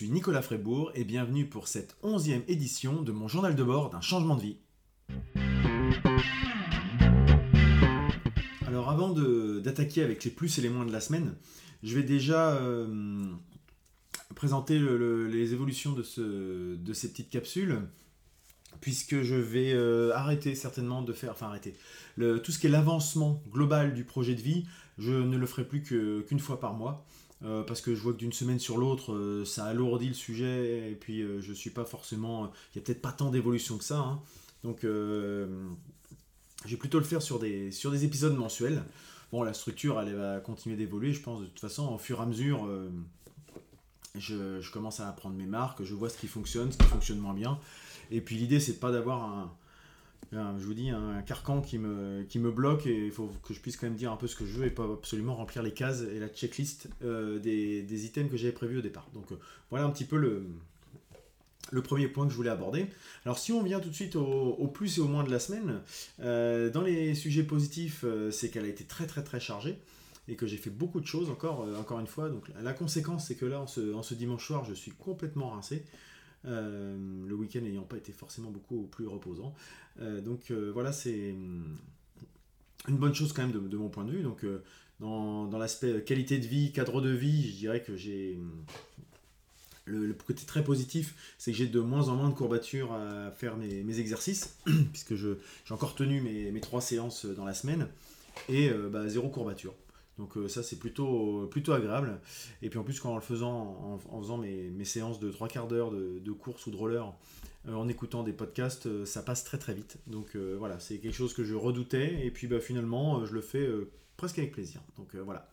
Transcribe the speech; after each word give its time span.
Suis 0.00 0.08
Nicolas 0.08 0.40
Frébourg 0.40 0.90
et 0.94 1.04
bienvenue 1.04 1.44
pour 1.44 1.68
cette 1.68 1.94
onzième 2.02 2.40
édition 2.48 3.02
de 3.02 3.12
mon 3.12 3.28
journal 3.28 3.54
de 3.54 3.62
bord 3.62 3.90
d'un 3.90 4.00
changement 4.00 4.34
de 4.34 4.40
vie. 4.40 4.56
Alors 8.66 8.88
avant 8.88 9.10
d'attaquer 9.10 10.02
avec 10.02 10.24
les 10.24 10.30
plus 10.30 10.58
et 10.58 10.62
les 10.62 10.70
moins 10.70 10.86
de 10.86 10.90
la 10.90 11.00
semaine, 11.02 11.34
je 11.82 11.94
vais 11.94 12.02
déjà 12.02 12.52
euh, 12.54 13.26
présenter 14.34 14.78
le- 14.78 14.96
le- 14.96 15.26
les 15.28 15.52
évolutions 15.52 15.92
de, 15.92 16.02
ce- 16.02 16.76
de 16.76 16.92
ces 16.94 17.10
petites 17.10 17.28
capsules, 17.28 17.82
puisque 18.80 19.20
je 19.20 19.34
vais 19.34 19.74
euh, 19.74 20.14
arrêter 20.14 20.54
certainement 20.54 21.02
de 21.02 21.12
faire, 21.12 21.32
enfin 21.32 21.48
arrêter, 21.48 21.74
tout 22.16 22.52
ce 22.52 22.58
qui 22.58 22.68
est 22.68 22.70
l'avancement 22.70 23.42
global 23.52 23.92
du 23.92 24.04
projet 24.04 24.34
de 24.34 24.40
vie, 24.40 24.64
je 24.96 25.12
ne 25.12 25.36
le 25.36 25.44
ferai 25.44 25.64
plus 25.64 25.82
qu'une 25.82 26.40
fois 26.40 26.58
par 26.58 26.72
mois. 26.72 27.04
Euh, 27.42 27.62
parce 27.62 27.80
que 27.80 27.94
je 27.94 28.00
vois 28.00 28.12
que 28.12 28.18
d'une 28.18 28.32
semaine 28.32 28.58
sur 28.58 28.76
l'autre, 28.76 29.12
euh, 29.12 29.44
ça 29.44 29.64
alourdit 29.64 30.08
le 30.08 30.14
sujet, 30.14 30.90
et 30.90 30.94
puis 30.94 31.22
euh, 31.22 31.40
je 31.40 31.52
suis 31.52 31.70
pas 31.70 31.84
forcément. 31.84 32.50
Il 32.74 32.78
n'y 32.78 32.82
a 32.82 32.84
peut-être 32.84 33.02
pas 33.02 33.12
tant 33.12 33.30
d'évolution 33.30 33.78
que 33.78 33.84
ça. 33.84 33.98
hein. 33.98 34.20
Donc, 34.62 34.84
euh, 34.84 35.46
je 36.66 36.70
vais 36.70 36.76
plutôt 36.76 36.98
le 36.98 37.04
faire 37.04 37.22
sur 37.22 37.38
des, 37.38 37.72
sur 37.72 37.90
des 37.90 38.04
épisodes 38.04 38.36
mensuels. 38.36 38.82
Bon, 39.32 39.42
la 39.42 39.54
structure, 39.54 40.00
elle 40.00 40.14
va 40.14 40.40
continuer 40.40 40.76
d'évoluer, 40.76 41.12
je 41.12 41.20
pense, 41.22 41.40
de 41.40 41.46
toute 41.46 41.60
façon, 41.60 41.94
au 41.94 41.98
fur 41.98 42.18
et 42.18 42.22
à 42.22 42.26
mesure. 42.26 42.66
euh, 42.66 42.90
je, 44.16 44.70
commence 44.70 45.00
à 45.00 45.08
apprendre 45.08 45.36
mes 45.36 45.46
marques, 45.46 45.84
je 45.84 45.94
vois 45.94 46.08
ce 46.08 46.18
qui 46.18 46.26
fonctionne, 46.26 46.72
ce 46.72 46.76
qui 46.78 46.84
fonctionne 46.86 47.18
moins 47.18 47.34
bien. 47.34 47.58
Et 48.10 48.20
puis 48.20 48.36
l'idée, 48.36 48.58
c'est 48.60 48.80
pas 48.80 48.90
d'avoir 48.90 49.22
un- 49.22 49.52
je 50.32 50.64
vous 50.64 50.74
dis, 50.74 50.90
un 50.90 51.22
carcan 51.22 51.60
qui 51.60 51.78
me, 51.78 52.22
qui 52.22 52.38
me 52.38 52.50
bloque 52.50 52.86
et 52.86 53.06
il 53.06 53.10
faut 53.10 53.30
que 53.42 53.52
je 53.52 53.60
puisse 53.60 53.76
quand 53.76 53.86
même 53.86 53.96
dire 53.96 54.12
un 54.12 54.16
peu 54.16 54.28
ce 54.28 54.36
que 54.36 54.46
je 54.46 54.52
veux 54.52 54.66
et 54.66 54.70
pas 54.70 54.84
absolument 54.84 55.34
remplir 55.34 55.62
les 55.62 55.72
cases 55.72 56.02
et 56.02 56.18
la 56.20 56.28
checklist 56.28 56.88
euh, 57.02 57.38
des, 57.38 57.82
des 57.82 58.04
items 58.04 58.30
que 58.30 58.36
j'avais 58.36 58.52
prévus 58.52 58.78
au 58.78 58.82
départ. 58.82 59.08
Donc 59.12 59.32
euh, 59.32 59.36
voilà 59.70 59.86
un 59.86 59.90
petit 59.90 60.04
peu 60.04 60.16
le, 60.16 60.44
le 61.72 61.82
premier 61.82 62.06
point 62.06 62.26
que 62.26 62.30
je 62.30 62.36
voulais 62.36 62.50
aborder. 62.50 62.86
Alors 63.24 63.38
si 63.38 63.52
on 63.52 63.62
vient 63.62 63.80
tout 63.80 63.90
de 63.90 63.94
suite 63.94 64.14
au, 64.14 64.68
plus 64.68 64.98
et 64.98 65.00
au 65.00 65.08
moins 65.08 65.24
de 65.24 65.30
la 65.30 65.40
semaine, 65.40 65.80
euh, 66.20 66.70
dans 66.70 66.82
les 66.82 67.14
sujets 67.16 67.42
positifs, 67.42 68.04
c'est 68.30 68.50
qu'elle 68.50 68.64
a 68.64 68.68
été 68.68 68.84
très 68.84 69.06
très 69.06 69.24
très 69.24 69.40
chargée 69.40 69.78
et 70.28 70.36
que 70.36 70.46
j'ai 70.46 70.58
fait 70.58 70.70
beaucoup 70.70 71.00
de 71.00 71.06
choses 71.06 71.28
encore, 71.28 71.66
encore 71.76 71.98
une 71.98 72.06
fois. 72.06 72.28
Donc 72.28 72.44
la 72.62 72.72
conséquence, 72.72 73.26
c'est 73.26 73.34
que 73.34 73.46
là, 73.46 73.60
en 73.60 73.66
ce, 73.66 73.92
en 73.94 74.04
ce 74.04 74.14
dimanche 74.14 74.46
soir, 74.46 74.64
je 74.64 74.74
suis 74.74 74.92
complètement 74.92 75.50
rincé. 75.50 75.84
Euh, 76.46 76.96
le 77.26 77.34
week-end 77.34 77.60
n'ayant 77.60 77.82
pas 77.82 77.96
été 77.96 78.12
forcément 78.12 78.50
beaucoup 78.50 78.86
plus 78.86 79.06
reposant. 79.06 79.54
Euh, 80.00 80.20
donc 80.20 80.50
euh, 80.50 80.70
voilà, 80.72 80.92
c'est 80.92 81.32
hum, 81.32 81.76
une 82.88 82.96
bonne 82.96 83.14
chose 83.14 83.32
quand 83.32 83.42
même 83.46 83.52
de, 83.52 83.76
mon 83.76 83.88
point 83.88 84.04
de 84.04 84.12
vue. 84.12 84.22
Donc 84.22 84.44
dans, 85.00 85.58
l'aspect 85.58 86.02
qualité 86.02 86.38
de 86.38 86.46
vie, 86.46 86.72
cadre 86.72 87.00
de 87.00 87.10
vie, 87.10 87.50
je 87.50 87.56
dirais 87.56 87.82
que 87.82 87.96
j'ai 87.96 88.36
hum, 88.38 88.64
le, 89.84 90.12
côté 90.14 90.46
très 90.46 90.64
positif, 90.64 91.14
c'est 91.36 91.52
que 91.52 91.58
j'ai 91.58 91.66
de 91.66 91.80
moins 91.80 92.08
en 92.08 92.16
moins 92.16 92.30
de 92.30 92.34
courbatures 92.34 92.92
à 92.92 93.30
faire 93.32 93.56
mes, 93.56 93.98
exercices, 93.98 94.56
puisque 94.92 95.14
j'ai 95.16 95.36
encore 95.70 95.94
tenu 95.94 96.20
mes, 96.20 96.60
trois 96.60 96.80
séances 96.80 97.26
dans 97.26 97.44
la 97.44 97.54
semaine, 97.54 97.88
et 98.48 98.70
bah, 98.90 99.08
zéro 99.08 99.28
courbature. 99.28 99.74
Donc 100.20 100.36
euh, 100.36 100.48
ça 100.48 100.62
c'est 100.62 100.78
plutôt, 100.78 101.48
plutôt 101.50 101.72
agréable. 101.72 102.20
Et 102.60 102.68
puis 102.68 102.78
en 102.78 102.84
plus 102.84 103.00
quand 103.00 103.12
en 103.12 103.16
le 103.16 103.22
faisant, 103.22 103.98
en, 104.10 104.20
faisant 104.20 104.36
mes, 104.36 104.68
mes 104.68 104.84
séances 104.84 105.18
de 105.18 105.30
trois 105.30 105.48
quarts 105.48 105.66
d'heure 105.66 105.90
de, 105.90 106.32
course 106.32 106.66
ou 106.66 106.70
de 106.70 106.76
roller, 106.76 107.12
euh, 107.66 107.74
en 107.74 107.88
écoutant 107.88 108.22
des 108.22 108.34
podcasts, 108.34 108.86
euh, 108.86 109.06
ça 109.06 109.22
passe 109.22 109.44
très 109.44 109.56
très 109.58 109.72
vite. 109.72 109.96
Donc 110.06 110.36
voilà, 110.36 110.78
c'est 110.78 110.98
quelque 110.98 111.14
chose 111.14 111.32
que 111.32 111.42
je 111.42 111.54
redoutais, 111.54 112.24
et 112.24 112.30
puis 112.30 112.46
bah, 112.46 112.60
finalement 112.60 113.24
je 113.24 113.32
le 113.32 113.40
fais 113.40 113.66
presque 114.16 114.38
avec 114.38 114.52
plaisir. 114.52 114.82
Donc 114.96 115.16
voilà. 115.16 115.48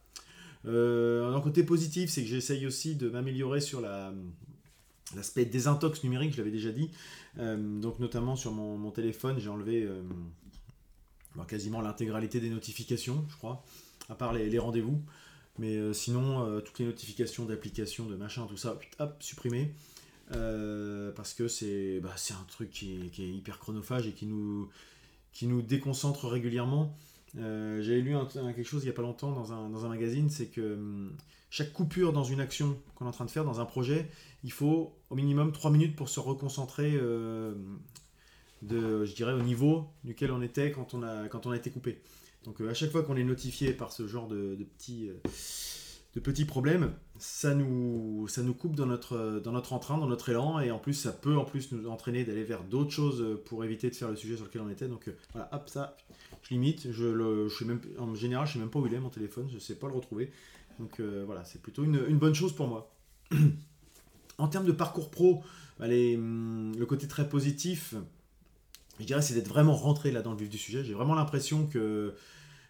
Un 0.65 1.39
côté 1.41 1.63
positif, 1.63 2.09
c'est 2.09 2.21
que 2.21 2.27
j'essaye 2.27 2.67
aussi 2.67 2.95
de 2.95 3.09
m'améliorer 3.09 3.61
sur 3.61 3.79
la, 3.79 4.13
l'aspect 5.15 5.45
désintox 5.45 6.03
numérique, 6.03 6.33
je 6.33 6.39
l'avais 6.39 6.51
déjà 6.51 6.71
dit. 6.71 6.91
Donc 7.37 7.99
notamment 7.99 8.35
sur 8.35 8.51
mon, 8.51 8.91
téléphone, 8.91 9.39
j'ai 9.39 9.49
enlevé 9.49 9.87
quasiment 11.47 11.79
l'intégralité 11.79 12.41
des 12.41 12.49
notifications, 12.49 13.23
je 13.29 13.37
crois, 13.37 13.63
à 14.09 14.15
part 14.15 14.33
les, 14.33 14.59
rendez-vous. 14.59 15.01
Mais 15.59 15.75
euh, 15.75 15.93
sinon, 15.93 16.45
euh, 16.45 16.61
toutes 16.61 16.79
les 16.79 16.85
notifications 16.85 17.45
d'applications, 17.45 18.05
de 18.05 18.15
machin, 18.15 18.45
tout 18.47 18.57
ça, 18.57 18.77
hop, 18.99 19.15
supprimé. 19.19 19.73
Euh, 20.33 21.11
parce 21.13 21.33
que 21.33 21.47
c'est 21.47 21.99
bah, 22.01 22.15
un 22.31 22.43
truc 22.45 22.69
qui 22.69 23.11
est, 23.17 23.27
hyper 23.27 23.59
chronophage 23.59 24.07
et 24.07 24.11
qui 24.11 24.25
nous, 24.25 24.69
qui 25.31 25.47
nous 25.47 25.61
déconcentre 25.61 26.27
régulièrement. 26.27 26.97
J'avais 27.35 28.01
lu 28.01 28.15
quelque 28.33 28.63
chose 28.63 28.83
il 28.83 28.85
n'y 28.85 28.91
a 28.91 28.93
pas 28.93 29.03
longtemps 29.03 29.31
dans 29.31 29.53
un, 29.53 29.69
dans 29.69 29.85
un 29.85 29.89
magazine, 29.89 30.29
c'est 30.29 30.47
que 30.47 30.73
hum, 30.73 31.15
chaque 31.49 31.71
coupure 31.71 32.11
dans 32.11 32.23
une 32.23 32.39
action 32.39 32.77
qu'on 32.95 33.05
est 33.05 33.09
en 33.09 33.11
train 33.11 33.25
de 33.25 33.29
faire, 33.29 33.45
dans 33.45 33.59
un 33.59 33.65
projet, 33.65 34.09
il 34.43 34.51
faut 34.51 34.95
au 35.09 35.15
minimum 35.15 35.51
3 35.51 35.71
minutes 35.71 35.95
pour 35.95 36.09
se 36.09 36.19
reconcentrer, 36.19 36.93
de, 36.93 39.05
je 39.05 39.13
dirais, 39.13 39.33
au 39.33 39.41
niveau 39.41 39.87
duquel 40.03 40.31
on 40.31 40.41
était 40.41 40.71
quand 40.71 40.93
on 40.93 41.03
a, 41.03 41.27
quand 41.27 41.45
on 41.45 41.51
a 41.51 41.57
été 41.57 41.69
coupé. 41.69 42.01
Donc 42.47 42.59
euh, 42.61 42.71
à 42.71 42.73
chaque 42.73 42.89
fois 42.89 43.03
qu'on 43.03 43.15
est 43.15 43.23
notifié 43.23 43.73
par 43.73 43.91
ce 43.91 44.07
genre 44.07 44.27
de, 44.27 44.55
petits, 44.77 45.09
euh, 45.09 45.29
de 46.15 46.19
petits 46.19 46.45
problèmes, 46.45 46.93
ça 47.19 47.53
nous, 47.53 48.27
ça 48.27 48.41
nous 48.41 48.55
coupe 48.55 48.75
dans 48.75 48.87
notre, 48.87 49.39
dans 49.43 49.51
notre 49.51 49.73
entrain, 49.73 49.99
dans 49.99 50.07
notre 50.07 50.29
élan, 50.29 50.59
et 50.59 50.71
en 50.71 50.79
plus 50.79 50.93
ça 50.93 51.11
peut 51.11 51.37
en 51.37 51.45
plus 51.45 51.71
nous 51.71 51.87
entraîner 51.87 52.23
d'aller 52.23 52.43
vers 52.43 52.63
d'autres 52.63 52.89
choses 52.89 53.21
euh, 53.21 53.41
pour 53.45 53.63
éviter 53.63 53.89
de 53.91 53.95
faire 53.95 54.09
le 54.09 54.15
sujet 54.15 54.35
sur 54.35 54.45
lequel 54.45 54.61
on 54.61 54.69
était. 54.69 54.87
Donc 54.87 55.07
euh, 55.07 55.15
voilà, 55.33 55.47
hop, 55.53 55.69
ça, 55.69 55.95
je 56.41 56.49
limite. 56.49 56.91
Je 56.91 57.49
sais 57.49 57.65
même, 57.65 57.79
en 57.99 58.15
général, 58.15 58.47
je 58.47 58.53
sais 58.53 58.59
même 58.59 58.69
pas 58.69 58.79
où 58.79 58.87
il 58.87 58.93
est 58.95 58.99
mon 58.99 59.09
téléphone, 59.09 59.47
je 59.53 59.59
sais 59.59 59.75
pas 59.75 59.87
le 59.87 59.93
retrouver. 59.93 60.31
Donc 60.79 60.99
euh, 60.99 61.23
voilà, 61.25 61.43
c'est 61.43 61.61
plutôt 61.61 61.83
une, 61.83 62.03
une 62.07 62.17
bonne 62.17 62.33
chose 62.33 62.53
pour 62.53 62.67
moi. 62.67 62.91
en 64.39 64.47
termes 64.47 64.65
de 64.65 64.71
parcours 64.71 65.11
pro, 65.11 65.43
bah, 65.79 65.87
les, 65.87 66.15
hum, 66.15 66.73
le 66.77 66.85
côté 66.85 67.07
très 67.07 67.29
positif, 67.29 67.93
je 68.99 69.05
dirais, 69.05 69.21
c'est 69.21 69.35
d'être 69.35 69.49
vraiment 69.49 69.75
rentré 69.75 70.11
là 70.11 70.23
dans 70.23 70.31
le 70.31 70.37
vif 70.37 70.49
du 70.49 70.57
sujet. 70.57 70.83
J'ai 70.83 70.93
vraiment 70.93 71.13
l'impression 71.13 71.67
que, 71.67 72.15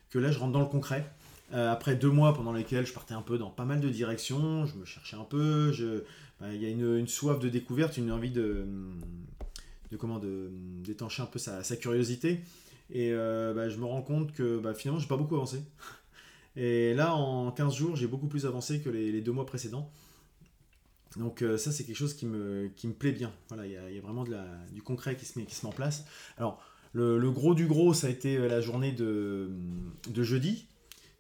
que 0.10 0.20
là, 0.20 0.32
je 0.32 0.40
rentre 0.40 0.54
dans 0.54 0.62
le 0.62 0.68
concret. 0.68 1.10
Euh, 1.54 1.72
après 1.72 1.96
deux 1.96 2.10
mois 2.10 2.34
pendant 2.34 2.52
lesquels 2.52 2.86
je 2.86 2.92
partais 2.92 3.14
un 3.14 3.22
peu 3.22 3.38
dans 3.38 3.50
pas 3.50 3.64
mal 3.64 3.80
de 3.80 3.88
directions, 3.90 4.66
je 4.66 4.76
me 4.76 4.84
cherchais 4.84 5.16
un 5.16 5.24
peu, 5.24 5.72
bah, 6.42 6.54
il 6.54 6.62
y 6.62 6.66
a 6.66 6.70
une, 6.70 7.08
soif 7.08 7.40
de 7.40 7.48
découverte, 7.48 7.98
une 7.98 8.12
envie 8.12 8.32
de, 8.32 8.66
de 9.92 9.98
comment 9.98 10.20
d'étancher 10.20 11.22
un 11.22 11.28
peu 11.28 11.40
sa, 11.40 11.62
curiosité. 11.78 12.42
Et 12.90 13.12
euh, 13.12 13.54
bah, 13.54 13.70
je 13.70 13.78
me 13.78 13.86
rends 13.86 14.02
compte 14.02 14.34
que 14.34 14.60
bah, 14.60 14.74
finalement, 14.74 15.00
j'ai 15.00 15.08
pas 15.08 15.18
beaucoup 15.18 15.36
avancé. 15.36 15.62
Et 16.56 16.94
là, 16.96 17.14
en 17.14 17.52
15 17.52 17.76
jours, 17.76 17.96
j'ai 17.96 18.08
beaucoup 18.08 18.28
plus 18.28 18.46
avancé 18.46 18.82
que 18.82 18.90
les, 18.90 19.22
deux 19.22 19.32
mois 19.32 19.46
précédents. 19.46 19.92
Donc 21.16 21.42
euh, 21.42 21.58
ça, 21.58 21.72
c'est 21.72 21.84
quelque 21.84 21.98
chose 21.98 22.14
qui 22.14 22.26
me, 22.26 22.70
qui 22.76 22.88
me 22.88 22.94
plaît 22.94 23.12
bien. 23.12 23.32
Voilà, 23.50 23.66
il 23.66 23.72
y 23.72 23.98
a, 23.98 24.02
vraiment 24.02 24.26
du 24.72 24.82
concret 24.82 25.16
qui 25.16 25.26
se, 25.26 25.38
met, 25.38 25.46
qui 25.46 25.56
se 25.56 25.66
met 25.66 25.72
en 25.72 25.76
place. 25.76 26.06
Alors, 26.38 26.62
le, 26.94 27.18
gros 27.32 27.54
du 27.54 27.66
gros, 27.68 27.94
ça 27.94 28.08
a 28.08 28.10
été 28.10 28.38
euh, 28.38 28.48
la 28.48 28.62
journée 28.62 28.92
de, 28.92 29.50
de 30.10 30.24
jeudi, 30.24 30.68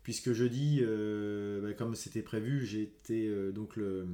puisque 0.04 0.32
jeudi, 0.34 0.80
euh, 0.82 1.62
bah, 1.62 1.74
comme 1.74 1.96
c'était 1.96 2.22
prévu, 2.22 2.66
été 2.82 3.28
euh, 3.28 3.52
donc 3.52 3.76
le, 3.76 4.08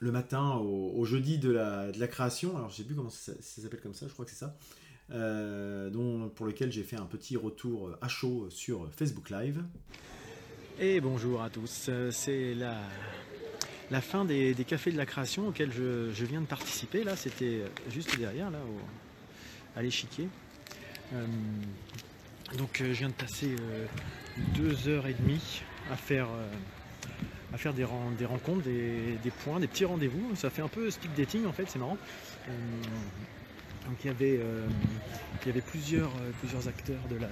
le 0.00 0.12
matin 0.12 0.56
au, 0.56 1.04
jeudi 1.04 1.38
de 1.38 1.50
la, 1.50 1.90
de 1.90 1.98
la 1.98 2.08
création. 2.08 2.56
Alors, 2.56 2.70
je 2.70 2.76
sais 2.76 2.84
plus 2.84 2.94
comment 2.94 3.10
ça, 3.10 3.32
s'appelle 3.40 3.80
comme 3.80 3.94
ça, 3.94 4.06
je 4.08 4.12
crois 4.12 4.24
que 4.24 4.30
c'est 4.30 4.38
ça. 4.38 4.56
Euh, 5.10 5.90
pour 6.34 6.46
lequel 6.46 6.72
j'ai 6.72 6.82
fait 6.82 6.96
un 6.96 7.04
petit 7.06 7.36
retour 7.36 7.90
à 8.00 8.08
chaud 8.08 8.46
sur 8.50 8.88
Facebook 8.92 9.30
Live. 9.30 9.62
Et 10.80 11.00
bonjour 11.00 11.42
à 11.42 11.50
tous, 11.50 11.90
c'est 12.10 12.54
la, 12.54 12.80
la 13.90 14.00
fin 14.00 14.24
des, 14.24 14.54
des 14.54 14.64
cafés 14.64 14.90
de 14.92 14.96
la 14.96 15.06
création 15.06 15.48
auxquels 15.48 15.72
je, 15.72 16.10
je 16.12 16.24
viens 16.24 16.40
de 16.40 16.46
participer. 16.46 17.04
Là, 17.04 17.16
c'était 17.16 17.62
juste 17.90 18.18
derrière, 18.18 18.50
là, 18.50 18.58
au- 18.58 19.03
à 19.76 19.82
l'échiquier. 19.82 20.28
Euh, 21.12 21.26
donc, 22.58 22.80
euh, 22.80 22.88
je 22.88 22.98
viens 22.98 23.08
de 23.08 23.14
passer 23.14 23.56
euh, 23.60 23.86
deux 24.54 24.88
heures 24.88 25.06
et 25.06 25.14
demie 25.14 25.62
à 25.90 25.96
faire, 25.96 26.28
à 27.52 27.58
faire 27.58 27.74
des, 27.74 27.86
des 28.18 28.24
rencontres, 28.24 28.62
des, 28.62 29.32
points, 29.44 29.60
des 29.60 29.66
petits 29.66 29.84
rendez-vous. 29.84 30.34
Ça 30.34 30.50
fait 30.50 30.62
un 30.62 30.68
peu 30.68 30.90
speed 30.90 31.14
dating 31.14 31.46
en 31.46 31.52
fait, 31.52 31.66
c'est 31.68 31.78
marrant. 31.78 31.98
Donc, 33.86 33.96
il 34.02 34.06
y 34.06 34.10
avait, 34.10 34.40
il 35.42 35.46
y 35.46 35.50
avait 35.50 35.60
plusieurs, 35.60 36.10
plusieurs 36.40 36.66
acteurs 36.68 37.02
de 37.10 37.16
la, 37.16 37.28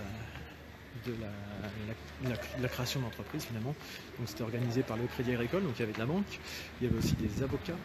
de 1.06 1.14
la, 2.60 2.68
création 2.68 3.00
d'entreprise 3.00 3.44
finalement. 3.44 3.74
Donc 4.18 4.28
c'était 4.28 4.42
organisé 4.42 4.82
par 4.82 4.96
le 4.96 5.06
Crédit 5.06 5.32
Agricole, 5.32 5.62
donc 5.62 5.72
il 5.76 5.80
y 5.80 5.82
avait 5.84 5.92
de 5.92 5.98
la 5.98 6.06
banque, 6.06 6.38
il 6.80 6.86
y 6.86 6.90
avait 6.90 6.98
aussi 6.98 7.14
des 7.14 7.42
avocats, 7.42 7.76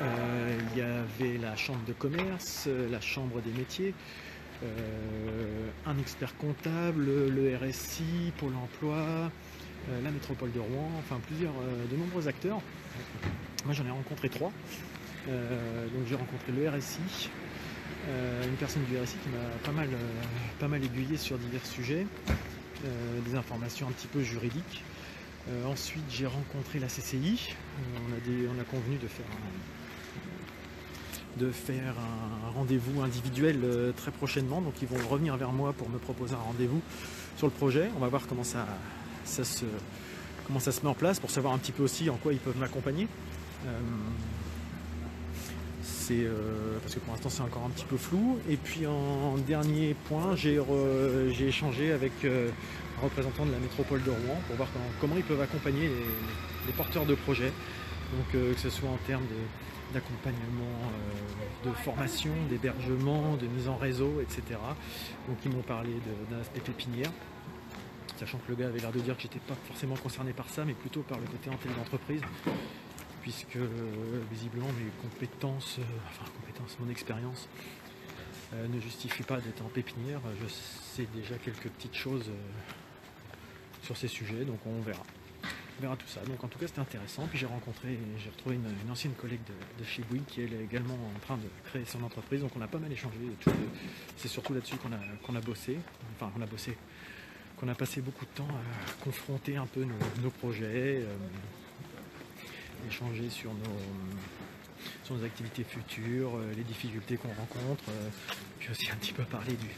il 0.00 0.78
y 0.78 0.82
avait 0.82 1.38
la 1.38 1.56
chambre 1.56 1.84
de 1.86 1.92
commerce, 1.92 2.64
euh, 2.68 2.88
la 2.90 3.00
chambre 3.00 3.40
des 3.40 3.50
métiers, 3.52 3.94
euh, 4.62 5.68
un 5.86 5.98
expert 5.98 6.36
comptable, 6.36 7.04
le 7.04 7.56
RSI, 7.56 8.32
Pôle 8.38 8.54
emploi, 8.54 9.30
euh, 9.88 10.02
la 10.02 10.10
métropole 10.10 10.52
de 10.52 10.60
Rouen, 10.60 10.90
enfin 10.98 11.20
plusieurs, 11.26 11.52
euh, 11.52 11.86
de 11.90 11.96
nombreux 11.96 12.28
acteurs. 12.28 12.60
Moi 13.64 13.74
j'en 13.74 13.86
ai 13.86 13.90
rencontré 13.90 14.28
trois. 14.28 14.52
Euh, 15.28 15.86
donc 15.88 16.06
j'ai 16.08 16.14
rencontré 16.14 16.52
le 16.52 16.68
RSI, 16.68 17.30
euh, 18.08 18.44
une 18.44 18.56
personne 18.56 18.84
du 18.84 18.98
RSI 18.98 19.16
qui 19.22 19.28
m'a 19.30 19.48
pas 19.64 19.72
mal, 19.72 19.88
euh, 19.92 20.22
pas 20.60 20.68
mal 20.68 20.84
aiguillé 20.84 21.16
sur 21.16 21.38
divers 21.38 21.66
sujets, 21.66 22.06
euh, 22.84 23.20
des 23.26 23.34
informations 23.34 23.88
un 23.88 23.92
petit 23.92 24.08
peu 24.08 24.22
juridiques. 24.22 24.82
ensuite, 25.66 26.04
j'ai 26.10 26.26
rencontré 26.26 26.80
la 26.80 26.88
CCI. 26.88 27.54
On 27.94 28.12
a, 28.12 28.52
on 28.56 28.60
a 28.60 28.64
convenu 28.64 28.96
de 28.96 29.06
faire 29.06 29.26
un, 29.30 29.75
de 31.38 31.50
faire 31.50 31.94
un 31.98 32.50
rendez-vous 32.50 33.02
individuel 33.02 33.60
très 33.96 34.10
prochainement. 34.10 34.60
Donc, 34.60 34.74
ils 34.82 34.88
vont 34.88 35.08
revenir 35.08 35.36
vers 35.36 35.52
moi 35.52 35.72
pour 35.72 35.88
me 35.88 35.98
proposer 35.98 36.34
un 36.34 36.38
rendez-vous 36.38 36.80
sur 37.36 37.46
le 37.46 37.52
projet. 37.52 37.90
On 37.96 38.00
va 38.00 38.08
voir 38.08 38.26
comment 38.26 38.44
ça, 38.44 38.66
se, 39.24 39.64
comment 40.46 40.60
ça 40.60 40.72
se 40.72 40.82
met 40.82 40.88
en 40.88 40.94
place 40.94 41.20
pour 41.20 41.30
savoir 41.30 41.52
un 41.52 41.58
petit 41.58 41.72
peu 41.72 41.82
aussi 41.82 42.08
en 42.10 42.16
quoi 42.16 42.32
ils 42.32 42.38
peuvent 42.38 42.58
m'accompagner. 42.58 43.08
c'est 45.82 46.26
parce 46.82 46.94
que 46.94 47.00
pour 47.00 47.14
l'instant 47.14 47.28
c'est 47.28 47.42
encore 47.42 47.64
un 47.66 47.70
petit 47.70 47.84
peu 47.84 47.96
flou. 47.96 48.38
Et 48.48 48.56
puis 48.56 48.86
en 48.86 49.36
dernier 49.46 49.94
point, 50.08 50.34
j'ai 50.36 50.58
échangé 51.46 51.92
avec 51.92 52.12
un 52.24 53.02
représentant 53.02 53.44
de 53.44 53.52
la 53.52 53.58
métropole 53.58 54.02
de 54.02 54.10
Rouen 54.10 54.40
pour 54.46 54.56
voir 54.56 54.68
comment, 55.00 55.16
ils 55.16 55.24
peuvent 55.24 55.40
accompagner 55.40 55.90
les, 56.66 56.72
porteurs 56.72 57.06
de 57.06 57.14
projets. 57.14 57.52
Donc 58.12 58.32
que 58.32 58.58
ce 58.60 58.70
soit 58.70 58.88
en 58.88 58.98
termes 59.06 59.26
d'accompagnement, 59.92 60.80
de, 61.64 61.70
formation, 61.72 62.32
d'hébergement, 62.50 63.36
de 63.36 63.46
mise 63.46 63.68
en 63.68 63.76
réseau, 63.76 64.20
etc. 64.20 64.58
Donc 65.28 65.38
ils 65.44 65.50
m'ont 65.50 65.62
parlé 65.62 65.90
d'un 66.30 66.40
aspect 66.40 66.60
pépinière 66.60 67.10
sachant 68.18 68.38
que 68.38 68.50
le 68.50 68.56
gars 68.56 68.66
avait 68.68 68.78
l'air 68.78 68.92
de 68.92 69.00
dire 69.00 69.16
que 69.16 69.22
j'étais 69.22 69.38
pas 69.40 69.54
forcément 69.66 69.96
concerné 69.96 70.32
par 70.32 70.48
ça, 70.48 70.64
mais 70.64 70.74
plutôt 70.74 71.02
par 71.02 71.18
le 71.18 71.26
côté 71.26 71.50
antenne 71.50 71.74
d'entreprise, 71.74 72.22
puisque 73.22 73.56
euh, 73.56 73.68
visiblement 74.30 74.68
mes 74.68 74.90
compétences, 75.02 75.78
euh, 75.78 75.82
enfin 76.08 76.30
compétences, 76.40 76.76
mon 76.80 76.90
expérience 76.90 77.48
euh, 78.54 78.66
ne 78.68 78.80
justifie 78.80 79.22
pas 79.22 79.40
d'être 79.40 79.62
en 79.64 79.68
pépinière. 79.68 80.20
Je 80.40 80.48
sais 80.48 81.06
déjà 81.14 81.36
quelques 81.36 81.68
petites 81.68 81.96
choses 81.96 82.30
sur 83.82 83.96
ces 83.96 84.08
sujets, 84.08 84.44
donc 84.44 84.58
on 84.66 84.80
verra. 84.80 85.02
On 85.78 85.82
verra 85.82 85.96
tout 85.96 86.08
ça. 86.08 86.20
Donc 86.20 86.42
en 86.42 86.48
tout 86.48 86.58
cas 86.58 86.66
c'était 86.66 86.80
intéressant. 86.80 87.26
Puis 87.26 87.38
j'ai 87.38 87.46
rencontré, 87.46 87.98
j'ai 88.18 88.30
retrouvé 88.30 88.56
une, 88.56 88.90
ancienne 88.90 89.12
collègue 89.12 89.40
de, 89.78 89.84
chez 89.84 90.02
Bouygues 90.02 90.24
qui 90.26 90.42
est 90.42 90.50
également 90.64 90.94
en 90.94 91.18
train 91.20 91.36
de 91.36 91.48
créer 91.68 91.84
son 91.84 92.02
entreprise. 92.02 92.40
Donc 92.40 92.52
on 92.56 92.62
a 92.62 92.68
pas 92.68 92.78
mal 92.78 92.92
échangé. 92.92 93.18
C'est 94.16 94.28
surtout 94.28 94.54
là-dessus 94.54 94.76
qu'on 94.76 94.92
a, 94.92 94.98
qu'on 95.26 95.36
a 95.36 95.40
bossé. 95.40 95.78
Enfin 96.14 96.32
on 96.36 96.42
a 96.42 96.46
bossé 96.46 96.76
qu'on 97.56 97.68
a 97.68 97.74
passé 97.74 98.00
beaucoup 98.00 98.24
de 98.24 98.30
temps 98.30 98.48
à 98.48 99.04
confronter 99.04 99.56
un 99.56 99.66
peu 99.66 99.84
nos, 100.22 100.30
projets, 100.30 101.02
euh, 101.02 101.16
échanger 102.88 103.30
sur 103.30 103.50
nos, 103.54 105.24
activités 105.24 105.64
futures, 105.64 106.36
euh, 106.36 106.52
les 106.54 106.64
difficultés 106.64 107.16
qu'on 107.16 107.28
rencontre, 107.28 107.84
euh, 107.88 108.08
puis 108.58 108.70
aussi 108.70 108.90
un 108.90 108.96
petit 108.96 109.12
peu 109.12 109.22
parler 109.24 109.54
du 109.54 109.68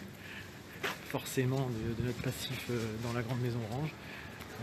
forcément 1.09 1.71
de 1.99 2.05
notre 2.05 2.21
passif 2.21 2.71
dans 3.03 3.13
la 3.15 3.23
grande 3.23 3.41
maison 3.41 3.59
orange 3.71 3.91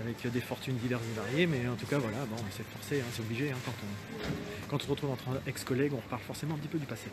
avec 0.02 0.30
des 0.32 0.42
fortunes 0.42 0.76
diverses 0.76 1.04
et 1.12 1.16
variées, 1.16 1.48
mais 1.48 1.68
en 1.68 1.76
tout 1.76 1.86
cas 1.86 1.98
voilà, 1.98 2.18
bon, 2.26 2.36
c'est 2.52 2.66
forcé, 2.68 3.00
hein, 3.02 3.06
c'est 3.14 3.22
obligé, 3.22 3.52
hein, 3.52 3.58
quand, 3.66 3.72
on, 3.72 4.70
quand 4.70 4.76
on 4.78 4.80
se 4.80 4.90
retrouve 4.90 5.12
entre 5.12 5.42
ex-collègues, 5.48 5.94
on 5.94 6.02
reparle 6.02 6.22
forcément 6.22 6.56
un 6.56 6.58
petit 6.58 6.68
peu 6.68 6.78
du 6.78 6.86
passé. 6.86 7.08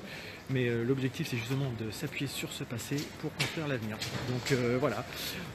Mais 0.50 0.68
euh, 0.68 0.84
l'objectif 0.84 1.28
c'est 1.30 1.36
justement 1.36 1.72
de 1.78 1.90
s'appuyer 1.90 2.26
sur 2.26 2.52
ce 2.52 2.64
passé 2.64 2.96
pour 3.20 3.32
construire 3.34 3.68
l'avenir. 3.68 3.96
Donc 4.28 4.52
euh, 4.52 4.78
voilà, 4.80 5.04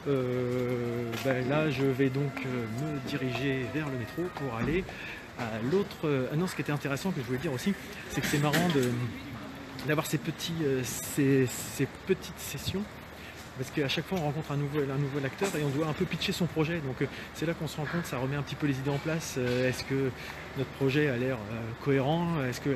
euh, 0.07 1.11
ben 1.25 1.47
là 1.49 1.69
je 1.69 1.83
vais 1.83 2.09
donc 2.09 2.45
me 2.45 3.09
diriger 3.09 3.65
vers 3.73 3.89
le 3.89 3.97
métro 3.97 4.23
pour 4.35 4.55
aller 4.55 4.83
à 5.37 5.59
l'autre. 5.71 6.29
Ah 6.31 6.35
non, 6.35 6.47
ce 6.47 6.55
qui 6.55 6.61
était 6.61 6.71
intéressant 6.71 7.11
que 7.11 7.21
je 7.21 7.25
voulais 7.25 7.37
dire 7.39 7.53
aussi, 7.53 7.73
c'est 8.09 8.21
que 8.21 8.27
c'est 8.27 8.39
marrant 8.39 8.67
d'avoir 9.85 10.07
ces, 10.07 10.17
petits, 10.17 10.53
ces 10.83 11.87
petites 12.07 12.39
sessions 12.39 12.83
parce 13.57 13.71
qu'à 13.71 13.87
chaque 13.87 14.05
fois 14.05 14.19
on 14.21 14.25
rencontre 14.25 14.51
un 14.51 14.57
nouvel, 14.57 14.89
un 14.91 15.25
acteur 15.25 15.49
et 15.57 15.63
on 15.63 15.69
doit 15.69 15.87
un 15.87 15.93
peu 15.93 16.05
pitcher 16.05 16.31
son 16.31 16.45
projet. 16.45 16.79
Donc 16.79 17.01
euh, 17.01 17.05
c'est 17.33 17.45
là 17.45 17.53
qu'on 17.53 17.67
se 17.67 17.77
rend 17.77 17.85
compte, 17.85 18.05
ça 18.05 18.17
remet 18.17 18.35
un 18.35 18.41
petit 18.41 18.55
peu 18.55 18.67
les 18.67 18.77
idées 18.77 18.89
en 18.89 18.97
place. 18.97 19.35
Euh, 19.37 19.69
est-ce 19.69 19.83
que 19.83 20.11
notre 20.57 20.69
projet 20.71 21.09
a 21.09 21.17
l'air 21.17 21.37
euh, 21.51 21.59
cohérent? 21.83 22.27
Est-ce 22.47 22.61
que 22.61 22.69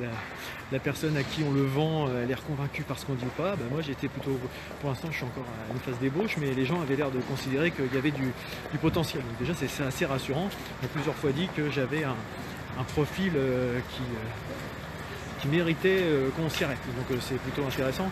la, 0.71 0.79
personne 0.79 1.17
à 1.17 1.23
qui 1.23 1.43
on 1.43 1.51
le 1.51 1.63
vend 1.63 2.07
a 2.07 2.25
l'air 2.25 2.43
convaincue 2.43 2.83
par 2.83 2.97
ce 2.97 3.05
qu'on 3.05 3.13
dit 3.13 3.25
ou 3.25 3.41
pas? 3.41 3.55
Ben, 3.55 3.65
Moi 3.71 3.81
j'étais 3.81 4.07
plutôt, 4.07 4.39
pour 4.79 4.89
l'instant 4.89 5.09
je 5.11 5.17
suis 5.17 5.25
encore 5.25 5.45
à 5.69 5.73
une 5.73 5.79
phase 5.79 5.99
d'ébauche, 5.99 6.37
mais 6.37 6.53
les 6.53 6.65
gens 6.65 6.81
avaient 6.81 6.95
l'air 6.95 7.11
de 7.11 7.19
considérer 7.19 7.71
qu'il 7.71 7.93
y 7.93 7.97
avait 7.97 8.11
du, 8.11 8.31
potentiel. 8.81 9.21
Donc 9.21 9.37
déjà 9.39 9.53
c'est 9.53 9.83
assez 9.83 10.05
rassurant. 10.05 10.49
On 10.81 10.85
a 10.85 10.89
plusieurs 10.89 11.15
fois 11.15 11.31
dit 11.31 11.47
que 11.55 11.69
j'avais 11.69 12.03
un, 12.03 12.15
profil 12.95 13.33
qui 13.91 14.01
qui 15.41 15.47
méritait 15.47 16.01
euh, 16.03 16.29
qu'on 16.35 16.49
s'y 16.49 16.63
arrête. 16.63 16.77
Donc 16.95 17.05
euh, 17.11 17.19
c'est 17.19 17.39
plutôt 17.39 17.65
intéressant 17.65 18.09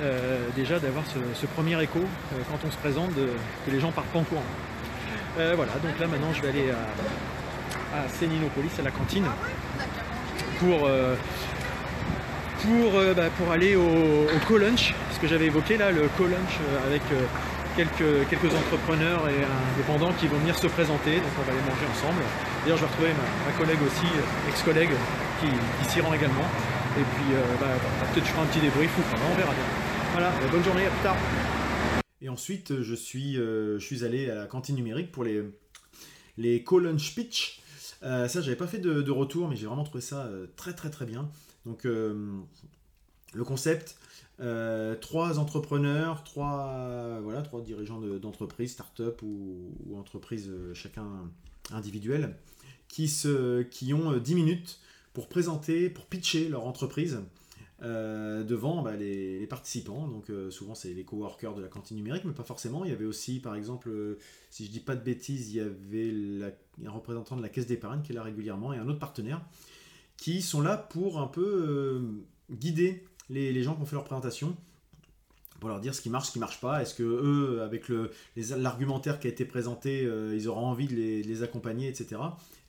euh, 0.00 0.38
déjà 0.54 0.78
d'avoir 0.78 1.04
ce, 1.34 1.46
premier 1.46 1.82
écho 1.82 2.00
quand 2.48 2.58
on 2.66 2.70
se 2.70 2.76
présente, 2.76 3.10
que 3.14 3.70
les 3.70 3.80
gens 3.80 3.90
partent 3.90 4.14
en 4.14 4.22
courant. 4.22 4.44
voilà, 5.36 5.72
donc 5.82 5.98
là 5.98 6.06
maintenant 6.06 6.32
je 6.32 6.42
vais 6.42 6.48
aller 6.48 6.70
à, 6.70 7.98
à 7.98 8.08
Séninopolis, 8.08 8.70
à 8.78 8.82
la 8.82 8.90
cantine, 8.90 9.26
pour, 10.60 10.88
pour, 12.62 12.92
bah, 13.16 13.30
pour 13.36 13.50
aller 13.50 13.74
au, 13.74 14.26
co-lunch, 14.46 14.94
ce 15.12 15.18
que 15.18 15.26
j'avais 15.26 15.46
évoqué 15.46 15.76
là, 15.76 15.90
le 15.90 16.08
co-lunch 16.16 16.58
avec 16.86 17.02
quelques, 17.76 18.28
quelques 18.28 18.54
entrepreneurs 18.54 19.28
et 19.28 19.44
indépendants 19.74 20.12
qui 20.20 20.28
vont 20.28 20.38
venir 20.38 20.56
se 20.56 20.68
présenter, 20.68 21.16
donc 21.16 21.32
on 21.40 21.42
va 21.42 21.52
aller 21.52 21.62
manger 21.62 21.86
ensemble. 21.92 22.22
D'ailleurs 22.62 22.78
je 22.78 22.84
vais 22.84 22.90
retrouver 22.90 23.10
ma, 23.46 23.52
collègue 23.58 23.80
aussi, 23.84 24.06
ex-collègue, 24.48 24.90
qui, 25.40 25.90
s'y 25.90 26.00
rend 26.00 26.12
également. 26.12 26.44
Et 26.98 27.02
puis 27.02 27.34
euh, 27.34 27.42
bah, 27.60 27.68
peut-être 28.12 28.26
je 28.26 28.30
ferai 28.30 28.42
un 28.42 28.46
petit 28.46 28.60
débrief 28.60 28.96
ou 28.98 29.00
on 29.00 29.36
verra 29.36 29.52
bien. 29.52 29.64
Voilà, 30.12 30.32
bonne 30.50 30.64
journée, 30.64 30.86
à 30.86 30.90
plus 30.90 31.02
tard. 31.02 31.16
Et 32.20 32.28
ensuite, 32.28 32.82
je 32.82 32.94
suis, 32.94 33.38
euh, 33.38 33.78
je 33.78 33.84
suis 33.84 34.04
allé 34.04 34.28
à 34.28 34.34
la 34.34 34.46
cantine 34.46 34.74
numérique 34.74 35.10
pour 35.10 35.24
les, 35.24 35.42
les 36.36 36.62
co-lunch 36.62 37.14
pitch. 37.14 37.62
Euh, 38.02 38.28
ça, 38.28 38.42
j'avais 38.42 38.56
pas 38.56 38.66
fait 38.66 38.78
de, 38.78 39.10
retour, 39.10 39.48
mais 39.48 39.56
j'ai 39.56 39.66
vraiment 39.66 39.84
trouvé 39.84 40.02
ça 40.02 40.28
très 40.56 40.74
très 40.74 40.90
très 40.90 41.06
bien. 41.06 41.30
Donc, 41.64 41.84
le 41.84 43.44
concept, 43.44 43.96
trois 45.00 45.38
entrepreneurs, 45.38 46.22
trois, 46.24 47.18
voilà, 47.22 47.40
trois 47.42 47.62
dirigeants 47.62 48.00
d'entreprise, 48.00 48.72
start-up 48.72 49.22
ou, 49.22 49.72
ou 49.86 49.98
entreprise 49.98 50.52
chacun 50.74 51.06
individuel, 51.70 52.36
qui, 52.88 53.08
se, 53.08 53.62
qui 53.62 53.94
ont 53.94 54.16
10 54.18 54.34
minutes 54.34 54.80
pour 55.12 55.28
présenter, 55.28 55.90
pour 55.90 56.06
pitcher 56.06 56.48
leur 56.48 56.66
entreprise 56.66 57.20
euh, 57.82 58.44
devant 58.44 58.82
bah, 58.82 58.94
les, 58.94 59.46
participants. 59.46 60.06
Donc 60.06 60.28
euh, 60.28 60.50
souvent 60.50 60.74
c'est 60.74 60.92
les 60.92 61.04
coworkers 61.04 61.54
de 61.54 61.62
la 61.62 61.68
cantine 61.68 61.96
numérique, 61.96 62.24
mais 62.24 62.32
pas 62.32 62.44
forcément. 62.44 62.84
Il 62.84 62.90
y 62.90 62.94
avait 62.94 63.06
aussi, 63.06 63.40
par 63.40 63.54
exemple, 63.54 63.88
euh, 63.88 64.18
si 64.50 64.66
je 64.66 64.70
dis 64.70 64.80
pas 64.80 64.96
de 64.96 65.02
bêtises, 65.02 65.50
il 65.50 65.56
y 65.56 65.60
avait 65.60 66.54
un 66.84 66.90
représentant 66.90 67.36
de 67.36 67.42
la 67.42 67.48
caisse 67.48 67.66
d'épargne 67.66 68.02
qui 68.02 68.12
est 68.12 68.14
là 68.14 68.22
régulièrement 68.22 68.72
et 68.74 68.78
un 68.78 68.86
autre 68.88 68.98
partenaire 68.98 69.42
qui 70.18 70.42
sont 70.42 70.60
là 70.60 70.76
pour 70.76 71.18
un 71.18 71.26
peu 71.26 72.02
guider 72.50 73.02
les, 73.30 73.62
gens 73.62 73.74
qui 73.74 73.80
ont 73.80 73.86
fait 73.86 73.96
leur 73.96 74.04
présentation 74.04 74.54
pour 75.60 75.68
leur 75.68 75.80
dire 75.80 75.94
ce 75.94 76.00
qui 76.00 76.10
marche, 76.10 76.28
ce 76.28 76.32
qui 76.32 76.38
marche 76.38 76.60
pas. 76.60 76.82
Est-ce 76.82 76.94
que 76.94 77.02
eux, 77.02 77.62
avec 77.62 77.84
l'argumentaire 78.36 79.20
qui 79.20 79.26
a 79.28 79.30
été 79.30 79.44
présenté, 79.44 80.02
ils 80.34 80.48
auront 80.48 80.66
envie 80.66 80.88
de 80.88 80.94
les 80.94 81.42
accompagner, 81.42 81.88
etc. 81.88 82.16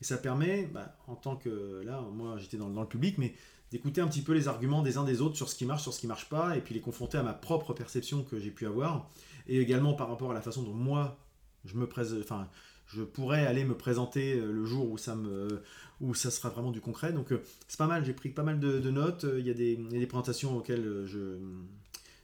Et 0.01 0.03
ça 0.03 0.17
permet, 0.17 0.67
bah, 0.73 0.95
en 1.07 1.15
tant 1.15 1.35
que. 1.35 1.81
Là, 1.85 2.03
moi 2.13 2.37
j'étais 2.37 2.57
dans, 2.57 2.67
le 2.67 2.87
public, 2.87 3.17
mais 3.17 3.33
d'écouter 3.71 4.01
un 4.01 4.07
petit 4.07 4.21
peu 4.21 4.33
les 4.33 4.47
arguments 4.47 4.81
des 4.81 4.97
uns 4.97 5.03
des 5.03 5.21
autres 5.21 5.37
sur 5.37 5.47
ce 5.47 5.55
qui 5.55 5.65
marche, 5.65 5.83
sur 5.83 5.93
ce 5.93 5.99
qui 5.99 6.07
marche 6.07 6.27
pas, 6.27 6.57
et 6.57 6.61
puis 6.61 6.73
les 6.73 6.81
confronter 6.81 7.17
à 7.17 7.23
ma 7.23 7.33
propre 7.33 7.73
perception 7.73 8.23
que 8.23 8.39
j'ai 8.39 8.51
pu 8.51 8.65
avoir, 8.65 9.09
et 9.47 9.59
également 9.59 9.93
par 9.93 10.09
rapport 10.09 10.31
à 10.31 10.33
la 10.33 10.41
façon 10.41 10.63
dont 10.63 10.73
moi 10.73 11.17
je 11.65 11.75
me 11.75 11.87
enfin, 12.19 12.49
je 12.87 13.03
pourrais 13.03 13.45
aller 13.45 13.63
me 13.63 13.77
présenter 13.77 14.33
euh, 14.33 14.51
le 14.51 14.65
jour 14.65 14.89
où 14.89 14.97
ça 14.97 15.15
me 15.15 15.61
où 16.01 16.15
ça 16.15 16.31
sera 16.31 16.49
vraiment 16.49 16.71
du 16.71 16.81
concret. 16.81 17.13
Donc 17.13 17.31
euh, 17.31 17.43
c'est 17.67 17.77
pas 17.77 17.85
mal, 17.85 18.03
j'ai 18.03 18.13
pris 18.13 18.29
pas 18.29 18.43
mal 18.43 18.59
de, 18.59 18.89
notes. 18.89 19.27
Il 19.37 19.47
y, 19.47 19.53
des, 19.53 19.73
il 19.73 19.93
y, 19.93 19.97
a 19.97 19.99
des, 19.99 20.07
présentations 20.07 20.57
auxquelles 20.57 21.03
je 21.05 21.37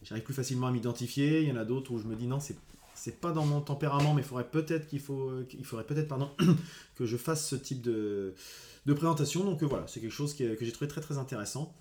j'arrive 0.07 0.23
plus 0.23 0.33
facilement 0.33 0.67
à 0.67 0.71
m'identifier. 0.71 1.41
Il 1.41 1.49
y 1.49 1.51
en 1.51 1.57
a 1.57 1.65
d'autres 1.65 1.91
où 1.91 1.99
je 1.99 2.05
me 2.05 2.15
dis 2.15 2.27
non, 2.27 2.39
c'est 2.39 2.55
c'est 2.97 3.21
pas 3.21 3.31
dans 3.31 3.45
mon 3.45 3.61
tempérament, 3.61 4.15
mais 4.15 4.23
il 4.23 4.27
faudrait 4.27 4.49
peut-être 4.49 4.87
qu'il 4.87 4.99
faut, 4.99 5.31
il 5.57 5.63
faudrait 5.63 5.85
peut-être 5.85 6.07
pardon 6.07 6.31
que 6.95 7.05
je 7.05 7.15
fasse 7.15 7.47
ce 7.47 7.55
type 7.55 7.81
de, 7.81 8.33
de 8.87 8.93
présentation. 8.93 9.43
Donc 9.43 9.61
euh, 9.61 9.67
voilà, 9.67 9.85
c'est 9.87 9.99
quelque 10.01 10.11
chose 10.11 10.33
que 10.33 10.57
j'ai 10.59 10.71
trouvé 10.71 10.87
très 10.87 11.01
très 11.01 11.17
intéressant. 11.17 11.73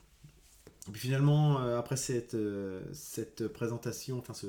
Et 0.89 0.93
puis 0.93 1.01
finalement, 1.01 1.61
euh, 1.61 1.79
après 1.79 1.97
cette, 1.97 2.35
euh, 2.35 2.81
cette 2.93 3.49
présentation, 3.49 4.19
enfin 4.19 4.35
ce, 4.35 4.47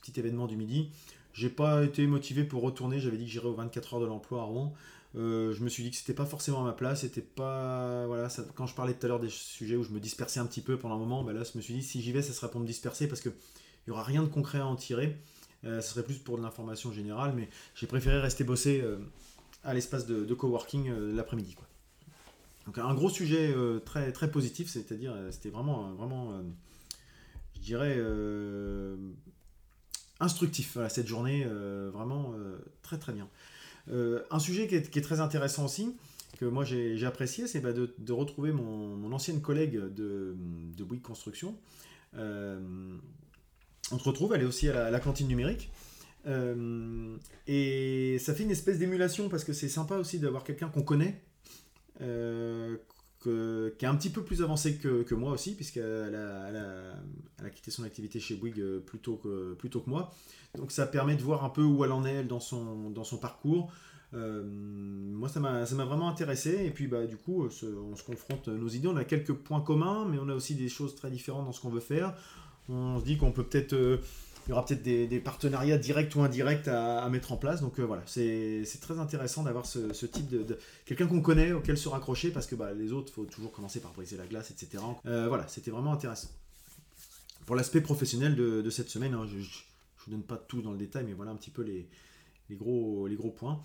petit 0.00 0.18
événement 0.18 0.46
du 0.46 0.56
midi, 0.56 0.88
j'ai 1.34 1.50
pas 1.50 1.84
été 1.84 2.06
motivé 2.06 2.44
pour 2.44 2.62
retourner. 2.62 2.98
J'avais 2.98 3.18
dit 3.18 3.26
que 3.26 3.30
j'irais 3.30 3.48
aux 3.48 3.54
24 3.54 3.94
heures 3.94 4.00
de 4.00 4.06
l'emploi 4.06 4.40
à 4.40 4.44
Rouen. 4.44 4.74
Je 5.14 5.62
me 5.62 5.68
suis 5.68 5.82
dit 5.82 5.90
que 5.90 5.96
c'était 5.96 6.14
pas 6.14 6.26
forcément 6.26 6.62
à 6.62 6.64
ma 6.64 6.72
place. 6.72 7.02
C'était 7.02 7.20
pas 7.20 8.06
voilà. 8.06 8.28
quand 8.54 8.66
je 8.66 8.74
parlais 8.74 8.94
tout 8.94 9.06
à 9.06 9.08
l'heure 9.08 9.20
des 9.20 9.30
sujets 9.30 9.76
où 9.76 9.84
je 9.84 9.90
me 9.90 10.00
dispersais 10.00 10.40
un 10.40 10.46
petit 10.46 10.60
peu 10.60 10.76
pendant 10.76 10.96
un 10.96 10.98
moment, 10.98 11.22
bah 11.22 11.32
là, 11.32 11.42
je 11.44 11.56
me 11.56 11.62
suis 11.62 11.74
dit 11.74 11.82
si 11.82 12.02
j'y 12.02 12.12
vais, 12.12 12.22
ça 12.22 12.32
sera 12.32 12.50
pour 12.50 12.60
me 12.60 12.66
disperser 12.66 13.08
parce 13.08 13.20
que 13.20 13.30
il 13.86 13.90
y 13.90 13.92
aura 13.92 14.02
rien 14.02 14.22
de 14.22 14.28
concret 14.28 14.58
à 14.58 14.66
en 14.66 14.76
tirer. 14.76 15.16
Euh, 15.64 15.80
ce 15.80 15.90
serait 15.90 16.02
plus 16.02 16.18
pour 16.18 16.36
de 16.36 16.42
l'information 16.42 16.92
générale, 16.92 17.32
mais 17.34 17.48
j'ai 17.74 17.86
préféré 17.86 18.20
rester 18.20 18.44
bosser 18.44 18.80
euh, 18.82 18.98
à 19.62 19.72
l'espace 19.72 20.06
de, 20.06 20.34
coworking 20.34 20.90
euh, 20.90 21.14
l'après-midi. 21.14 21.56
Donc 22.66 22.78
un 22.78 22.94
gros 22.94 23.10
sujet 23.10 23.54
très, 23.84 24.10
très 24.10 24.30
positif, 24.30 24.70
c'est-à-dire 24.70 25.14
c'était 25.30 25.50
vraiment, 25.50 25.92
vraiment 25.92 26.32
je 27.54 27.60
dirais, 27.60 28.00
instructif 30.18 30.78
cette 30.88 31.06
journée, 31.06 31.44
vraiment 31.92 32.32
très 32.80 32.96
très 32.96 33.12
bien. 33.12 33.28
Un 33.90 34.38
sujet 34.38 34.66
qui 34.66 34.74
est, 34.76 35.02
très 35.02 35.20
intéressant 35.20 35.64
aussi, 35.64 35.94
que 36.38 36.44
moi 36.44 36.64
j'ai 36.64 37.04
apprécié, 37.06 37.46
c'est 37.46 37.60
bah, 37.60 37.72
de, 37.72 38.12
retrouver 38.12 38.52
mon, 38.52 39.12
ancienne 39.12 39.40
collègue 39.40 39.76
de, 39.76 40.36
de 40.76 40.84
Bouygues 40.84 41.02
Construction. 41.02 41.54
on 42.14 42.98
se 43.98 44.04
retrouve, 44.04 44.34
elle 44.34 44.42
est 44.42 44.46
aussi 44.46 44.68
à 44.68 44.90
la, 44.90 45.00
cantine 45.00 45.28
numérique. 45.28 45.70
et 46.26 48.16
ça 48.20 48.34
fait 48.34 48.42
une 48.42 48.50
espèce 48.50 48.78
d'émulation 48.78 49.28
parce 49.28 49.44
que 49.44 49.52
c'est 49.52 49.68
sympa 49.68 49.96
aussi 49.96 50.18
d'avoir 50.18 50.44
quelqu'un 50.44 50.68
qu'on 50.68 50.82
connaît, 50.82 51.22
qui 53.24 53.84
est 53.84 53.88
un 53.88 53.96
petit 53.96 54.10
peu 54.10 54.22
plus 54.22 54.42
avancé 54.42 54.76
que, 54.76 55.14
moi 55.14 55.32
aussi, 55.32 55.54
puisqu'elle 55.54 56.14
a, 56.14 57.44
a, 57.44 57.50
quitté 57.50 57.70
son 57.70 57.84
activité 57.84 58.20
chez 58.20 58.36
Bouygues 58.36 58.60
euh, 58.60 58.80
plutôt 58.80 59.16
que, 59.16 59.54
plutôt 59.54 59.80
que 59.80 59.90
moi. 59.90 60.12
Donc 60.56 60.72
ça 60.72 60.86
permet 60.86 61.16
de 61.16 61.22
voir 61.22 61.44
un 61.44 61.50
peu 61.50 61.62
où 61.62 61.84
elle 61.84 61.92
en 61.92 62.04
est 62.04 62.24
dans 62.24 62.40
son, 62.40 62.90
dans 62.90 63.04
son 63.04 63.18
parcours. 63.18 63.72
Euh, 64.14 64.44
moi, 64.46 65.28
ça 65.28 65.40
m'a 65.40 65.64
vraiment 65.64 66.08
intéressé. 66.08 66.64
Et 66.64 66.70
puis, 66.70 66.86
bah, 66.86 67.06
du 67.06 67.16
coup, 67.16 67.46
on 67.46 67.96
se 67.96 68.02
confronte 68.04 68.48
nos 68.48 68.68
idées. 68.68 68.88
On 68.88 68.96
a 68.96 69.04
quelques 69.04 69.32
points 69.32 69.60
communs, 69.60 70.06
mais 70.08 70.18
on 70.20 70.28
a 70.28 70.34
aussi 70.34 70.54
des 70.54 70.68
choses 70.68 70.94
très 70.94 71.10
différentes 71.10 71.46
dans 71.46 71.52
ce 71.52 71.60
qu'on 71.60 71.70
veut 71.70 71.80
faire. 71.80 72.14
On 72.68 72.98
se 72.98 73.04
dit 73.04 73.18
qu'on 73.18 73.32
peut 73.32 73.44
peut-être 73.44 73.74
euh, 73.74 73.98
il 74.46 74.50
y 74.50 74.52
aura 74.52 74.64
peut-être 74.64 74.82
des, 74.82 75.20
partenariats 75.20 75.78
directs 75.78 76.14
ou 76.16 76.20
indirects 76.20 76.68
à, 76.68 77.08
mettre 77.08 77.32
en 77.32 77.36
place. 77.36 77.60
Donc 77.62 77.78
euh, 77.78 77.82
voilà, 77.84 78.02
c'est 78.06 78.64
très 78.80 78.98
intéressant 78.98 79.42
d'avoir 79.42 79.64
ce, 79.64 80.06
type 80.06 80.28
de, 80.28 80.58
quelqu'un 80.84 81.06
qu'on 81.06 81.22
connaît 81.22 81.52
auquel 81.52 81.78
se 81.78 81.88
raccrocher 81.88 82.30
parce 82.30 82.46
que 82.46 82.54
bah, 82.54 82.72
les 82.74 82.92
autres, 82.92 83.10
il 83.12 83.14
faut 83.14 83.24
toujours 83.24 83.52
commencer 83.52 83.80
par 83.80 83.92
briser 83.92 84.16
la 84.16 84.26
glace, 84.26 84.50
etc. 84.50 84.82
Euh, 85.06 85.28
voilà, 85.28 85.48
c'était 85.48 85.70
vraiment 85.70 85.92
intéressant. 85.92 86.28
Pour 87.46 87.56
l'aspect 87.56 87.80
professionnel 87.80 88.34
de, 88.36 88.70
cette 88.70 88.90
semaine, 88.90 89.14
hein, 89.14 89.26
je 89.26 89.36
ne 89.36 89.42
vous 89.42 90.10
donne 90.10 90.22
pas 90.22 90.36
tout 90.36 90.62
dans 90.62 90.72
le 90.72 90.78
détail, 90.78 91.04
mais 91.06 91.12
voilà 91.12 91.30
un 91.30 91.36
petit 91.36 91.50
peu 91.50 91.62
les, 91.62 91.88
gros, 92.56 93.08
points. 93.36 93.60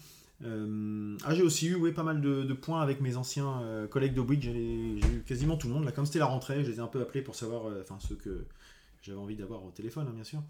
Euh, 0.45 1.17
ah, 1.25 1.35
j'ai 1.35 1.43
aussi 1.43 1.67
eu 1.67 1.91
pas 1.91 2.03
mal 2.03 2.21
de, 2.21 2.53
points 2.53 2.81
avec 2.81 3.01
mes 3.01 3.17
anciens 3.17 3.87
collègues 3.89 4.13
de. 4.13 4.23
J'ai 4.39 4.99
eu 4.99 5.23
quasiment 5.25 5.57
tout 5.57 5.67
le 5.67 5.73
monde. 5.73 5.83
Là, 5.83 5.91
comme 5.91 6.05
c'était 6.05 6.19
la 6.19 6.25
rentrée, 6.25 6.63
je 6.63 6.71
les 6.71 6.77
ai 6.77 6.81
un 6.81 6.87
peu 6.87 7.01
appelés 7.01 7.21
pour 7.21 7.35
savoir, 7.35 7.65
enfin 7.81 7.97
ceux 7.99 8.15
que 8.15 8.45
j'avais 9.01 9.17
envie 9.17 9.35
d'avoir 9.35 9.65
au 9.65 9.71
téléphone, 9.71 10.07
hein, 10.09 10.13
bien 10.13 10.23
sûr. 10.23 10.41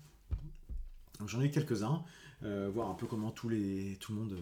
J'en 1.26 1.42
ai 1.42 1.46
eu 1.46 1.52
quelques-uns, 1.52 2.04
euh, 2.44 2.70
voir 2.74 2.90
un 2.90 2.94
peu 2.94 3.06
comment 3.06 3.32
tout 3.32 3.50
le 3.50 3.98
monde 4.12 4.34
euh, 4.34 4.42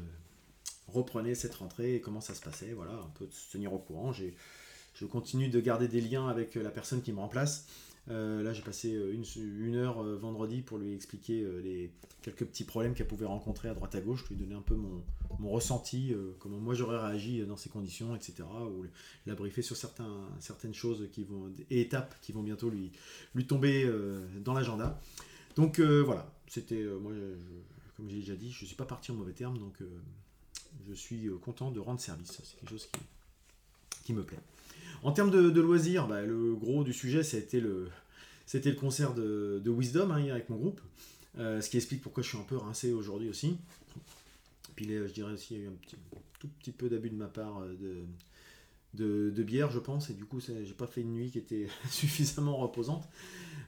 reprenait 0.87 1.33
cette 1.33 1.55
rentrée 1.55 1.95
et 1.95 2.01
comment 2.01 2.21
ça 2.21 2.35
se 2.35 2.41
passait, 2.41 2.73
voilà, 2.73 2.93
un 2.93 3.09
peu 3.15 3.25
de 3.25 3.33
se 3.33 3.51
tenir 3.51 3.73
au 3.73 3.79
courant. 3.79 4.13
Je 4.13 5.05
continue 5.05 5.49
de 5.49 5.59
garder 5.59 5.87
des 5.87 6.01
liens 6.01 6.27
avec 6.27 6.55
euh, 6.55 6.63
la 6.63 6.69
personne 6.69 7.01
qui 7.01 7.11
me 7.11 7.19
remplace. 7.19 7.67
là, 8.07 8.53
j'ai 8.53 8.61
passé 8.61 8.89
une, 8.89 9.75
heure 9.75 10.03
vendredi 10.03 10.61
pour 10.61 10.77
lui 10.77 10.93
expliquer 10.93 11.45
les 11.63 11.91
quelques 12.21 12.45
petits 12.45 12.63
problèmes 12.63 12.93
qu'elle 12.93 13.07
pouvait 13.07 13.25
rencontrer 13.25 13.69
à 13.69 13.73
droite 13.73 13.95
à 13.95 14.01
gauche, 14.01 14.29
lui 14.29 14.37
donner 14.37 14.55
un 14.55 14.61
peu 14.61 14.75
mon, 14.75 15.03
mon 15.39 15.49
ressenti, 15.49 16.15
comment 16.39 16.57
moi 16.57 16.73
j'aurais 16.73 16.99
réagi 16.99 17.45
dans 17.45 17.57
ces 17.57 17.69
conditions, 17.69 18.15
etc. 18.15 18.43
Ou 18.61 18.85
la 19.25 19.35
briefer 19.35 19.61
sur 19.61 19.75
certaines 19.75 20.73
choses 20.73 21.09
qui 21.11 21.25
vont, 21.25 21.51
et 21.69 21.81
étapes 21.81 22.15
qui 22.21 22.31
vont 22.31 22.43
bientôt 22.43 22.69
lui, 22.69 22.91
lui 23.35 23.45
tomber 23.45 23.91
dans 24.39 24.53
l'agenda. 24.53 25.01
Donc 25.57 25.79
voilà, 25.79 26.31
c'était, 26.47 26.81
euh, 26.81 26.97
moi, 26.97 27.11
comme 27.95 28.09
j'ai 28.09 28.17
déjà 28.17 28.35
dit, 28.35 28.51
je 28.51 28.63
ne 28.63 28.67
suis 28.67 28.75
pas 28.75 28.85
parti 28.85 29.11
en 29.11 29.15
mauvais 29.15 29.33
termes, 29.33 29.57
donc 29.57 29.81
euh, 29.81 29.85
je 30.87 30.93
suis 30.93 31.27
euh, 31.27 31.37
content 31.37 31.71
de 31.71 31.79
rendre 31.79 31.99
service. 31.99 32.39
C'est 32.43 32.59
quelque 32.59 32.69
chose 32.69 32.89
qui, 34.03 34.13
me 34.13 34.23
plaît. 34.23 34.39
En 35.03 35.11
termes 35.11 35.31
de, 35.31 35.61
loisirs, 35.61 36.07
bah, 36.07 36.21
le 36.21 36.55
gros 36.55 36.85
du 36.85 36.93
sujet, 36.93 37.23
c'était 37.23 37.59
le, 37.59 37.89
concert 38.79 39.13
de, 39.13 39.61
Wisdom 39.65 40.11
hein, 40.11 40.29
avec 40.29 40.49
mon 40.49 40.55
groupe, 40.55 40.79
ce 41.37 41.69
qui 41.69 41.75
explique 41.75 42.01
pourquoi 42.01 42.23
je 42.23 42.29
suis 42.29 42.37
un 42.37 42.43
peu 42.43 42.55
rincé 42.55 42.93
aujourd'hui 42.93 43.29
aussi. 43.29 43.57
Puis 44.75 44.87
je 44.87 45.11
dirais 45.11 45.33
aussi, 45.33 45.55
il 45.55 45.57
y 45.57 45.61
a 45.61 45.63
eu 45.65 45.67
un 45.67 45.75
petit, 45.81 45.97
tout 46.39 46.47
petit 46.59 46.71
peu 46.71 46.87
d'abus 46.87 47.09
de 47.09 47.15
ma 47.15 47.27
part 47.27 47.61
de, 47.61 48.03
de, 48.93 49.43
bière, 49.43 49.71
je 49.71 49.79
pense, 49.79 50.09
et 50.09 50.13
du 50.13 50.25
coup, 50.25 50.39
j'ai 50.39 50.73
pas 50.73 50.87
fait 50.87 51.01
une 51.01 51.13
nuit 51.13 51.31
qui 51.31 51.37
était 51.37 51.67
suffisamment 51.89 52.57
reposante. 52.57 53.07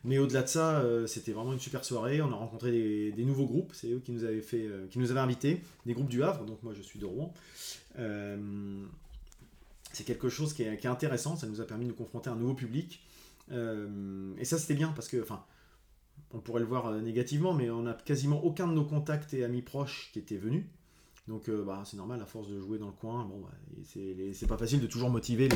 Mais 0.05 0.17
au-delà 0.17 0.43
de 0.43 0.47
ça, 0.47 0.79
euh, 0.79 1.07
c'était 1.07 1.33
vraiment 1.33 1.51
une 1.51 1.59
super 1.59 1.83
soirée. 1.83 2.21
On 2.21 2.31
a 2.31 2.35
rencontré 2.35 2.71
des, 3.11 3.25
nouveaux 3.25 3.45
groupes. 3.45 3.71
C'est 3.73 3.91
eux 3.91 3.99
qui 3.99 4.11
nous 4.11 4.23
avaient 4.23 4.41
fait, 4.41 4.65
euh, 4.65 4.88
qui 4.88 4.97
nous 4.97 5.11
avaient 5.11 5.19
invités, 5.19 5.61
des 5.85 5.93
groupes 5.93 6.07
du 6.07 6.23
Havre. 6.23 6.45
Donc 6.45 6.63
moi, 6.63 6.73
je 6.73 6.81
suis 6.81 6.99
de 6.99 7.05
Rouen. 7.05 7.33
Euh, 7.97 8.85
c'est 9.91 10.05
quelque 10.05 10.29
chose 10.29 10.53
qui 10.53 10.63
est, 10.63 10.85
intéressant. 10.85 11.35
Ça 11.35 11.47
nous 11.47 11.59
a 11.59 11.65
permis 11.65 11.83
de 11.83 11.89
nous 11.89 11.95
confronter 11.95 12.29
à 12.29 12.33
un 12.33 12.38
nouveau 12.38 12.53
public. 12.53 13.03
et 13.51 14.45
ça, 14.45 14.57
c'était 14.57 14.75
bien 14.75 14.89
parce 14.89 15.09
que, 15.09 15.21
enfin, 15.21 15.43
on 16.31 16.39
pourrait 16.39 16.61
le 16.61 16.67
voir 16.67 16.91
négativement, 16.93 17.53
mais 17.53 17.69
on 17.69 17.83
n'a 17.83 17.93
quasiment 17.93 18.43
aucun 18.43 18.67
de 18.67 18.73
nos 18.73 18.85
contacts 18.85 19.33
et 19.33 19.43
amis 19.43 19.63
proches 19.63 20.11
qui 20.13 20.19
étaient 20.19 20.38
venus. 20.38 20.63
Donc 21.29 21.48
euh, 21.48 21.63
bah, 21.63 21.83
c'est 21.86 21.95
normal, 21.95 22.19
à 22.21 22.25
force 22.25 22.50
de 22.50 22.59
jouer 22.59 22.79
dans 22.79 22.88
le 22.88 22.91
coin, 22.91 23.24
bon, 23.24 23.39
bah, 23.39 23.51
c'est 24.33 24.48
pas 24.48 24.57
facile 24.57 24.81
de 24.81 24.88
toujours 24.88 25.12
motiver 25.12 25.48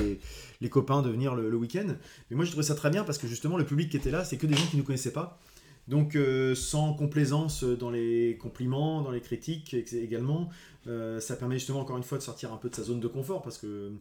les, 0.62 0.70
copains 0.70 1.01
de 1.01 1.10
venir 1.10 1.34
le, 1.34 1.56
week-end. 1.56 1.88
Mais 2.30 2.36
moi 2.36 2.46
je 2.46 2.51
trouvais 2.51 2.65
ça 2.65 2.75
très 2.75 2.92
bien 2.92 3.03
parce 3.03 3.18
que 3.18 3.27
justement 3.27 3.58
le 3.58 3.65
public 3.65 3.89
qui 3.89 3.98
était 3.98 4.12
là, 4.12 4.24
c'est 4.24 4.38
que 4.38 4.46
des 4.46 4.53
gens 4.53 4.65
qui 4.68 4.77
ne 4.77 4.82
nous 4.82 4.86
connaissaient 4.86 5.12
pas. 5.12 5.39
Donc 5.88 6.15
euh, 6.15 6.53
sans 6.53 6.94
complaisance 6.94 7.63
dans 7.63 7.89
les 7.89 8.38
compliments, 8.39 9.01
dans 9.01 9.10
les 9.10 9.20
critiques 9.20 9.74
également, 9.74 10.50
euh, 10.86 11.20
ça 11.20 11.36
permet 11.36 11.56
justement 11.56 11.80
encore 11.80 11.98
une 11.98 12.03
fois 12.03 12.20
de 12.20 12.24
sortir 12.24 12.53
un 12.53 12.58
peu 12.58 12.70
de 12.70 12.75
sa 12.75 12.84
zone 12.84 13.00
de 13.00 13.08
confort 13.08 13.42
parce 13.42 13.58
que 13.58 13.92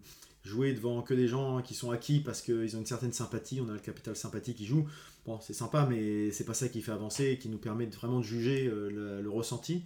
jouer 0.45 0.75
devant 0.75 1.00
que 1.00 1.14
des 1.14 1.26
gens 1.26 1.62
qui 1.62 1.75
sont 1.75 1.91
acquis 1.91 2.21
parce 2.21 2.43
qu'ils 2.43 2.76
ont 2.76 2.81
une 2.81 2.87
certaine 2.87 3.12
sympathie, 3.14 3.62
on 3.62 3.69
a 3.71 3.73
le 3.73 3.79
capital 3.79 4.14
sympathie 4.14 4.55
qui 4.55 4.67
joue, 4.67 4.87
bon 5.25 5.41
c'est 5.41 5.55
sympa 5.55 5.87
mais 5.88 6.31
c'est 6.33 6.45
pas 6.45 6.55
ça 6.55 6.69
qui 6.69 6.83
fait 6.83 6.93
avancer 6.93 7.31
et 7.31 7.38
qui 7.38 7.49
nous 7.49 7.59
permet 7.59 7.87
vraiment 7.87 8.19
de 8.19 8.25
juger 8.25 8.67
le, 8.67 9.31
ressenti. 9.31 9.85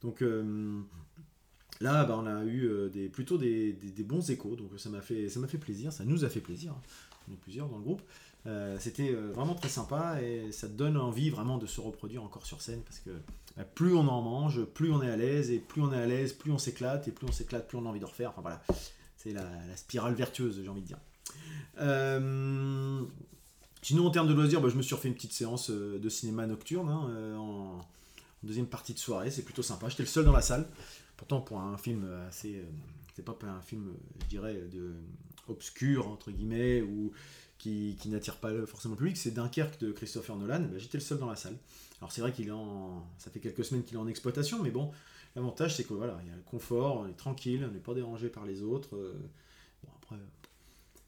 Donc 0.00 0.22
Là, 1.80 2.04
bah, 2.04 2.16
on 2.18 2.26
a 2.26 2.44
eu 2.44 2.66
euh, 2.68 3.08
plutôt 3.12 3.38
des, 3.38 3.76
bons 4.00 4.30
échos, 4.30 4.56
donc 4.56 4.70
ça 4.78 4.88
m'a 4.88 5.00
fait, 5.00 5.58
plaisir, 5.58 5.92
ça 5.92 6.04
nous 6.04 6.24
a 6.24 6.28
fait 6.28 6.40
plaisir. 6.40 6.74
On 7.28 7.32
est 7.32 7.36
plusieurs 7.36 7.68
dans 7.68 7.78
le 7.78 7.82
groupe. 7.82 8.02
Euh, 8.46 8.76
c'était 8.78 9.10
euh, 9.10 9.32
vraiment 9.32 9.54
très 9.54 9.70
sympa 9.70 10.20
et 10.20 10.52
ça 10.52 10.68
donne 10.68 10.98
envie 10.98 11.30
vraiment 11.30 11.56
de 11.56 11.64
se 11.64 11.80
reproduire 11.80 12.22
encore 12.22 12.44
sur 12.44 12.60
scène 12.60 12.82
parce 12.82 12.98
que 12.98 13.08
bah, 13.56 13.64
plus 13.64 13.94
on 13.94 14.06
en 14.06 14.20
mange, 14.20 14.64
plus 14.64 14.92
on 14.92 15.02
est 15.02 15.10
à 15.10 15.16
l'aise 15.16 15.50
et 15.50 15.58
plus 15.58 15.80
on 15.80 15.90
est 15.94 15.98
à 15.98 16.04
l'aise, 16.04 16.34
plus 16.34 16.52
on 16.52 16.58
s'éclate 16.58 17.08
et 17.08 17.10
plus 17.10 17.26
on 17.26 17.32
s'éclate, 17.32 17.66
plus 17.66 17.78
on 17.78 17.86
a 17.86 17.88
envie 17.88 18.00
de 18.00 18.04
refaire. 18.04 18.30
Enfin 18.30 18.42
voilà, 18.42 18.62
c'est 19.16 19.32
la, 19.32 19.48
spirale 19.76 20.14
vertueuse, 20.14 20.60
j'ai 20.62 20.68
envie 20.68 20.82
de 20.82 20.86
dire. 20.86 20.98
sinon, 23.82 24.06
en 24.06 24.10
termes 24.10 24.28
de 24.28 24.34
loisirs, 24.34 24.60
bah, 24.60 24.68
je 24.68 24.76
me 24.76 24.82
suis 24.82 24.94
refait 24.94 25.08
une 25.08 25.14
petite 25.14 25.32
séance 25.32 25.70
de 25.70 26.08
cinéma 26.10 26.46
nocturne 26.46 26.90
hein, 26.90 27.36
en 27.38 27.80
deuxième 28.42 28.66
partie 28.66 28.92
de 28.92 28.98
soirée. 28.98 29.30
C'est 29.30 29.42
plutôt 29.42 29.62
sympa. 29.62 29.88
J'étais 29.88 30.02
le 30.02 30.08
seul 30.08 30.26
dans 30.26 30.32
la 30.32 30.42
salle. 30.42 30.68
Pourtant, 31.16 31.40
pour 31.40 31.60
un 31.60 31.76
film 31.76 32.08
assez. 32.28 32.56
Euh, 32.56 32.64
c'est 33.14 33.24
pas 33.24 33.36
un 33.46 33.60
film, 33.60 33.92
je 34.22 34.26
dirais, 34.26 34.54
de 34.54 34.92
obscur, 35.46 36.08
entre 36.08 36.32
guillemets, 36.32 36.82
ou 36.82 37.12
qui, 37.58 37.96
n'attire 38.06 38.36
pas 38.36 38.50
forcément 38.66 38.94
le 38.94 38.98
public, 38.98 39.16
c'est 39.16 39.30
Dunkerque 39.30 39.78
de 39.80 39.92
Christopher 39.92 40.36
Nolan. 40.36 40.60
Bah, 40.62 40.78
j'étais 40.78 40.98
le 40.98 41.02
seul 41.02 41.18
dans 41.18 41.30
la 41.30 41.36
salle. 41.36 41.56
Alors, 42.00 42.10
c'est 42.10 42.20
vrai 42.20 42.32
qu'il 42.32 42.48
est 42.48 42.52
en. 42.52 43.06
Ça 43.18 43.30
fait 43.30 43.38
quelques 43.40 43.64
semaines 43.64 43.84
qu'il 43.84 43.94
est 43.96 44.00
en 44.00 44.08
exploitation, 44.08 44.60
mais 44.62 44.70
bon, 44.70 44.90
l'avantage, 45.36 45.76
c'est 45.76 45.84
que 45.84 45.94
voilà, 45.94 46.18
il 46.22 46.28
y 46.28 46.32
a 46.32 46.36
le 46.36 46.42
confort, 46.42 46.98
on 46.98 47.08
est 47.08 47.16
tranquille, 47.16 47.64
on 47.68 47.72
n'est 47.72 47.78
pas 47.78 47.94
dérangé 47.94 48.28
par 48.28 48.44
les 48.44 48.62
autres. 48.62 48.96
Euh, 48.96 49.14
bon, 49.84 49.90
après, 50.02 50.16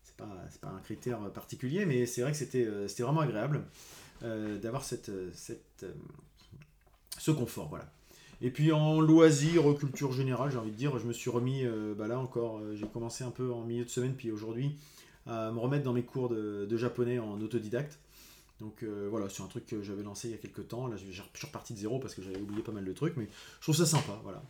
c'est 0.05 0.17
pas, 0.17 0.49
pas 0.61 0.69
un 0.69 0.81
critère 0.81 1.19
particulier, 1.33 1.85
mais 1.85 2.07
c'est 2.07 2.23
vrai 2.23 2.31
que 2.31 2.39
c'était 2.39 2.65
euh, 2.65 2.87
vraiment 3.01 3.21
agréable 3.21 3.65
d'avoir 4.23 4.83
ce 4.83 4.97
confort, 7.33 7.69
voilà. 7.69 7.93
Et 8.43 8.51
puis 8.51 8.73
en 8.73 9.01
loisir, 9.01 9.63
culture 9.79 10.13
générale, 10.13 10.51
j'ai 10.51 10.59
envie 10.59 10.71
de 10.71 10.77
dire, 10.77 10.99
je 10.99 11.07
me 11.07 11.13
suis 11.13 11.31
remis, 11.31 11.65
euh, 11.65 11.95
bah 11.95 12.07
là 12.07 12.19
encore, 12.19 12.59
euh, 12.59 12.77
j'ai 12.77 12.87
commencé 12.87 13.25
un 13.25 13.31
peu 13.31 13.51
en 13.51 13.63
milieu 13.63 13.85
de 13.85 13.91
semaine, 13.91 14.15
puis 14.15 14.31
aujourd'hui, 14.31 14.77
à 15.27 15.51
me 15.51 15.59
remettre 15.59 15.85
dans 15.85 15.95
mes 15.95 16.03
cours 16.03 16.29
de, 16.29 16.77
japonais 16.77 17.19
en 17.19 17.41
autodidacte. 17.41 17.99
Donc 18.61 18.83
euh, 18.83 19.09
voilà, 19.11 19.29
c'est 19.29 19.43
un 19.43 19.47
truc 19.47 19.67
que 19.67 19.83
j'avais 19.83 20.03
lancé 20.03 20.29
il 20.29 20.31
y 20.33 20.35
a 20.35 20.39
quelques 20.39 20.69
temps. 20.69 20.87
Là, 20.87 20.97
je 20.97 21.11
suis 21.11 21.47
reparti 21.47 21.73
de 21.75 21.79
zéro 21.79 21.99
parce 21.99 22.15
que 22.15 22.23
j'avais 22.23 22.41
oublié 22.41 22.63
pas 22.63 22.73
mal 22.73 22.85
de 22.85 22.93
trucs, 22.93 23.17
mais 23.17 23.29
je 23.59 23.63
trouve 23.63 23.75
ça 23.75 23.87
sympa. 23.87 24.19
Voilà, 24.23 24.43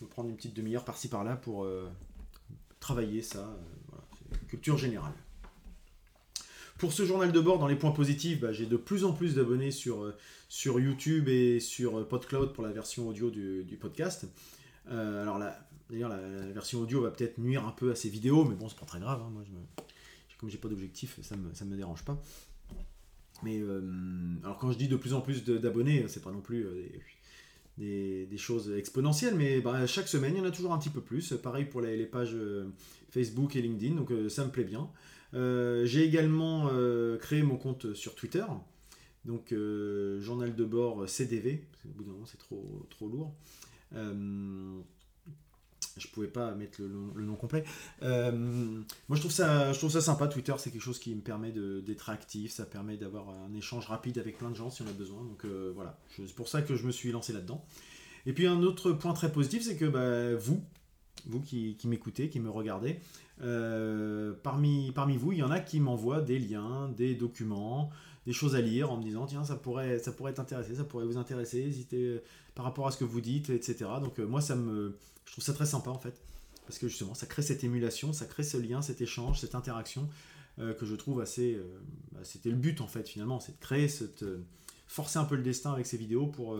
me 0.00 0.06
prendre 0.06 0.28
une 0.28 0.36
petite 0.36 0.54
demi-heure 0.54 0.84
par-ci 0.84 1.08
par-là 1.08 1.36
pour 1.36 1.66
travailler 2.80 3.22
ça. 3.22 3.56
Culture 4.48 4.78
générale. 4.78 5.12
Pour 6.82 6.92
ce 6.92 7.04
journal 7.04 7.30
de 7.30 7.38
bord, 7.38 7.60
dans 7.60 7.68
les 7.68 7.76
points 7.76 7.92
positifs, 7.92 8.40
bah, 8.40 8.52
j'ai 8.52 8.66
de 8.66 8.76
plus 8.76 9.04
en 9.04 9.12
plus 9.12 9.36
d'abonnés 9.36 9.70
sur, 9.70 10.02
euh, 10.02 10.16
sur 10.48 10.80
YouTube 10.80 11.28
et 11.28 11.60
sur 11.60 11.96
euh, 11.96 12.02
PodCloud 12.02 12.52
pour 12.52 12.64
la 12.64 12.72
version 12.72 13.06
audio 13.06 13.30
du, 13.30 13.78
podcast. 13.80 14.26
Euh, 14.90 15.22
alors 15.22 15.38
là, 15.38 15.64
d'ailleurs, 15.88 16.08
la, 16.08 16.18
version 16.18 16.80
audio 16.80 17.00
va 17.00 17.12
peut-être 17.12 17.38
nuire 17.38 17.64
un 17.64 17.70
peu 17.70 17.92
à 17.92 17.94
ces 17.94 18.08
vidéos, 18.08 18.44
mais 18.44 18.56
bon, 18.56 18.68
c'est 18.68 18.80
pas 18.80 18.84
très 18.84 18.98
grave. 18.98 19.22
Hein. 19.24 19.30
moi, 19.32 19.44
je 19.46 19.52
me, 19.52 19.58
comme 20.40 20.50
j'ai 20.50 20.58
pas 20.58 20.66
d'objectif, 20.66 21.20
ça 21.22 21.36
me, 21.36 21.54
ça 21.54 21.64
me 21.64 21.76
dérange 21.76 22.04
pas. 22.04 22.20
Mais 23.44 23.62
alors 24.42 24.58
quand 24.58 24.72
je 24.72 24.76
dis 24.76 24.88
de 24.88 24.96
plus 24.96 25.14
en 25.14 25.20
plus 25.20 25.44
d'abonnés, 25.44 26.06
c'est 26.08 26.22
pas 26.22 26.32
non 26.32 26.40
plus 26.40 26.66
des, 27.78 28.26
choses 28.36 28.72
exponentielles, 28.72 29.36
mais 29.36 29.60
bah, 29.60 29.86
chaque 29.86 30.08
semaine, 30.08 30.34
il 30.34 30.38
y 30.38 30.40
en 30.40 30.46
a 30.46 30.50
toujours 30.50 30.72
un 30.72 30.78
petit 30.78 30.90
peu 30.90 31.00
plus. 31.00 31.32
Pareil 31.34 31.64
pour 31.64 31.80
les 31.80 32.06
pages 32.06 32.36
Facebook 33.10 33.54
et 33.54 33.62
LinkedIn, 33.62 33.94
donc 33.94 34.10
ça 34.28 34.44
me 34.44 34.50
plaît 34.50 34.64
bien. 34.64 34.90
Euh, 35.34 35.84
j'ai 35.86 36.04
également 36.04 36.68
euh, 36.72 37.16
créé 37.18 37.42
mon 37.42 37.56
compte 37.56 37.94
sur 37.94 38.14
Twitter, 38.14 38.44
donc 39.24 39.52
euh, 39.52 40.20
journal 40.20 40.54
de 40.54 40.64
bord 40.64 41.08
CDV, 41.08 41.64
parce 41.72 41.94
bout 41.94 42.04
d'un 42.04 42.12
moment 42.12 42.26
c'est 42.26 42.38
trop, 42.38 42.86
trop 42.90 43.08
lourd. 43.08 43.34
je 45.96 46.08
pouvais 46.12 46.28
pas 46.28 46.54
mettre 46.54 46.82
le, 46.82 47.22
nom, 47.22 47.34
complet. 47.34 47.64
Moi, 48.00 48.84
je 49.10 49.20
trouve 49.20 49.32
ça, 49.32 49.72
je 49.72 49.78
trouve 49.78 49.90
ça 49.90 50.00
sympa. 50.00 50.28
Twitter, 50.28 50.54
c'est 50.58 50.70
quelque 50.70 50.82
chose 50.82 50.98
qui 50.98 51.14
me 51.14 51.20
permet 51.20 51.52
d'être 51.52 52.10
actif. 52.10 52.52
Ça 52.52 52.66
permet 52.66 52.96
d'avoir 52.96 53.28
un 53.30 53.54
échange 53.54 53.86
rapide 53.86 54.18
avec 54.18 54.38
plein 54.38 54.50
de 54.50 54.56
gens 54.56 54.70
si 54.70 54.82
on 54.82 54.86
a 54.86 54.92
besoin. 54.92 55.22
Donc 55.24 55.44
voilà, 55.74 55.98
c'est 56.16 56.34
pour 56.34 56.48
ça 56.48 56.62
que 56.62 56.76
je 56.76 56.86
me 56.86 56.92
suis 56.92 57.10
lancé 57.12 57.32
là-dedans. 57.32 57.64
Et 58.26 58.32
puis 58.32 58.46
un 58.46 58.62
autre 58.62 58.92
point 58.92 59.12
très 59.14 59.32
positif, 59.32 59.64
c'est 59.64 59.76
que 59.76 59.84
bah, 59.84 60.34
vous, 60.36 60.62
vous 61.26 61.40
qui, 61.40 61.76
m'écoutez, 61.84 62.28
qui 62.28 62.40
me 62.40 62.50
regardez, 62.50 62.98
euh, 63.42 64.32
parmi, 64.42 64.92
parmi 64.92 65.16
vous, 65.16 65.32
il 65.32 65.38
y 65.38 65.42
en 65.42 65.50
a 65.50 65.60
qui 65.60 65.80
m'envoient 65.80 66.20
des 66.20 66.38
liens, 66.38 66.88
des 66.96 67.14
documents, 67.14 67.90
des 68.26 68.32
choses 68.32 68.54
à 68.54 68.60
lire 68.60 68.90
en 68.92 68.96
me 68.96 69.02
disant 69.02 69.26
tiens 69.26 69.44
ça 69.44 69.56
pourrait 69.56 69.98
ça 69.98 70.12
pourrait 70.12 70.32
t'intéresser, 70.32 70.76
ça 70.76 70.84
pourrait 70.84 71.06
vous 71.06 71.16
intéresser, 71.16 71.58
hésitez 71.58 72.20
par 72.54 72.64
rapport 72.64 72.86
à 72.86 72.92
ce 72.92 72.98
que 72.98 73.04
vous 73.04 73.20
dites, 73.20 73.50
etc. 73.50 73.90
Donc 74.00 74.18
moi 74.18 74.40
ça 74.40 74.54
me 74.54 74.96
je 75.24 75.32
trouve 75.32 75.44
ça 75.44 75.52
très 75.54 75.66
sympa 75.66 75.90
en 75.90 75.98
fait, 75.98 76.20
parce 76.66 76.78
que 76.78 76.88
justement, 76.88 77.14
ça 77.14 77.26
crée 77.26 77.42
cette 77.42 77.64
émulation, 77.64 78.12
ça 78.12 78.26
crée 78.26 78.42
ce 78.42 78.56
lien, 78.56 78.82
cet 78.82 79.00
échange, 79.00 79.40
cette 79.40 79.54
interaction 79.54 80.08
euh, 80.58 80.74
que 80.74 80.86
je 80.86 80.94
trouve 80.94 81.20
assez. 81.20 81.54
Euh, 81.54 81.64
bah, 82.12 82.20
c'était 82.22 82.50
le 82.50 82.56
but 82.56 82.80
en 82.80 82.86
fait 82.86 83.08
finalement, 83.08 83.40
c'est 83.40 83.52
de 83.52 83.60
créer 83.60 83.88
cette. 83.88 84.22
Euh, 84.22 84.44
forcer 84.86 85.18
un 85.18 85.24
peu 85.24 85.36
le 85.36 85.42
destin 85.42 85.72
avec 85.72 85.86
ces 85.86 85.96
vidéos 85.96 86.26
pour, 86.26 86.54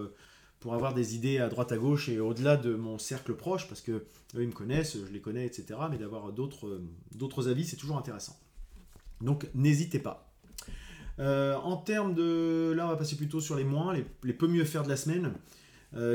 pour 0.63 0.75
avoir 0.75 0.95
des 0.95 1.15
idées 1.15 1.39
à 1.39 1.49
droite 1.49 1.73
à 1.73 1.77
gauche 1.77 2.09
et 2.09 2.19
au-delà 2.21 2.57
de 2.57 2.75
mon 2.75 2.99
cercle 2.99 3.35
proche, 3.35 3.69
parce 3.69 3.81
que 3.81 3.93
eux 3.93 4.43
ils 4.43 4.49
me 4.49 4.53
connaissent, 4.53 4.97
je 4.97 5.13
les 5.13 5.21
connais, 5.21 5.45
etc. 5.45 5.79
Mais 5.91 5.99
d'avoir 5.99 6.33
d'autres, 6.33 6.81
d'autres 7.15 7.49
avis, 7.49 7.67
c'est 7.67 7.77
toujours 7.77 7.99
intéressant. 7.99 8.39
Donc 9.21 9.49
n'hésitez 9.55 9.99
pas. 9.99 10.33
en 11.19 11.77
termes 11.77 12.15
de. 12.15 12.73
Là, 12.75 12.87
on 12.87 12.91
va 12.91 12.97
passer 12.97 13.17
plutôt 13.17 13.41
sur 13.41 13.57
les 13.57 13.65
moins, 13.65 13.93
les, 13.93 14.33
peu 14.33 14.47
mieux 14.47 14.65
faire 14.65 14.85
de 14.85 14.89
la 14.89 14.97
semaine. 14.97 15.35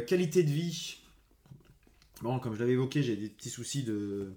qualité 0.07 0.43
de 0.43 0.51
vie, 0.51 0.97
Bon, 2.21 2.39
comme 2.39 2.55
je 2.55 2.59
l'avais 2.59 2.73
évoqué, 2.73 3.03
j'ai 3.03 3.15
des 3.15 3.29
petits 3.29 3.49
soucis 3.49 3.83
de, 3.83 4.31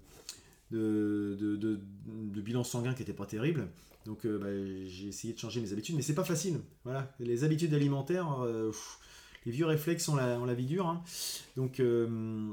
de, 0.71 2.41
bilan 2.41 2.65
sanguin 2.65 2.93
qui 2.95 3.01
n'étaient 3.01 3.13
pas 3.13 3.27
terribles. 3.27 3.69
Donc 4.07 4.25
euh, 4.25 4.39
bah, 4.39 4.49
j'ai 4.87 5.09
essayé 5.09 5.35
de 5.35 5.39
changer 5.39 5.61
mes 5.61 5.73
habitudes, 5.73 5.95
mais 5.97 6.03
c'est 6.03 6.15
pas 6.15 6.25
facile. 6.25 6.61
Voilà, 6.85 7.13
les 7.21 7.45
habitudes 7.45 7.75
alimentaires, 7.75 8.41
euh, 8.43 8.73
les 9.47 9.53
vieux 9.53 9.67
réflexes 9.67 10.09
ont 10.09 10.17
la, 10.17 10.39
la 10.39 10.55
vie 10.55 10.67
dure. 10.67 10.87
Hein. 10.87 11.03
Donc 11.57 11.81
euh, 11.81 12.51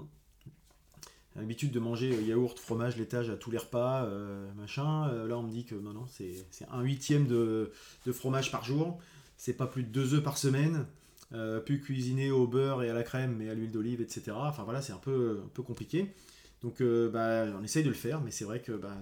l'habitude 1.35 1.71
de 1.71 1.79
manger 1.79 2.09
yaourt, 2.23 2.57
fromage, 2.57 2.97
laitage 2.97 3.29
à 3.29 3.35
tous 3.35 3.51
les 3.51 3.57
repas, 3.57 4.09
machin. 4.55 5.11
là 5.25 5.37
on 5.37 5.43
me 5.43 5.51
dit 5.51 5.65
que 5.65 5.75
non, 5.75 5.93
non, 5.93 6.05
c'est 6.09 6.45
un 6.71 6.81
huitième 6.81 7.27
de, 7.27 7.71
fromage 8.11 8.51
par 8.51 8.63
jour. 8.63 8.99
C'est 9.37 9.53
pas 9.53 9.67
plus 9.67 9.83
de 9.83 9.89
deux 9.89 10.15
œufs 10.15 10.23
par 10.23 10.37
semaine. 10.37 10.85
Euh, 11.33 11.59
plus 11.59 11.81
cuisiner 11.81 12.31
au 12.31 12.47
beurre 12.47 12.83
et 12.83 12.89
à 12.89 12.93
la 12.93 13.03
crème, 13.03 13.35
mais 13.37 13.49
à 13.49 13.53
l'huile 13.53 13.71
d'olive, 13.71 13.99
etc. 13.99 14.31
Enfin 14.31 14.63
voilà, 14.63 14.81
c'est 14.81 14.93
un 14.93 14.97
peu, 14.97 15.41
compliqué. 15.55 16.13
Donc 16.61 16.79
euh, 16.79 17.09
bah, 17.09 17.53
on 17.59 17.63
essaye 17.63 17.83
de 17.83 17.89
le 17.89 17.95
faire, 17.95 18.21
mais 18.21 18.31
c'est 18.31 18.45
vrai 18.45 18.61
que 18.61 18.71
bah, 18.71 18.95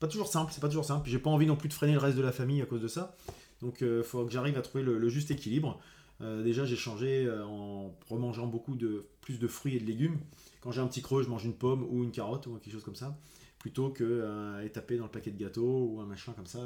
pas 0.00 0.06
toujours 0.06 0.28
simple, 0.28 0.52
c'est 0.52 0.60
pas 0.60 0.68
toujours 0.68 0.84
simple. 0.84 1.08
J'ai 1.08 1.18
pas 1.18 1.30
envie 1.30 1.46
non 1.46 1.56
plus 1.56 1.70
de 1.70 1.74
freiner 1.74 1.94
le 1.94 1.98
reste 1.98 2.18
de 2.18 2.22
la 2.22 2.32
famille 2.32 2.60
à 2.60 2.66
cause 2.66 2.82
de 2.82 2.88
ça. 2.88 3.16
Donc 3.64 3.78
il 3.80 3.86
euh, 3.86 4.02
faut 4.02 4.24
que 4.24 4.32
j'arrive 4.32 4.56
à 4.58 4.62
trouver 4.62 4.84
le, 4.84 5.08
juste 5.08 5.30
équilibre. 5.30 5.80
déjà 6.20 6.64
j'ai 6.64 6.76
changé 6.76 7.28
en 7.44 7.94
remangeant 8.08 8.46
beaucoup 8.46 8.76
de 8.76 9.06
plus 9.20 9.38
de 9.38 9.48
fruits 9.48 9.76
et 9.76 9.80
de 9.80 9.86
légumes. 9.86 10.18
Quand 10.60 10.70
j'ai 10.70 10.80
un 10.80 10.86
petit 10.86 11.02
creux, 11.02 11.22
je 11.22 11.28
mange 11.28 11.44
une 11.44 11.54
pomme 11.54 11.86
ou 11.90 12.04
une 12.04 12.12
carotte 12.12 12.46
ou 12.46 12.54
quelque 12.58 12.72
chose 12.72 12.84
comme 12.84 12.94
ça, 12.94 13.18
plutôt 13.58 13.90
que 13.90 14.24
à 14.64 14.68
taper 14.68 14.96
dans 14.96 15.04
le 15.04 15.10
paquet 15.10 15.30
de 15.30 15.38
gâteaux 15.38 15.90
ou 15.90 16.00
un 16.00 16.06
machin 16.06 16.32
comme 16.32 16.46
ça, 16.46 16.60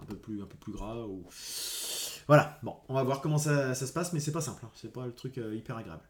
un 0.00 0.04
peu 0.04 0.16
plus 0.16 0.42
un 0.42 0.46
peu 0.46 0.56
plus 0.56 0.72
gras 0.72 1.04
ou 1.06 1.24
voilà, 2.26 2.58
bon, 2.62 2.74
on 2.88 2.94
va 2.94 3.02
voir 3.02 3.20
comment 3.20 3.38
ça, 3.38 3.74
se 3.74 3.92
passe, 3.92 4.12
mais 4.12 4.20
c'est 4.20 4.32
pas 4.32 4.40
simple, 4.40 4.64
hein. 4.64 4.70
c'est 4.74 4.92
pas 4.92 5.06
le 5.06 5.12
truc 5.12 5.38
euh, 5.38 5.54
hyper 5.54 5.76
agréable. 5.76 6.02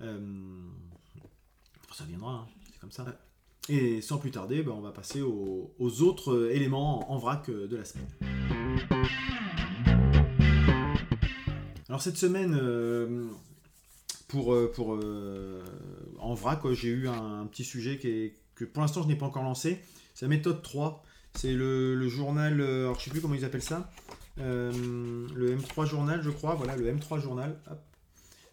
Euh, 0.00 0.18
ça 1.92 2.04
viendra, 2.04 2.32
hein. 2.32 2.46
c'est 2.72 2.80
comme 2.80 2.92
ça. 2.92 3.04
Et 3.68 4.00
sans 4.00 4.18
plus 4.18 4.30
tarder, 4.30 4.62
ben, 4.62 4.72
on 4.72 4.80
va 4.80 4.92
passer 4.92 5.22
aux, 5.22 6.02
autres 6.02 6.50
éléments 6.52 7.10
en 7.12 7.18
vrac 7.18 7.48
euh, 7.48 7.66
de 7.66 7.76
la 7.76 7.84
semaine. 7.84 8.08
Alors 11.90 12.00
cette 12.00 12.16
semaine, 12.16 12.58
pour, 14.28 14.56
pour 14.72 14.98
en 16.20 16.34
vrac, 16.34 16.60
j'ai 16.72 16.88
eu 16.88 17.08
un, 17.08 17.44
petit 17.46 17.64
sujet 17.64 17.98
qui 17.98 18.32
que 18.54 18.64
pour 18.64 18.80
l'instant 18.80 19.02
je 19.02 19.08
n'ai 19.08 19.16
pas 19.16 19.26
encore 19.26 19.42
lancé. 19.42 19.80
C'est 20.14 20.24
la 20.24 20.28
méthode 20.28 20.62
3. 20.62 21.02
C'est 21.34 21.52
le, 21.52 22.08
journal, 22.08 22.60
alors 22.60 22.98
je 22.98 23.04
sais 23.04 23.10
plus 23.10 23.20
comment 23.20 23.34
ils 23.34 23.44
appellent 23.44 23.62
ça. 23.62 23.90
Euh, 24.38 25.26
le 25.34 25.56
M3 25.56 25.86
Journal, 25.86 26.22
je 26.22 26.30
crois. 26.30 26.54
Voilà, 26.54 26.76
le 26.76 26.92
M3 26.92 27.20
Journal. 27.20 27.56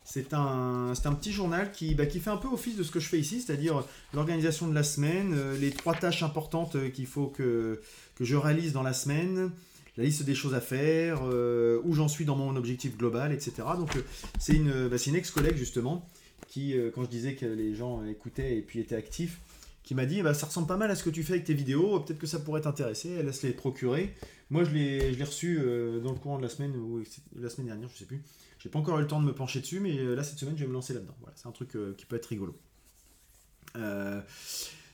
C'est 0.04 0.34
un, 0.34 0.94
un 0.94 1.14
petit 1.14 1.34
journal 1.34 1.72
qui, 1.74 1.94
bah, 1.94 2.06
qui 2.06 2.20
fait 2.20 2.30
un 2.30 2.38
peu 2.38 2.48
office 2.48 2.78
de 2.78 2.84
ce 2.84 2.92
que 2.92 3.00
je 3.02 3.10
fais 3.10 3.20
ici, 3.20 3.42
c'est-à-dire 3.42 3.84
l'organisation 4.14 4.68
de 4.68 4.74
la 4.74 4.84
semaine, 4.84 5.34
euh, 5.36 5.58
les 5.58 5.72
trois 5.72 5.94
tâches 5.94 6.24
importantes 6.24 6.78
euh, 6.78 6.90
qu'il 6.90 7.08
faut 7.08 7.28
que, 7.28 7.82
que 8.16 8.24
je 8.24 8.38
réalise 8.38 8.72
dans 8.72 8.84
la 8.84 8.94
semaine, 8.94 9.52
la 9.98 10.04
liste 10.04 10.24
des 10.24 10.36
choses 10.36 10.54
à 10.54 10.62
faire, 10.62 11.24
où 11.24 11.94
j'en 11.94 12.08
suis 12.08 12.26
dans 12.26 12.36
mon 12.36 12.56
objectif 12.56 12.98
global, 12.98 13.32
etc. 13.34 13.54
Donc 13.78 13.92
c'est 14.40 14.54
une, 14.54 14.88
bah, 14.88 14.98
une 15.06 15.16
ex-collègue 15.16 15.58
justement 15.58 16.08
qui, 16.48 16.76
quand 16.94 17.04
je 17.04 17.10
disais 17.10 17.36
que 17.36 17.46
les 17.46 17.76
gens 17.76 18.06
écoutaient 18.06 18.58
et 18.58 18.62
puis 18.62 18.80
étaient 18.80 18.96
actifs, 18.96 19.40
qui 19.88 19.96
m'a 19.96 20.06
dit 20.06 20.22
bah, 20.22 20.34
ça 20.34 20.48
ressemble 20.48 20.68
pas 20.68 20.76
mal 20.76 20.92
à 20.92 20.96
ce 20.96 21.04
que 21.04 21.10
tu 21.10 21.24
fais 21.24 21.34
avec 21.34 21.46
tes 21.46 21.54
vidéos, 21.54 22.02
peut-être 22.02 22.20
que 22.20 22.28
ça 22.28 22.40
pourrait 22.40 22.60
t'intéresser, 22.60 23.10
elle 23.12 23.26
laisse 23.26 23.42
les 23.44 23.54
procurer. 23.54 24.14
Moi 24.50 24.66
je 24.66 24.72
l'ai 24.72 25.24
reçu 25.24 25.60
euh, 25.62 26.02
dans 26.02 26.12
le 26.12 26.18
courant 26.18 26.38
de 26.38 26.44
la 26.44 26.50
semaine 26.50 26.76
ou 26.76 27.02
la 27.40 27.50
semaine 27.50 27.68
dernière, 27.68 27.88
je 27.94 28.00
sais 28.00 28.06
plus. 28.06 28.22
J'ai 28.60 28.68
pas 28.68 28.80
encore 28.80 29.00
eu 29.00 29.02
le 29.04 29.08
temps 29.08 29.22
de 29.22 29.26
me 29.26 29.32
pencher 29.32 29.62
dessus, 29.62 29.80
mais 29.80 29.98
euh, 29.98 30.14
là 30.14 30.24
cette 30.24 30.40
semaine 30.40 30.58
je 30.58 30.64
vais 30.64 30.68
me 30.68 30.74
lancer 30.74 30.94
là-dedans. 30.94 31.16
Voilà, 31.22 31.38
c'est 31.38 31.48
un 31.48 31.54
truc 31.54 31.78
euh, 31.78 31.94
qui 31.98 32.06
peut 32.06 32.18
être 32.18 32.26
rigolo. 32.26 32.60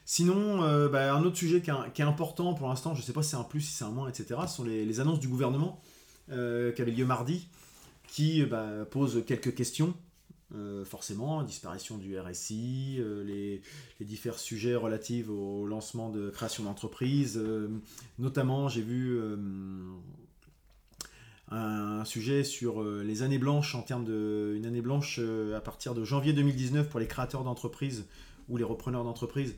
Sinon, 0.06 0.60
bah, 0.90 1.14
un 1.14 1.24
autre 1.24 1.38
sujet 1.38 1.62
qui 1.62 1.70
est, 1.70 2.06
important 2.06 2.54
pour 2.54 2.68
l'instant, 2.68 2.94
je 2.96 3.02
sais 3.02 3.14
pas 3.14 3.24
si 3.24 3.32
c'est 3.32 3.36
un 3.36 3.44
plus, 3.44 3.62
si 3.62 3.74
c'est 3.74 3.86
un 3.86 3.92
moins, 3.92 4.10
etc., 4.10 4.40
sont 4.48 4.64
les, 4.64 5.00
annonces 5.00 5.20
du 5.20 5.28
gouvernement 5.28 5.82
qui 6.28 6.34
avaient 6.82 6.92
lieu 6.92 7.06
mardi, 7.06 7.48
qui 8.08 8.44
bah, 8.44 8.86
posent 8.90 9.24
quelques 9.26 9.56
questions 9.56 9.94
euh, 10.56 10.86
forcément, 10.86 11.42
disparition 11.42 11.98
du 11.98 12.20
RSI, 12.20 12.98
euh, 13.00 13.24
les, 13.24 13.62
différents 14.06 14.38
sujets 14.38 14.76
relatifs 14.76 15.28
au 15.28 15.66
lancement 15.66 16.10
de 16.10 16.30
création 16.30 16.64
d'entreprise. 16.64 17.40
Euh, 17.42 17.70
notamment, 18.20 18.68
j'ai 18.68 18.84
vu 18.84 19.20
un, 21.50 22.06
sujet 22.06 22.44
sur 22.44 22.84
les 22.84 23.24
années 23.24 23.38
blanches 23.38 23.76
en 23.76 23.82
termes 23.82 24.04
de 24.04 24.54
une 24.58 24.66
année 24.66 24.82
blanche 24.82 25.20
à 25.56 25.62
partir 25.62 25.94
de 25.94 26.04
janvier 26.04 26.34
2019 26.34 26.90
pour 26.90 27.00
les 27.00 27.08
créateurs 27.08 27.44
d'entreprises 27.44 28.06
ou 28.50 28.58
les 28.58 28.64
repreneurs 28.64 29.04
d'entreprises. 29.04 29.56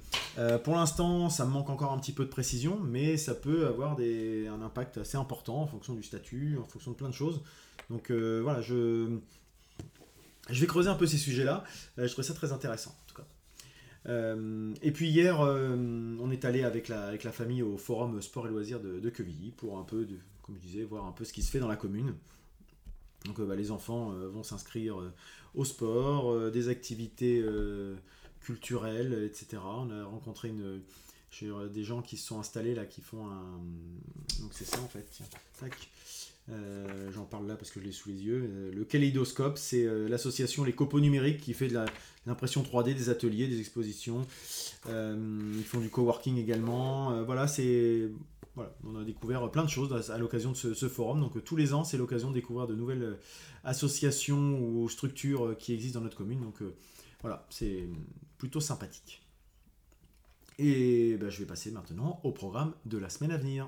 pour 0.64 0.76
l'instant, 0.76 1.30
ça 1.30 1.46
me 1.46 1.52
manque 1.52 1.70
encore 1.70 1.92
un 1.92 2.00
petit 2.00 2.12
peu 2.12 2.26
de 2.26 2.30
précision, 2.30 2.80
mais 2.80 3.18
ça 3.18 3.34
peut 3.34 3.68
avoir 3.68 3.96
des, 3.96 4.48
un 4.48 4.62
impact 4.62 4.98
assez 4.98 5.18
important 5.18 5.62
en 5.62 5.68
fonction 5.68 5.94
du 5.94 6.04
statut, 6.04 6.58
en 6.62 6.66
fonction 6.66 6.92
de 6.92 6.96
plein 6.96 7.10
de 7.10 7.14
choses. 7.14 7.42
Donc 7.90 8.12
voilà, 8.12 8.62
je, 8.62 9.20
je 10.50 10.62
vais 10.62 10.68
creuser 10.68 10.90
un 10.90 10.96
peu 10.96 11.08
ces 11.08 11.18
sujets-là. 11.18 11.64
Euh, 11.98 12.08
je 12.08 12.12
trouve 12.12 12.24
ça 12.24 12.34
très 12.34 12.52
intéressant, 12.52 12.92
en 12.92 13.08
tout 13.08 13.16
cas. 13.16 13.28
Euh, 14.08 14.74
et 14.82 14.92
puis 14.92 15.10
hier, 15.10 15.42
euh, 15.42 15.76
on 16.20 16.30
est 16.30 16.46
allé 16.46 16.64
avec 16.64 16.88
la, 16.88 17.08
avec 17.08 17.24
la 17.24 17.32
famille 17.32 17.64
au 17.64 17.78
forum 17.78 18.22
sport 18.22 18.48
et 18.48 18.52
loisirs 18.52 18.80
de, 18.80 19.00
de 19.00 19.10
Quevilly 19.10 19.52
pour 19.52 19.80
un 19.80 19.84
peu, 19.84 20.06
de, 20.06 20.18
comme 20.44 20.56
je 20.58 20.62
disais, 20.62 20.84
voir 20.84 21.06
un 21.06 21.12
peu 21.12 21.24
ce 21.24 21.34
qui 21.34 21.42
se 21.42 21.50
fait 21.50 21.60
dans 21.60 21.68
la 21.68 21.76
commune. 21.76 22.14
Donc 23.26 23.42
bah, 23.42 23.56
les 23.56 23.72
enfants 23.72 24.12
vont 24.12 24.44
s'inscrire 24.44 24.98
au 25.56 25.66
sport, 25.66 26.52
des 26.52 26.70
activités 26.70 27.44
culturelles, 28.46 29.24
etc. 29.26 29.62
On 29.64 29.90
a 29.90 30.06
rencontré 30.06 30.50
une, 30.50 30.82
des 31.74 31.84
gens 31.84 32.02
qui 32.02 32.18
se 32.18 32.28
sont 32.28 32.40
installés 32.40 32.76
là, 32.76 32.86
qui 32.86 33.02
font 33.02 33.28
un... 33.28 33.60
Donc 34.40 34.52
c'est 34.52 34.66
ça 34.66 34.80
en 34.80 34.88
fait, 34.88 35.08
tiens, 35.12 35.26
tac. 35.60 35.74
Euh, 36.52 37.12
j'en 37.12 37.24
parle 37.24 37.48
là 37.48 37.56
parce 37.56 37.72
que 37.72 37.80
je 37.80 37.86
l'ai 37.86 37.92
sous 37.92 38.10
les 38.10 38.24
yeux. 38.24 38.48
Euh, 38.48 38.72
le 38.72 38.86
Kaleidoscope, 38.86 39.58
c'est 39.58 39.84
euh, 39.84 40.08
l'association 40.08 40.64
Les 40.64 40.74
Copeaux 40.74 41.00
Numériques 41.00 41.42
qui 41.42 41.54
fait 41.54 41.68
de 41.68 41.80
l'impression 42.28 42.62
3D, 42.62 42.94
des 42.94 43.10
ateliers, 43.10 43.48
des 43.48 43.60
expositions. 43.60 44.28
ils 44.88 45.64
font 45.66 45.80
du 45.80 45.90
coworking 45.90 46.38
également. 46.38 47.24
voilà, 47.24 47.48
c'est. 47.48 48.10
Voilà, 48.54 48.74
on 48.86 48.96
a 48.96 49.04
découvert 49.04 49.52
plein 49.52 49.66
de 49.66 49.70
choses 49.70 50.10
à, 50.10 50.18
l'occasion 50.18 50.52
de 50.52 50.56
ce, 50.56 50.88
forum. 50.88 51.20
Donc 51.20 51.44
tous 51.44 51.58
les 51.58 51.74
ans, 51.74 51.84
c'est 51.84 51.98
l'occasion 51.98 52.30
de 52.30 52.36
découvrir 52.36 52.68
de 52.68 52.76
nouvelles 52.76 53.18
associations 53.66 54.58
ou 54.62 54.88
structures 54.88 55.58
qui 55.58 55.74
existent 55.74 56.00
dans 56.00 56.06
notre 56.06 56.16
commune. 56.16 56.40
Donc 56.40 56.62
voilà, 57.26 57.44
c'est 57.50 57.90
plutôt 58.38 58.60
sympathique. 58.60 59.24
Et 60.60 61.18
ben, 61.18 61.28
je 61.32 61.40
vais 61.40 61.48
passer 61.48 61.72
maintenant 61.72 62.20
au 62.24 62.32
programme 62.32 62.76
de 62.86 63.00
la 63.00 63.10
semaine 63.10 63.32
à 63.32 63.38
venir. 63.38 63.68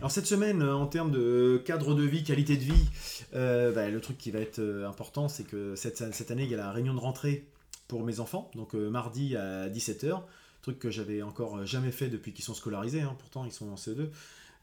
Alors 0.00 0.10
cette 0.10 0.26
semaine, 0.26 0.60
euh, 0.60 0.74
en 0.74 0.86
termes 0.86 1.10
de 1.10 1.62
cadre 1.64 1.94
de 1.94 2.02
vie, 2.02 2.24
qualité 2.24 2.58
de 2.58 2.62
vie, 2.62 2.90
euh, 3.34 3.72
bah, 3.72 3.88
le 3.88 4.00
truc 4.02 4.18
qui 4.18 4.30
va 4.30 4.40
être 4.40 4.58
euh, 4.58 4.86
important, 4.86 5.28
c'est 5.28 5.44
que 5.44 5.76
cette, 5.76 6.02
année, 6.30 6.42
il 6.42 6.50
y 6.50 6.54
a 6.54 6.58
la 6.58 6.70
réunion 6.70 6.92
de 6.92 7.00
rentrée 7.00 7.48
pour 7.88 8.02
mes 8.02 8.20
enfants, 8.20 8.50
donc 8.54 8.74
mardi 8.74 9.34
à 9.34 9.70
17h, 9.70 10.24
truc 10.60 10.78
que 10.78 10.90
j'avais 10.90 11.22
encore 11.22 11.64
jamais 11.64 11.90
fait 11.90 12.08
depuis 12.08 12.34
qu'ils 12.34 12.44
sont 12.44 12.52
scolarisés, 12.52 13.00
hein. 13.00 13.16
pourtant 13.18 13.46
ils 13.46 13.52
sont 13.52 13.70
en 13.70 13.76
CE2. 13.76 14.10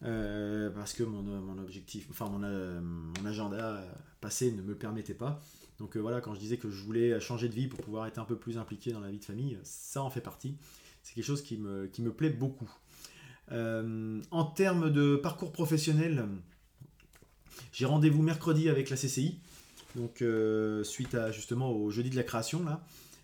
Parce 0.01 0.93
que 0.93 1.03
mon, 1.03 1.57
objectif, 1.59 2.07
enfin 2.09 2.27
mon, 2.29 2.39
mon, 2.81 3.25
agenda 3.25 3.83
passé 4.19 4.51
ne 4.51 4.61
me 4.61 4.69
le 4.69 4.75
permettait 4.75 5.13
pas. 5.13 5.41
Donc 5.79 5.97
voilà, 5.97 6.21
quand 6.21 6.33
je 6.33 6.39
disais 6.39 6.57
que 6.57 6.69
je 6.69 6.83
voulais 6.83 7.19
changer 7.19 7.49
de 7.49 7.53
vie 7.53 7.67
pour 7.67 7.79
pouvoir 7.81 8.07
être 8.07 8.19
un 8.19 8.25
peu 8.25 8.35
plus 8.35 8.57
impliqué 8.57 8.91
dans 8.91 8.99
la 8.99 9.09
vie 9.09 9.19
de 9.19 9.25
famille, 9.25 9.57
ça 9.63 10.01
en 10.01 10.09
fait 10.09 10.21
partie. 10.21 10.55
C'est 11.03 11.13
quelque 11.13 11.25
chose 11.25 11.41
qui 11.41 11.57
me, 11.57 11.87
qui 11.87 12.01
me 12.01 12.11
plaît 12.11 12.29
beaucoup. 12.29 12.69
en 13.51 14.43
termes 14.55 14.91
de 14.91 15.15
parcours 15.15 15.51
professionnel, 15.51 16.27
j'ai 17.71 17.85
rendez-vous 17.85 18.21
mercredi 18.21 18.69
avec 18.69 18.89
la 18.89 18.95
CCI. 18.95 19.39
Donc 19.95 20.23
suite 20.83 21.15
à 21.15 21.31
justement 21.31 21.71
au 21.71 21.89
jeudi 21.91 22.09
de 22.09 22.15
la 22.15 22.23
création 22.23 22.63
là. 22.63 22.83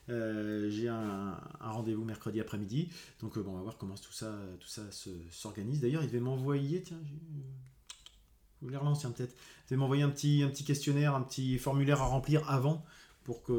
Euh, 0.10 0.70
j'ai 0.70 0.88
un, 0.88 1.38
rendez-vous 1.60 2.06
mercredi 2.06 2.40
après-midi. 2.40 2.90
Donc 3.22 3.38
euh, 3.38 3.42
bon, 3.42 3.52
on 3.52 3.56
va 3.56 3.62
voir 3.62 3.78
comment 3.78 3.96
tout 3.96 4.14
ça, 4.14 4.34
tout 4.60 4.68
ça 4.68 4.84
s'organise. 5.32 5.82
D'ailleurs, 5.82 6.04
il 6.04 6.08
devait 6.08 6.20
m'envoyer, 6.20 6.82
tiens, 6.82 7.00
je 7.04 8.66
vous 8.66 8.70
les 8.70 8.78
peut-être. 8.78 9.36
Il 9.36 9.70
devait 9.70 9.78
m'envoyer 9.78 10.04
un 10.04 10.10
petit, 10.10 10.44
un 10.44 10.50
petit 10.50 10.64
questionnaire, 10.64 11.16
un 11.16 11.22
petit 11.22 11.58
formulaire 11.58 12.02
à 12.02 12.06
remplir 12.06 12.50
avant 12.50 12.84
pour, 13.24 13.44
que 13.44 13.54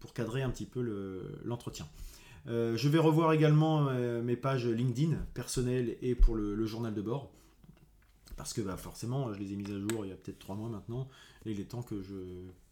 pour 0.00 0.14
cadrer 0.14 0.42
un 0.42 0.50
petit 0.50 0.66
peu 0.66 0.80
l'entretien. 1.44 1.86
Euh, 2.48 2.76
je 2.76 2.88
vais 2.88 2.98
revoir 2.98 3.32
également 3.32 3.90
mes 4.22 4.36
pages 4.36 4.66
LinkedIn 4.66 5.16
personnelles 5.34 5.96
et 6.00 6.14
pour 6.14 6.34
le, 6.36 6.66
journal 6.66 6.94
de 6.94 7.02
bord. 7.02 7.30
Parce 8.36 8.52
que 8.52 8.60
bah, 8.60 8.76
forcément, 8.76 9.32
je 9.32 9.38
les 9.38 9.52
ai 9.52 9.56
mises 9.56 9.70
à 9.70 9.78
jour 9.78 10.04
il 10.04 10.08
y 10.08 10.12
a 10.12 10.16
peut-être 10.16 10.38
trois 10.38 10.56
mois 10.56 10.68
maintenant. 10.68 11.08
Et 11.44 11.52
il 11.52 11.60
est 11.60 11.64
temps 11.64 11.82
que 11.82 12.02
je, 12.02 12.14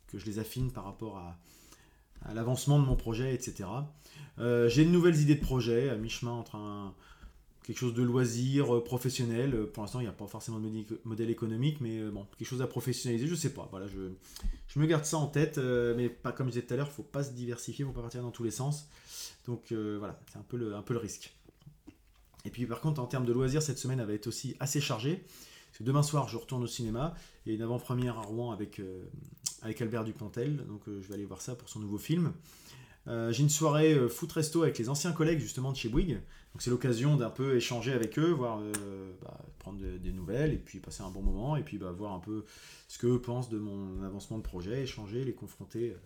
que 0.09 0.19
je 0.19 0.27
les 0.27 0.38
affine 0.38 0.73
par 0.73 0.85
rapport 0.85 1.19
à, 1.19 1.38
à 2.25 2.35
l'avancement 2.35 2.79
de 2.79 2.85
mon 2.85 2.97
projet, 2.97 3.35
etc. 3.35 3.69
Euh, 4.39 4.69
j'ai 4.69 4.85
de 4.85 4.91
nouvelles 4.91 5.21
idées 5.21 5.37
de 5.37 5.41
projet, 5.41 5.91
à 5.91 5.97
mi-chemin 5.97 6.33
entre 6.33 6.57
un, 6.57 6.95
quelque 7.63 7.79
chose 7.79 7.95
de 7.95 8.03
loisir, 8.03 8.75
euh, 8.75 8.83
professionnel. 8.83 9.55
Euh, 9.55 9.67
pour 9.67 9.83
l'instant, 9.83 10.01
il 10.01 10.05
n'y 10.05 10.09
a 10.09 10.13
pas 10.13 10.27
forcément 10.27 10.59
de 10.59 10.71
modèle 11.05 11.31
économique, 11.31 11.81
mais 11.81 12.03
bon, 12.11 12.27
quelque 12.37 12.49
chose 12.49 12.63
à 12.63 12.67
professionnaliser, 12.67 13.27
je 13.27 13.35
sais 13.35 13.53
pas. 13.53 13.69
Voilà, 13.71 13.87
je, 13.87 14.11
je 14.69 14.79
me 14.79 14.87
garde 14.87 15.05
ça 15.05 15.19
en 15.19 15.27
tête, 15.27 15.59
mais 15.59 16.09
pas 16.09 16.33
comme 16.33 16.47
je 16.47 16.53
disais 16.53 16.67
tout 16.67 16.75
à 16.75 16.77
l'heure, 16.77 16.87
il 16.87 16.91
ne 16.91 16.95
faut 16.95 17.03
pas 17.03 17.23
se 17.23 17.33
diversifier, 17.33 17.85
il 17.85 17.89
ne 17.89 17.93
faut 17.93 17.97
pas 17.97 18.03
partir 18.03 18.23
dans 18.23 18.31
tous 18.31 18.45
les 18.45 18.51
sens. 18.51 18.89
Donc 19.47 19.73
voilà, 19.73 20.19
c'est 20.33 20.39
un 20.39 20.45
peu, 20.49 20.57
le, 20.57 20.75
un 20.75 20.83
peu 20.83 20.95
le 20.95 21.01
risque. 21.01 21.33
Et 22.47 22.51
puis 22.51 22.67
par 22.67 22.81
contre, 22.81 23.01
en 23.01 23.07
termes 23.07 23.25
de 23.25 23.33
loisirs, 23.33 23.63
cette 23.63 23.79
semaine 23.79 24.03
va 24.03 24.13
être 24.13 24.27
aussi 24.27 24.57
assez 24.61 24.81
chargée. 24.81 25.25
Demain 25.81 26.03
soir, 26.05 26.29
je 26.29 26.37
retourne 26.37 26.63
au 26.63 26.69
cinéma. 26.69 27.15
A 27.47 27.51
une 27.51 27.63
avant-première 27.63 28.19
à 28.19 28.23
Rouen 28.23 28.53
avec, 28.53 28.81
avec 29.62 29.81
Albert 29.81 30.05
Dupontel. 30.05 30.57
Donc 30.67 30.83
euh, 30.88 31.01
je 31.03 31.09
vais 31.09 31.14
aller 31.14 31.25
voir 31.25 31.40
ça 31.40 31.55
pour 31.55 31.69
son 31.69 31.81
nouveau 31.81 31.99
film. 31.99 32.33
Euh, 33.07 33.33
j'ai 33.33 33.43
une 33.43 33.51
soirée 33.51 33.93
euh, 33.93 34.09
foot 34.09 34.33
resto 34.33 34.62
avec 34.62 34.79
les 34.79 34.88
anciens 34.88 35.12
collègues 35.12 35.40
justement 35.40 35.73
de 35.73 35.77
chez 35.77 35.88
Bouygues. 35.88 36.21
Donc 36.53 36.62
c'est 36.62 36.71
l'occasion 36.71 37.17
d'un 37.17 37.31
peu 37.31 37.57
échanger 37.57 37.93
avec 37.93 38.19
eux, 38.19 38.31
voir, 38.31 38.61
bah, 39.23 39.40
prendre 39.59 39.81
des 39.81 40.12
nouvelles 40.12 40.53
et 40.53 40.59
puis 40.59 40.79
passer 40.79 41.03
un 41.03 41.11
bon 41.11 41.21
moment 41.21 41.57
et 41.57 41.64
puis 41.64 41.79
bah, 41.79 41.90
voir 41.90 42.12
un 42.12 42.21
peu 42.21 42.45
ce 42.87 42.97
qu'eux 42.97 43.21
pensent 43.21 43.49
de 43.49 43.59
mon 43.59 44.05
avancement 44.05 44.38
de 44.38 44.45
projet, 44.45 44.83
échanger, 44.83 45.25
les 45.25 45.33
confronter 45.33 45.97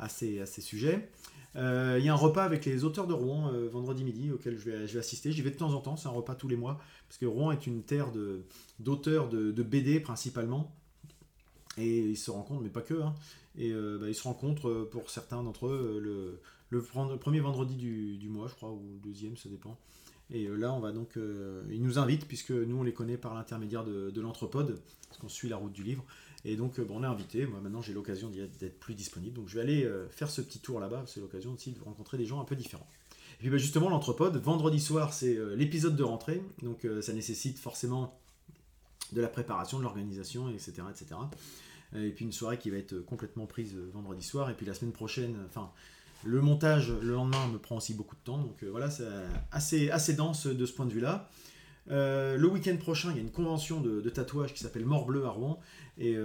à 0.00 0.08
ces, 0.08 0.40
à 0.40 0.46
ces 0.46 0.62
sujets. 0.62 1.08
Il 1.54 1.60
y 1.60 2.08
a 2.08 2.12
un 2.12 2.16
repas 2.16 2.42
avec 2.42 2.64
les 2.64 2.82
auteurs 2.82 3.06
de 3.06 3.12
Rouen 3.12 3.52
vendredi 3.70 4.02
midi 4.02 4.32
auquel 4.32 4.58
je 4.58 4.68
vais, 4.68 4.98
assister. 4.98 5.30
J'y 5.30 5.42
vais 5.42 5.52
de 5.52 5.56
temps 5.56 5.74
en 5.74 5.80
temps, 5.80 5.96
c'est 5.96 6.08
un 6.08 6.12
repas 6.12 6.34
tous 6.34 6.48
les 6.48 6.56
mois 6.56 6.80
parce 7.06 7.18
que 7.18 7.26
Rouen 7.26 7.52
est 7.52 7.64
une 7.64 7.84
terre 7.84 8.08
d'auteurs 8.80 9.28
de, 9.28 9.52
de 9.52 9.62
BD 9.62 10.00
principalement. 10.00 10.74
Et 11.78 12.00
ils 12.00 12.16
se 12.16 12.30
rencontrent, 12.30 12.62
mais 12.62 12.68
pas 12.68 12.82
que, 12.82 13.00
hein. 13.00 13.14
et 13.56 13.72
euh, 13.72 13.98
bah, 13.98 14.08
ils 14.08 14.14
se 14.14 14.24
rencontrent 14.24 14.68
euh, 14.68 14.88
pour 14.90 15.08
certains 15.10 15.42
d'entre 15.42 15.68
eux 15.68 16.00
le, 16.02 16.40
le, 16.70 16.82
premier 17.18 17.40
vendredi 17.40 17.76
du, 17.76 18.28
mois, 18.28 18.46
je 18.48 18.54
crois, 18.54 18.70
ou 18.70 18.82
le 18.94 19.08
deuxième, 19.08 19.36
ça 19.36 19.48
dépend. 19.48 19.78
Et 20.30 20.46
euh, 20.46 20.54
là, 20.54 20.72
on 20.72 20.80
va 20.80 20.92
donc. 20.92 21.18
ils 21.70 21.82
nous 21.82 21.98
invitent, 21.98 22.26
puisque 22.26 22.50
nous, 22.50 22.76
on 22.76 22.82
les 22.82 22.92
connaît 22.92 23.16
par 23.16 23.34
l'intermédiaire 23.34 23.84
de, 23.84 24.10
de 24.10 24.20
l'Anthropode, 24.20 24.80
parce 25.08 25.18
qu'on 25.18 25.28
suit 25.28 25.48
la 25.48 25.56
route 25.56 25.72
du 25.72 25.82
livre. 25.82 26.04
Et 26.44 26.56
donc, 26.56 26.80
bon, 26.80 26.98
on 26.98 27.02
est 27.04 27.06
invité. 27.06 27.46
Moi, 27.46 27.60
maintenant, 27.60 27.82
j'ai 27.82 27.92
l'occasion 27.92 28.30
d'être 28.30 28.78
plus 28.80 28.94
disponible. 28.94 29.34
Donc, 29.34 29.48
je 29.48 29.54
vais 29.54 29.60
aller 29.60 29.88
faire 30.10 30.28
ce 30.28 30.40
petit 30.40 30.58
tour 30.58 30.80
là-bas. 30.80 31.04
C'est 31.06 31.20
l'occasion 31.20 31.52
aussi 31.52 31.70
de 31.70 31.80
rencontrer 31.80 32.18
des 32.18 32.26
gens 32.26 32.40
un 32.40 32.44
peu 32.44 32.56
différents. 32.56 32.88
Et 33.36 33.38
puis, 33.38 33.50
bah, 33.50 33.58
justement, 33.58 33.88
l'Anthropode, 33.88 34.36
vendredi 34.38 34.80
soir, 34.80 35.12
c'est 35.12 35.38
l'épisode 35.54 35.94
de 35.94 36.02
rentrée. 36.02 36.42
Donc, 36.62 36.84
ça 37.00 37.12
nécessite 37.12 37.60
forcément 37.60 38.18
de 39.12 39.20
la 39.20 39.28
préparation, 39.28 39.78
de 39.78 39.82
l'organisation, 39.82 40.48
etc., 40.48 40.82
etc. 40.90 41.16
Et 41.94 42.10
puis 42.10 42.24
une 42.24 42.32
soirée 42.32 42.58
qui 42.58 42.70
va 42.70 42.78
être 42.78 42.98
complètement 43.00 43.46
prise 43.46 43.74
euh, 43.74 43.90
vendredi 43.92 44.22
soir. 44.22 44.50
Et 44.50 44.54
puis 44.54 44.66
la 44.66 44.74
semaine 44.74 44.92
prochaine, 44.92 45.36
enfin, 45.46 45.70
le 46.24 46.40
montage 46.40 46.90
le 46.90 47.12
lendemain 47.12 47.48
me 47.48 47.58
prend 47.58 47.76
aussi 47.76 47.94
beaucoup 47.94 48.16
de 48.16 48.20
temps. 48.22 48.38
Donc 48.38 48.62
euh, 48.62 48.70
voilà, 48.70 48.90
c'est 48.90 49.90
assez, 49.90 50.14
dense 50.14 50.46
de 50.46 50.66
ce 50.66 50.72
point 50.72 50.86
de 50.86 50.92
vue-là. 50.92 51.28
Euh, 51.90 52.36
le 52.36 52.48
week-end 52.48 52.76
prochain, 52.76 53.10
il 53.10 53.16
y 53.16 53.18
a 53.18 53.22
une 53.22 53.32
convention 53.32 53.80
de, 53.80 54.08
tatouage 54.08 54.54
qui 54.54 54.62
s'appelle 54.62 54.86
Mort 54.86 55.06
Bleu 55.06 55.24
à 55.24 55.30
Rouen. 55.30 55.58
Et 55.98 56.16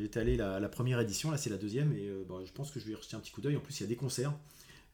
j'étais 0.00 0.18
allé 0.18 0.36
la, 0.36 0.68
première 0.68 0.98
édition, 0.98 1.30
là 1.30 1.36
c'est 1.36 1.50
la 1.50 1.58
deuxième. 1.58 1.92
Et 1.92 2.08
je 2.44 2.52
pense 2.52 2.70
que 2.70 2.80
je 2.80 2.86
vais 2.86 2.92
y 2.92 2.94
rejeter 2.94 3.16
un 3.16 3.20
petit 3.20 3.30
coup 3.30 3.40
d'œil. 3.40 3.56
En 3.56 3.60
plus, 3.60 3.78
il 3.78 3.82
y 3.82 3.86
a 3.86 3.88
des 3.88 3.96
concerts. 3.96 4.32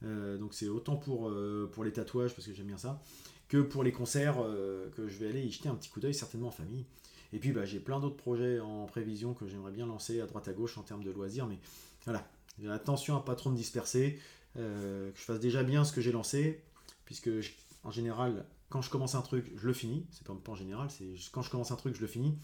donc 0.03 0.53
c'est 0.53 0.69
autant 0.69 0.97
pour, 0.97 1.33
pour 1.73 1.85
les 1.85 1.93
tatouages, 1.93 2.35
parce 2.35 2.47
que 2.47 2.53
j'aime 2.53 2.67
bien 2.67 2.77
ça, 2.77 3.03
que 3.49 3.59
pour 3.59 3.83
les 3.83 3.93
concerts 3.93 4.37
que 4.95 5.09
je 5.09 5.17
vais 5.17 5.29
aller 5.29 5.43
y 5.43 5.51
jeter 5.51 5.71
un 5.71 5.75
petit 5.75 5.89
coup 5.89 6.01
d'œil, 6.01 6.13
certainement 6.13 6.49
en 6.49 6.53
famille. 6.53 6.85
Et 7.33 7.39
puis 7.39 7.53
bah, 7.53 7.65
j'ai 7.65 7.81
plein 7.81 8.01
d'autres 8.01 8.17
projets 8.17 8.61
en 8.61 8.87
prévision 8.87 9.35
que 9.35 9.47
j'aimerais 9.47 9.73
bien 9.73 9.87
lancer 9.87 10.21
à 10.21 10.27
droite 10.27 10.49
à 10.49 10.53
gauche 10.53 10.79
en 10.79 10.83
termes 10.83 11.05
de 11.05 11.11
loisirs. 11.11 11.47
Mais 11.47 11.59
voilà, 12.05 12.25
attention 12.73 13.17
à 13.17 13.25
pas 13.25 13.35
trop 13.35 13.51
me 13.51 13.57
disperser, 13.57 14.19
euh, 14.57 15.11
que 15.13 15.19
je 15.19 15.25
fasse 15.25 15.41
déjà 15.41 15.63
bien 15.63 15.85
ce 15.85 15.93
que 15.93 16.01
j'ai 16.01 16.13
lancé, 16.13 16.63
puisque 17.05 17.31
en 17.85 17.91
général, 17.91 18.45
quand 18.69 18.83
je 18.83 18.91
commence 18.91 19.15
un 19.15 19.23
truc, 19.23 19.53
je 19.57 19.67
le 19.67 19.73
finis. 19.73 20.07
C'est 20.11 20.27
pas, 20.27 20.35
pas 20.35 20.53
en 20.53 20.57
général, 20.57 20.89
c'est 20.91 21.07
quand 21.33 21.43
je 21.43 21.51
commence 21.51 21.71
un 21.71 21.77
truc, 21.77 21.95
je 21.95 22.01
le 22.01 22.07
finis. 22.07 22.37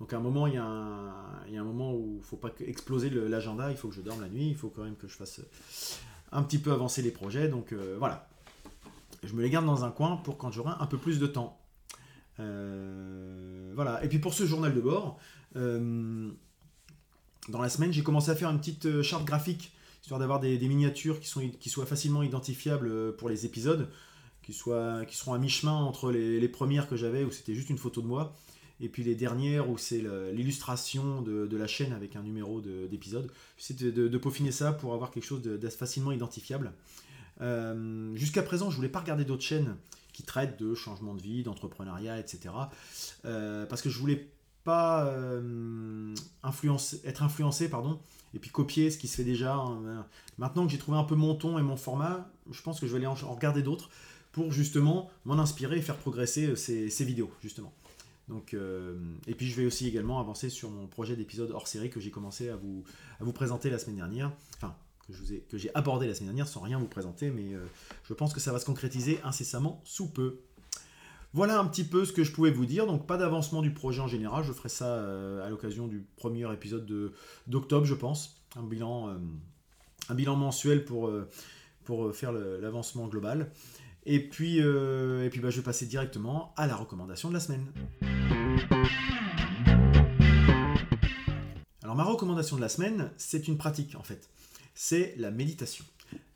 Donc 0.00 0.12
à 0.12 0.16
un 0.16 0.20
moment, 0.20 0.48
il 0.48 0.54
y 0.54 0.58
a 0.58 0.64
un, 0.64 1.64
moment 1.64 1.94
où 1.94 2.16
il 2.18 2.24
faut 2.24 2.36
pas 2.36 2.50
exploser 2.66 3.08
l'agenda, 3.10 3.70
il 3.70 3.76
faut 3.76 3.88
que 3.88 3.94
je 3.94 4.00
dorme 4.00 4.20
la 4.20 4.28
nuit, 4.28 4.48
il 4.48 4.56
faut 4.56 4.68
quand 4.68 4.82
même 4.82 4.96
que 4.96 5.06
je 5.06 5.14
fasse 5.14 5.40
un 6.32 6.42
petit 6.42 6.58
peu 6.58 6.72
avancer 6.72 7.02
les 7.02 7.12
projets. 7.12 7.46
Donc 7.46 7.72
euh, 7.72 7.94
voilà, 7.98 8.28
je 9.22 9.32
me 9.34 9.42
les 9.42 9.50
garde 9.50 9.64
dans 9.64 9.84
un 9.84 9.92
coin 9.92 10.16
pour 10.16 10.38
quand 10.38 10.50
j'aurai 10.50 10.72
un 10.80 10.86
peu 10.86 10.98
plus 10.98 11.20
de 11.20 11.26
temps. 11.28 11.61
Euh, 12.42 13.72
voilà. 13.74 14.04
Et 14.04 14.08
puis 14.08 14.18
pour 14.18 14.34
ce 14.34 14.46
journal 14.46 14.74
de 14.74 14.80
bord, 14.80 15.18
euh, 15.56 16.30
dans 17.48 17.60
la 17.60 17.68
semaine, 17.68 17.92
j'ai 17.92 18.02
commencé 18.02 18.30
à 18.30 18.34
faire 18.34 18.50
une 18.50 18.58
petite 18.58 18.86
euh, 18.86 19.02
charte 19.02 19.24
graphique, 19.24 19.72
histoire 20.02 20.20
d'avoir 20.20 20.40
des, 20.40 20.58
miniatures 20.58 21.20
qui, 21.20 21.28
soient 21.70 21.86
facilement 21.86 22.22
identifiables 22.22 23.16
pour 23.16 23.28
les 23.28 23.46
épisodes, 23.46 23.88
qui, 24.42 24.52
soient, 24.52 25.04
qui 25.06 25.16
seront 25.16 25.34
à 25.34 25.38
mi-chemin 25.38 25.74
entre 25.74 26.10
les, 26.10 26.48
premières 26.48 26.88
que 26.88 26.96
j'avais, 26.96 27.24
où 27.24 27.30
c'était 27.30 27.54
juste 27.54 27.70
une 27.70 27.78
photo 27.78 28.02
de 28.02 28.08
moi, 28.08 28.34
et 28.80 28.88
puis 28.88 29.04
les 29.04 29.14
dernières, 29.14 29.70
où 29.70 29.78
c'est 29.78 30.02
l'illustration 30.32 31.22
de, 31.22 31.56
la 31.56 31.68
chaîne 31.68 31.92
avec 31.92 32.16
un 32.16 32.22
numéro 32.22 32.60
d'épisode. 32.60 33.30
J'essaie 33.56 33.74
de, 33.74 34.08
de, 34.08 34.18
peaufiner 34.18 34.50
ça 34.50 34.72
pour 34.72 34.92
avoir 34.92 35.12
quelque 35.12 35.24
chose 35.24 35.40
de, 35.40 35.68
facilement 35.68 36.10
identifiable. 36.10 36.72
Jusqu'à 38.14 38.42
présent, 38.42 38.70
je 38.70 38.76
voulais 38.76 38.88
pas 38.88 39.00
regarder 39.00 39.24
d'autres 39.24 39.42
chaînes 39.42 39.76
qui 40.12 40.22
traite 40.22 40.60
de 40.60 40.74
changement 40.74 41.14
de 41.14 41.22
vie, 41.22 41.42
d'entrepreneuriat, 41.42 42.18
etc. 42.18 42.54
Euh, 43.24 43.66
parce 43.66 43.82
que 43.82 43.90
je 43.90 43.98
voulais 43.98 44.30
pas 44.64 45.06
euh, 45.06 46.14
être 47.04 47.22
influencé, 47.22 47.68
pardon, 47.68 47.98
et 48.34 48.38
puis 48.38 48.50
copier 48.50 48.90
ce 48.90 48.98
qui 48.98 49.08
se 49.08 49.16
fait 49.16 49.24
déjà. 49.24 49.54
Hein. 49.54 50.06
Maintenant 50.38 50.66
que 50.66 50.72
j'ai 50.72 50.78
trouvé 50.78 50.98
un 50.98 51.04
peu 51.04 51.16
mon 51.16 51.34
ton 51.34 51.58
et 51.58 51.62
mon 51.62 51.76
format, 51.76 52.30
je 52.50 52.62
pense 52.62 52.78
que 52.78 52.86
je 52.86 52.92
vais 52.92 52.98
aller 52.98 53.06
en, 53.06 53.14
regarder 53.14 53.62
d'autres 53.62 53.90
pour 54.30 54.52
justement 54.52 55.10
m'en 55.24 55.38
inspirer 55.38 55.78
et 55.78 55.82
faire 55.82 55.96
progresser 55.96 56.46
euh, 56.46 56.56
ces, 56.56 57.04
vidéos, 57.04 57.30
justement. 57.42 57.72
Donc, 58.28 58.56
et 59.26 59.34
puis 59.34 59.46
je 59.46 59.60
vais 59.60 59.66
aussi 59.66 59.86
également 59.88 60.18
avancer 60.20 60.48
sur 60.48 60.70
mon 60.70 60.86
projet 60.86 61.16
d'épisode 61.16 61.50
hors 61.50 61.66
série 61.66 61.90
que 61.90 62.00
j'ai 62.00 62.10
commencé 62.10 62.48
à 62.48 62.56
vous, 62.56 62.84
à 63.20 63.24
vous 63.24 63.32
présenter 63.32 63.68
la 63.68 63.78
semaine 63.78 63.96
dernière. 63.96 64.32
Enfin, 64.56 64.74
que 65.48 65.58
j'ai 65.58 65.70
abordé 65.74 66.06
la 66.06 66.14
semaine 66.14 66.28
dernière 66.28 66.48
sans 66.48 66.60
rien 66.60 66.78
vous 66.78 66.88
présenter, 66.88 67.30
mais 67.30 67.54
euh, 67.54 67.64
je 68.04 68.14
pense 68.14 68.32
que 68.32 68.40
ça 68.40 68.52
va 68.52 68.58
se 68.58 68.64
concrétiser 68.64 69.20
incessamment 69.24 69.80
sous 69.84 70.08
peu. 70.08 70.40
Voilà 71.34 71.58
un 71.58 71.64
petit 71.66 71.84
peu 71.84 72.04
ce 72.04 72.12
que 72.12 72.24
je 72.24 72.32
pouvais 72.32 72.50
vous 72.50 72.66
dire. 72.66 72.86
Donc 72.86 73.06
pas 73.06 73.16
d'avancement 73.16 73.62
du 73.62 73.72
projet 73.72 74.00
en 74.00 74.06
général. 74.06 74.44
Je 74.44 74.52
ferai 74.52 74.68
ça 74.68 74.86
euh, 74.86 75.46
à 75.46 75.48
l'occasion 75.48 75.88
du 75.88 76.04
premier 76.16 76.50
épisode 76.52 76.86
d'octobre, 77.46 77.86
je 77.86 77.94
pense. 77.94 78.42
Un 78.56 78.62
bilan, 78.62 79.08
euh, 79.08 79.14
un 80.10 80.14
bilan 80.14 80.36
mensuel 80.36 80.84
pour, 80.84 81.10
pour 81.84 82.14
faire 82.14 82.32
l'avancement 82.32 83.08
global. 83.08 83.50
Et 84.04 84.28
puis, 84.28 84.58
et 84.58 85.28
puis 85.30 85.40
bah, 85.40 85.50
je 85.50 85.58
vais 85.58 85.62
passer 85.62 85.86
directement 85.86 86.52
à 86.56 86.66
la 86.66 86.76
recommandation 86.76 87.28
de 87.28 87.34
la 87.34 87.40
semaine. 87.40 87.66
Alors 91.82 91.96
ma 91.96 92.04
recommandation 92.04 92.56
de 92.56 92.60
la 92.60 92.68
semaine, 92.68 93.10
c'est 93.16 93.48
une 93.48 93.56
pratique 93.56 93.94
en 93.96 94.02
fait 94.02 94.28
c'est 94.74 95.14
la 95.18 95.30
méditation. 95.30 95.84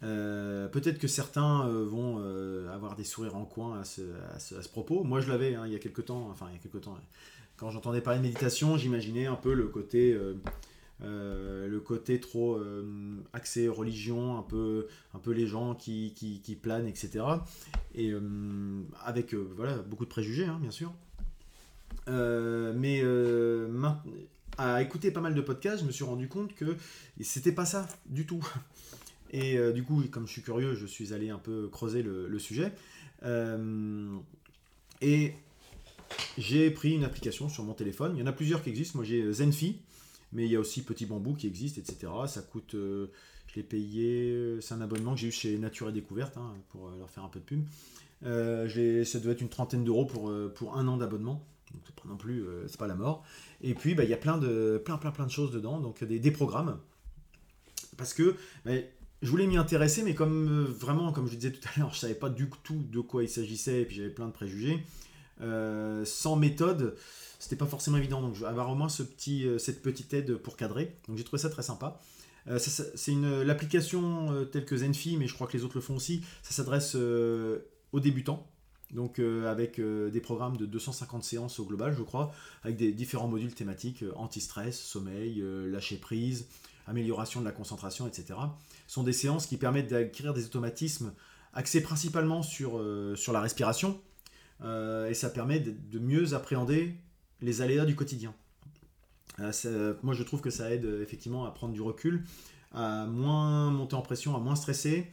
Euh, 0.02 0.68
peut-être 0.68 0.98
que 0.98 1.08
certains 1.08 1.66
euh, 1.66 1.84
vont 1.84 2.18
euh, 2.20 2.72
avoir 2.72 2.96
des 2.96 3.04
sourires 3.04 3.36
en 3.36 3.44
coin 3.44 3.80
à 3.80 3.84
ce, 3.84 4.68
propos. 4.68 5.04
Moi, 5.04 5.20
je 5.20 5.28
l'avais 5.28 5.54
hein, 5.54 5.66
il 5.66 5.72
y 5.72 5.76
a 5.76 5.78
quelques 5.78 6.06
temps. 6.06 6.28
Enfin, 6.30 6.46
il 6.50 6.54
y 6.54 6.76
a 6.76 6.80
temps. 6.80 6.98
Quand 7.56 7.70
j'entendais 7.70 8.00
parler 8.00 8.18
de 8.18 8.24
méditation, 8.24 8.76
j'imaginais 8.76 9.26
un 9.26 9.34
peu 9.34 9.54
le 9.54 9.68
côté, 9.68 10.14
le 11.00 11.78
côté 11.78 12.20
trop 12.20 12.60
axé 13.32 13.66
religion, 13.66 14.36
un 14.36 14.42
peu, 14.42 14.88
un 15.14 15.18
peu 15.18 15.30
les 15.30 15.46
gens 15.46 15.74
qui, 15.74 16.12
qui, 16.14 16.54
planent, 16.54 16.86
etc. 16.86 17.24
Et 17.94 18.12
avec 19.02 19.32
voilà 19.32 19.78
beaucoup 19.78 20.04
de 20.04 20.10
préjugés, 20.10 20.44
hein, 20.44 20.58
bien 20.60 20.70
sûr. 20.70 20.92
mais 22.06 23.02
à 24.58 24.82
écouter 24.82 25.10
pas 25.10 25.20
mal 25.20 25.34
de 25.34 25.40
podcasts, 25.40 25.82
je 25.82 25.86
me 25.86 25.92
suis 25.92 26.04
rendu 26.04 26.28
compte 26.28 26.54
que 26.54 26.76
c'était 27.20 27.52
pas 27.52 27.66
ça 27.66 27.88
du 28.06 28.26
tout. 28.26 28.46
Et 29.30 29.58
euh, 29.58 29.72
du 29.72 29.82
coup, 29.82 30.02
comme 30.10 30.26
je 30.26 30.32
suis 30.32 30.42
curieux, 30.42 30.74
je 30.74 30.86
suis 30.86 31.12
allé 31.12 31.30
un 31.30 31.38
peu 31.38 31.68
creuser 31.68 32.02
le, 32.02 32.38
sujet. 32.38 32.72
Euh, 33.24 34.16
et 35.02 35.34
j'ai 36.38 36.70
pris 36.70 36.94
une 36.94 37.04
application 37.04 37.48
sur 37.48 37.64
mon 37.64 37.74
téléphone. 37.74 38.12
Il 38.14 38.20
y 38.20 38.22
en 38.22 38.26
a 38.26 38.32
plusieurs 38.32 38.62
qui 38.62 38.70
existent. 38.70 38.98
Moi, 38.98 39.04
j'ai 39.04 39.32
Zenfi, 39.32 39.80
mais 40.32 40.44
il 40.44 40.52
y 40.52 40.56
a 40.56 40.60
aussi 40.60 40.82
Petit 40.82 41.06
Bambou 41.06 41.34
qui 41.34 41.46
existe, 41.48 41.76
etc. 41.78 42.12
Ça 42.28 42.40
coûte, 42.40 42.74
euh, 42.74 43.08
je 43.48 43.56
l'ai 43.56 43.62
payé, 43.64 44.58
c'est 44.60 44.74
un 44.74 44.80
abonnement 44.80 45.14
que 45.14 45.20
j'ai 45.20 45.28
eu 45.28 45.32
chez 45.32 45.58
Nature 45.58 45.88
et 45.88 45.92
Découverte, 45.92 46.36
hein, 46.36 46.54
pour 46.70 46.88
leur 46.90 47.10
faire 47.10 47.24
un 47.24 47.28
peu 47.28 47.40
de 47.40 47.44
pub. 47.44 47.64
ça 48.22 49.18
doit 49.18 49.32
être 49.32 49.40
une 49.40 49.48
trentaine 49.48 49.84
d'euros 49.84 50.06
pour 50.06 50.76
un 50.78 50.88
an 50.88 50.96
d'abonnement. 50.96 51.44
Donc 51.72 51.82
c'est 51.86 51.94
pas 51.94 52.08
non 52.08 52.16
plus, 52.16 52.44
c'est 52.68 52.78
pas 52.78 52.86
la 52.86 52.94
mort. 52.94 53.24
Et 53.60 53.74
puis 53.74 53.94
bah, 53.94 54.04
il 54.04 54.10
y 54.10 54.14
a 54.14 54.18
plein 54.18 54.38
de, 54.38 54.80
plein, 54.84 54.98
plein, 54.98 55.10
plein 55.10 55.26
de 55.26 55.30
choses 55.30 55.50
dedans, 55.50 55.80
donc 55.80 56.02
des, 56.04 56.18
des 56.18 56.30
programmes. 56.30 56.78
Parce 57.96 58.14
que 58.14 58.36
bah, 58.64 58.72
je 59.22 59.30
voulais 59.30 59.46
m'y 59.46 59.56
intéresser, 59.56 60.02
mais 60.02 60.14
comme 60.14 60.48
euh, 60.48 60.64
vraiment, 60.64 61.12
comme 61.12 61.26
je 61.26 61.34
disais 61.36 61.52
tout 61.52 61.66
à 61.74 61.80
l'heure, 61.80 61.92
je 61.94 61.98
savais 61.98 62.14
pas 62.14 62.28
du 62.28 62.48
tout 62.62 62.82
de 62.90 63.00
quoi 63.00 63.22
il 63.22 63.28
s'agissait, 63.28 63.82
et 63.82 63.84
puis 63.84 63.96
j'avais 63.96 64.10
plein 64.10 64.26
de 64.26 64.32
préjugés. 64.32 64.84
Euh, 65.40 66.04
sans 66.04 66.36
méthode, 66.36 66.96
c'était 67.38 67.56
pas 67.56 67.66
forcément 67.66 67.96
évident. 67.96 68.20
Donc, 68.20 68.34
je 68.34 68.40
vais 68.40 68.46
avoir 68.46 68.70
au 68.70 68.74
moins 68.74 68.88
euh, 68.88 69.58
cette 69.58 69.82
petite 69.82 70.12
aide 70.14 70.36
pour 70.36 70.56
cadrer. 70.56 70.96
Donc, 71.08 71.16
j'ai 71.16 71.24
trouvé 71.24 71.40
ça 71.40 71.50
très 71.50 71.62
sympa. 71.62 72.00
c'est 72.58 73.12
une 73.12 73.42
l'application 73.42 74.46
telle 74.52 74.64
que 74.64 74.76
Zenfi, 74.76 75.16
mais 75.16 75.26
je 75.26 75.34
crois 75.34 75.46
que 75.46 75.56
les 75.56 75.64
autres 75.64 75.76
le 75.76 75.80
font 75.80 75.96
aussi. 75.96 76.22
Ça 76.42 76.52
s'adresse 76.52 76.94
aux 76.94 78.00
débutants. 78.00 78.46
Donc 78.92 79.18
avec 79.18 79.80
des 79.80 80.20
programmes 80.20 80.56
de 80.56 80.64
250 80.64 81.24
séances 81.24 81.58
au 81.58 81.64
global, 81.64 81.94
je 81.96 82.02
crois, 82.02 82.32
avec 82.62 82.76
des 82.76 82.92
différents 82.92 83.28
modules 83.28 83.54
thématiques 83.54 84.04
anti-stress, 84.14 84.80
sommeil, 84.80 85.42
lâcher 85.66 85.96
prise, 85.96 86.46
amélioration 86.86 87.40
de 87.40 87.44
la 87.44 87.52
concentration, 87.52 88.06
etc 88.06 88.34
sont 88.86 89.02
des 89.02 89.12
séances 89.12 89.46
qui 89.46 89.56
permettent 89.56 89.90
d'acquérir 89.90 90.34
des 90.34 90.44
automatismes 90.44 91.12
axés 91.52 91.82
principalement 91.82 92.42
sur, 92.42 92.78
euh, 92.78 93.16
sur 93.16 93.32
la 93.32 93.40
respiration, 93.40 94.00
euh, 94.62 95.08
et 95.08 95.14
ça 95.14 95.30
permet 95.30 95.60
de, 95.60 95.98
mieux 95.98 96.34
appréhender 96.34 96.94
les 97.40 97.62
aléas 97.62 97.84
du 97.84 97.96
quotidien. 97.96 98.34
Euh, 99.40 99.94
moi, 100.02 100.14
je 100.14 100.22
trouve 100.22 100.40
que 100.40 100.50
ça 100.50 100.70
aide 100.70 100.84
effectivement 101.02 101.44
à 101.44 101.50
prendre 101.50 101.74
du 101.74 101.80
recul, 101.80 102.24
à 102.72 103.06
moins 103.06 103.70
monter 103.70 103.94
en 103.94 104.02
pression, 104.02 104.36
à 104.36 104.40
moins 104.40 104.56
stresser. 104.56 105.10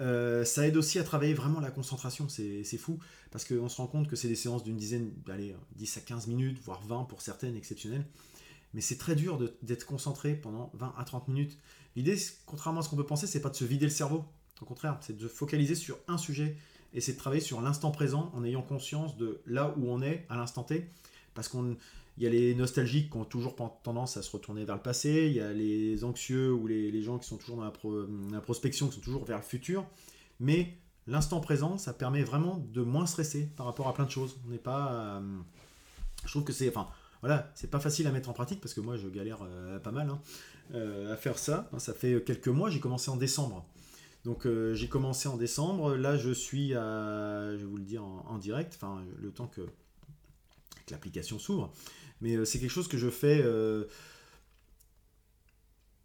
Ça 0.00 0.66
aide 0.66 0.76
aussi 0.76 0.98
à 0.98 1.04
travailler 1.04 1.34
vraiment 1.34 1.60
la 1.60 1.70
concentration, 1.70 2.28
c'est 2.28 2.78
fou, 2.78 2.98
parce 3.30 3.44
qu'on 3.44 3.68
se 3.68 3.76
rend 3.76 3.86
compte 3.86 4.08
que 4.08 4.16
c'est 4.16 4.28
des 4.28 4.34
séances 4.34 4.64
d'une 4.64 4.76
dizaine, 4.76 5.12
allez, 5.28 5.54
10 5.76 5.98
à 5.98 6.00
15 6.00 6.26
minutes, 6.26 6.58
voire 6.64 6.82
20 6.82 7.04
pour 7.04 7.20
certaines 7.20 7.56
exceptionnelles. 7.56 8.06
Mais 8.72 8.80
c'est 8.80 8.98
très 8.98 9.16
dur 9.16 9.38
d'être 9.62 9.84
concentré 9.84 10.34
pendant 10.34 10.70
20 10.74 10.94
à 10.96 11.04
30 11.04 11.28
minutes. 11.28 11.58
L'idée, 11.96 12.16
contrairement 12.46 12.80
à 12.80 12.82
ce 12.82 12.88
qu'on 12.88 12.96
peut 12.96 13.04
penser, 13.04 13.26
c'est 13.26 13.40
pas 13.40 13.50
de 13.50 13.56
se 13.56 13.64
vider 13.64 13.84
le 13.84 13.90
cerveau. 13.90 14.24
Au 14.60 14.64
contraire, 14.64 14.96
c'est 15.00 15.16
de 15.16 15.26
focaliser 15.26 15.74
sur 15.74 15.98
un 16.06 16.18
sujet 16.18 16.56
et 16.92 17.00
c'est 17.00 17.14
de 17.14 17.18
travailler 17.18 17.42
sur 17.42 17.60
l'instant 17.60 17.90
présent 17.90 18.30
en 18.34 18.44
ayant 18.44 18.62
conscience 18.62 19.16
de 19.16 19.40
là 19.46 19.74
où 19.76 19.90
on 19.90 20.02
est 20.02 20.24
à 20.28 20.36
l'instant 20.36 20.62
T. 20.62 20.88
Parce 21.34 21.48
qu'il 22.20 22.34
y 22.34 22.36
a 22.36 22.38
les 22.38 22.54
nostalgiques 22.54 23.10
qui 23.10 23.16
ont 23.16 23.24
toujours 23.24 23.56
tendance 23.82 24.18
à 24.18 24.22
se 24.22 24.30
retourner 24.30 24.66
vers 24.66 24.76
le 24.76 24.82
passé, 24.82 25.28
il 25.28 25.32
y 25.32 25.40
a 25.40 25.54
les 25.54 26.04
anxieux 26.04 26.52
ou 26.52 26.66
les, 26.66 27.02
gens 27.02 27.18
qui 27.18 27.26
sont 27.26 27.38
toujours 27.38 27.56
dans 27.56 27.64
la, 27.64 28.40
prospection, 28.42 28.88
qui 28.88 28.96
sont 28.96 29.00
toujours 29.00 29.24
vers 29.24 29.38
le 29.38 29.42
futur. 29.42 29.86
Mais 30.38 30.76
l'instant 31.06 31.40
présent, 31.40 31.78
ça 31.78 31.94
permet 31.94 32.22
vraiment 32.22 32.58
de 32.74 32.82
moins 32.82 33.06
stresser 33.06 33.48
par 33.56 33.64
rapport 33.64 33.88
à 33.88 33.94
plein 33.94 34.04
de 34.04 34.10
choses. 34.10 34.38
On 34.46 34.50
n'est 34.50 34.58
pas. 34.58 34.92
Euh, 34.92 35.38
je 36.26 36.28
trouve 36.28 36.44
que 36.44 36.52
c'est. 36.52 36.68
Enfin, 36.68 36.88
voilà, 37.22 37.50
c'est 37.54 37.70
pas 37.70 37.80
facile 37.80 38.06
à 38.06 38.12
mettre 38.12 38.28
en 38.28 38.34
pratique 38.34 38.60
parce 38.60 38.74
que 38.74 38.82
moi 38.82 38.98
je 38.98 39.08
galère 39.08 39.38
euh, 39.42 39.78
pas 39.78 39.90
mal. 39.90 40.10
Hein. 40.10 40.20
Euh, 40.74 41.14
à 41.14 41.16
faire 41.16 41.38
ça. 41.38 41.70
Ça 41.78 41.94
fait 41.94 42.22
quelques 42.22 42.48
mois, 42.48 42.68
j'ai 42.68 42.80
commencé 42.80 43.10
en 43.10 43.16
décembre. 43.16 43.64
Donc 44.24 44.46
j'ai 44.74 44.88
commencé 44.88 45.26
en 45.26 45.38
décembre, 45.38 45.96
là 45.96 46.18
je 46.18 46.30
suis 46.30 46.74
à, 46.74 47.52
je 47.52 47.56
vais 47.56 47.64
vous 47.64 47.78
le 47.78 47.84
dire 47.84 48.04
en, 48.04 48.36
direct, 48.36 48.74
enfin 48.76 49.02
le 49.18 49.30
temps 49.30 49.46
que, 49.46 49.62
l'application 50.90 51.38
s'ouvre, 51.38 51.72
mais 52.20 52.36
euh, 52.36 52.44
c'est 52.44 52.58
quelque 52.58 52.70
chose 52.70 52.88
que 52.88 52.98
je 52.98 53.08
fais 53.08 53.44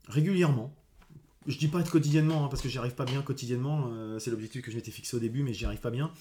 régulièrement. 0.07 0.75
Je 1.47 1.57
dis 1.57 1.67
pas 1.67 1.79
être 1.79 1.91
quotidiennement, 1.91 2.45
hein, 2.45 2.47
parce 2.47 2.61
que 2.61 2.69
j'y 2.69 2.77
arrive 2.77 2.95
pas 2.95 3.05
bien 3.05 3.21
quotidiennement, 3.21 3.91
c'est 4.19 4.31
l'objectif 4.31 4.61
que 4.61 4.71
je 4.71 4.75
m'étais 4.75 4.91
fixé 4.91 5.15
au 5.15 5.19
début, 5.19 5.43
mais 5.43 5.53
j'y 5.53 5.65
arrive 5.65 5.79
pas 5.79 5.91
bien. 5.91 6.11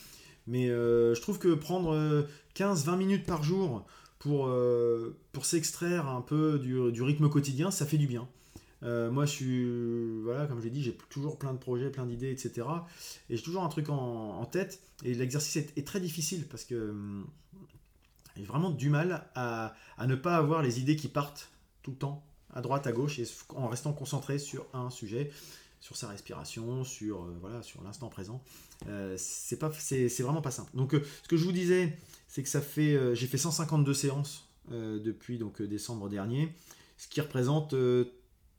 Mais 0.46 0.66
je 0.66 1.20
trouve 1.20 1.38
que 1.38 1.54
prendre 1.54 2.26
15-20 2.54 2.96
minutes 2.96 3.26
par 3.26 3.42
jour 3.42 3.86
pour, 4.24 4.46
euh, 4.46 5.14
pour 5.32 5.44
s'extraire 5.44 6.08
un 6.08 6.22
peu 6.22 6.58
du, 6.58 7.02
rythme 7.02 7.28
quotidien, 7.28 7.70
ça 7.70 7.84
fait 7.84 7.98
du 7.98 8.06
bien. 8.06 8.26
Euh, 8.82 9.10
moi, 9.10 9.26
je 9.26 9.30
suis, 9.30 10.22
voilà, 10.22 10.46
comme 10.46 10.60
je 10.60 10.64
l'ai 10.64 10.70
dit, 10.70 10.82
j'ai 10.82 10.96
toujours 11.10 11.38
plein 11.38 11.52
de 11.52 11.58
projets, 11.58 11.90
plein 11.90 12.06
d'idées, 12.06 12.30
etc. 12.30 12.66
Et 13.28 13.36
j'ai 13.36 13.42
toujours 13.42 13.64
un 13.64 13.68
truc 13.68 13.90
en, 13.90 14.38
en 14.40 14.46
tête. 14.46 14.80
Et 15.04 15.12
l'exercice 15.12 15.56
est, 15.56 15.86
très 15.86 16.00
difficile 16.00 16.46
parce 16.48 16.64
que 16.64 16.90
hum, 16.90 17.26
j'ai 18.36 18.44
vraiment 18.44 18.70
du 18.70 18.90
mal 18.90 19.28
à, 19.34 19.74
ne 20.06 20.14
pas 20.14 20.36
avoir 20.36 20.62
les 20.62 20.80
idées 20.80 20.96
qui 20.96 21.08
partent 21.08 21.50
tout 21.82 21.90
le 21.92 21.96
temps, 21.96 22.24
à 22.52 22.60
droite, 22.60 22.86
à 22.86 22.92
gauche, 22.92 23.18
et 23.18 23.26
en 23.50 23.68
restant 23.68 23.92
concentré 23.92 24.38
sur 24.38 24.66
un 24.72 24.90
sujet, 24.90 25.30
sur 25.80 25.96
sa 25.96 26.08
respiration, 26.08 26.84
sur, 26.84 27.22
euh, 27.22 27.36
voilà, 27.40 27.62
sur 27.62 27.82
l'instant 27.82 28.08
présent. 28.08 28.42
c'est 29.16 29.58
pas, 29.58 29.70
c'est, 29.72 30.08
vraiment 30.22 30.42
pas 30.42 30.50
simple. 30.50 30.70
Donc, 30.74 30.94
ce 31.22 31.28
que 31.28 31.36
je 31.36 31.44
vous 31.44 31.52
disais, 31.52 31.96
c'est 32.34 32.42
que 32.42 32.48
ça 32.48 32.60
fait, 32.60 32.96
euh, 32.96 33.14
j'ai 33.14 33.28
fait 33.28 33.38
152 33.38 33.94
séances 33.94 34.48
euh, 34.72 34.98
depuis 34.98 35.38
donc 35.38 35.60
euh, 35.60 35.68
décembre 35.68 36.08
dernier, 36.08 36.52
ce 36.96 37.06
qui 37.06 37.20
représente 37.20 37.76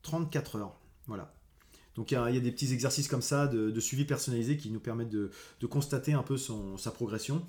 34 0.01 0.55
heures. 0.55 0.79
Voilà. 1.07 1.33
Donc 1.95 2.11
il 2.11 2.13
y, 2.13 2.17
a 2.17 2.39
des 2.39 2.51
petits 2.53 2.71
exercices 2.71 3.09
comme 3.09 3.21
ça 3.21 3.47
de, 3.47 3.77
suivi 3.81 4.05
personnalisé 4.05 4.55
qui 4.55 4.69
nous 4.69 4.79
permettent 4.79 5.09
de, 5.09 5.29
constater 5.69 6.13
un 6.13 6.23
peu 6.23 6.37
son, 6.37 6.77
sa 6.77 6.91
progression. 6.91 7.45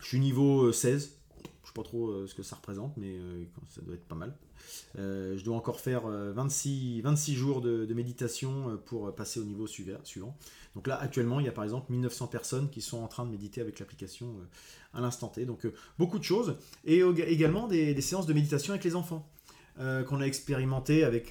Je 0.00 0.06
suis 0.06 0.18
niveau 0.18 0.72
16, 0.72 1.16
je 1.62 1.68
sais 1.68 1.72
pas 1.74 1.82
trop 1.82 2.26
ce 2.26 2.34
que 2.34 2.42
ça 2.42 2.56
représente, 2.56 2.96
mais 2.96 3.16
ça 3.68 3.80
doit 3.82 3.94
être 3.94 4.06
pas 4.06 4.14
mal. 4.14 4.34
je 4.96 5.42
dois 5.44 5.56
encore 5.56 5.80
faire 5.80 6.06
26, 6.06 7.00
26 7.02 7.34
jours 7.34 7.60
de, 7.60 7.92
méditation 7.94 8.78
pour 8.86 9.14
passer 9.14 9.40
au 9.40 9.44
niveau 9.44 9.66
suivant. 9.66 10.36
Donc 10.76 10.86
là, 10.86 11.00
actuellement, 11.00 11.40
il 11.40 11.46
y 11.46 11.48
a 11.48 11.52
par 11.52 11.64
exemple 11.64 11.90
1900 11.90 12.28
personnes 12.28 12.70
qui 12.70 12.80
sont 12.80 12.98
en 12.98 13.08
train 13.08 13.24
de 13.24 13.30
méditer 13.30 13.60
avec 13.60 13.80
l'application 13.80 14.28
euh, 14.28 14.98
à 14.98 15.00
l'instant 15.00 15.28
T. 15.28 15.44
Donc 15.44 15.66
euh, 15.66 15.74
beaucoup 15.98 16.18
de 16.18 16.24
choses. 16.24 16.56
Et 16.84 17.00
également 17.00 17.66
des, 17.66 18.00
séances 18.00 18.26
de 18.26 18.32
méditation 18.32 18.72
avec 18.72 18.84
les 18.84 18.94
enfants 18.94 19.28
euh, 19.80 20.04
qu'on 20.04 20.20
a 20.20 20.24
expérimenté 20.26 21.02
bah, 21.02 21.08
avec 21.08 21.30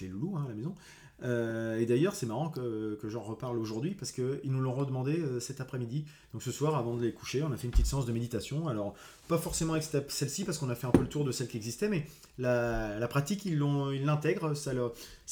les 0.00 0.08
loulous 0.08 0.36
hein, 0.36 0.44
à 0.46 0.48
la 0.48 0.54
maison. 0.54 0.74
Et 1.22 1.86
d'ailleurs, 1.86 2.14
c'est 2.14 2.26
marrant 2.26 2.48
que, 2.48 2.98
que 3.00 3.08
j'en 3.08 3.22
reparle 3.22 3.58
aujourd'hui 3.58 3.94
parce 3.94 4.12
qu'ils 4.12 4.40
nous 4.44 4.60
l'ont 4.60 4.74
redemandé 4.74 5.20
cet 5.40 5.60
après-midi. 5.60 6.04
Donc 6.32 6.42
ce 6.42 6.52
soir, 6.52 6.76
avant 6.76 6.96
de 6.96 7.02
les 7.02 7.12
coucher, 7.12 7.42
on 7.42 7.52
a 7.52 7.56
fait 7.56 7.66
une 7.66 7.72
petite 7.72 7.86
séance 7.86 8.06
de 8.06 8.12
méditation. 8.12 8.68
Alors, 8.68 8.94
pas 9.26 9.38
forcément 9.38 9.74
avec 9.74 9.84
celle-ci 10.08 10.44
parce 10.44 10.58
qu'on 10.58 10.70
a 10.70 10.74
fait 10.74 10.86
un 10.86 10.90
peu 10.90 11.00
le 11.00 11.08
tour 11.08 11.24
de 11.24 11.32
celle 11.32 11.48
qui 11.48 11.56
existait, 11.56 11.88
mais 11.88 12.06
la, 12.38 13.08
pratique, 13.08 13.44
ils 13.46 13.58
l'intègrent, 13.58 14.54
ça, 14.54 14.72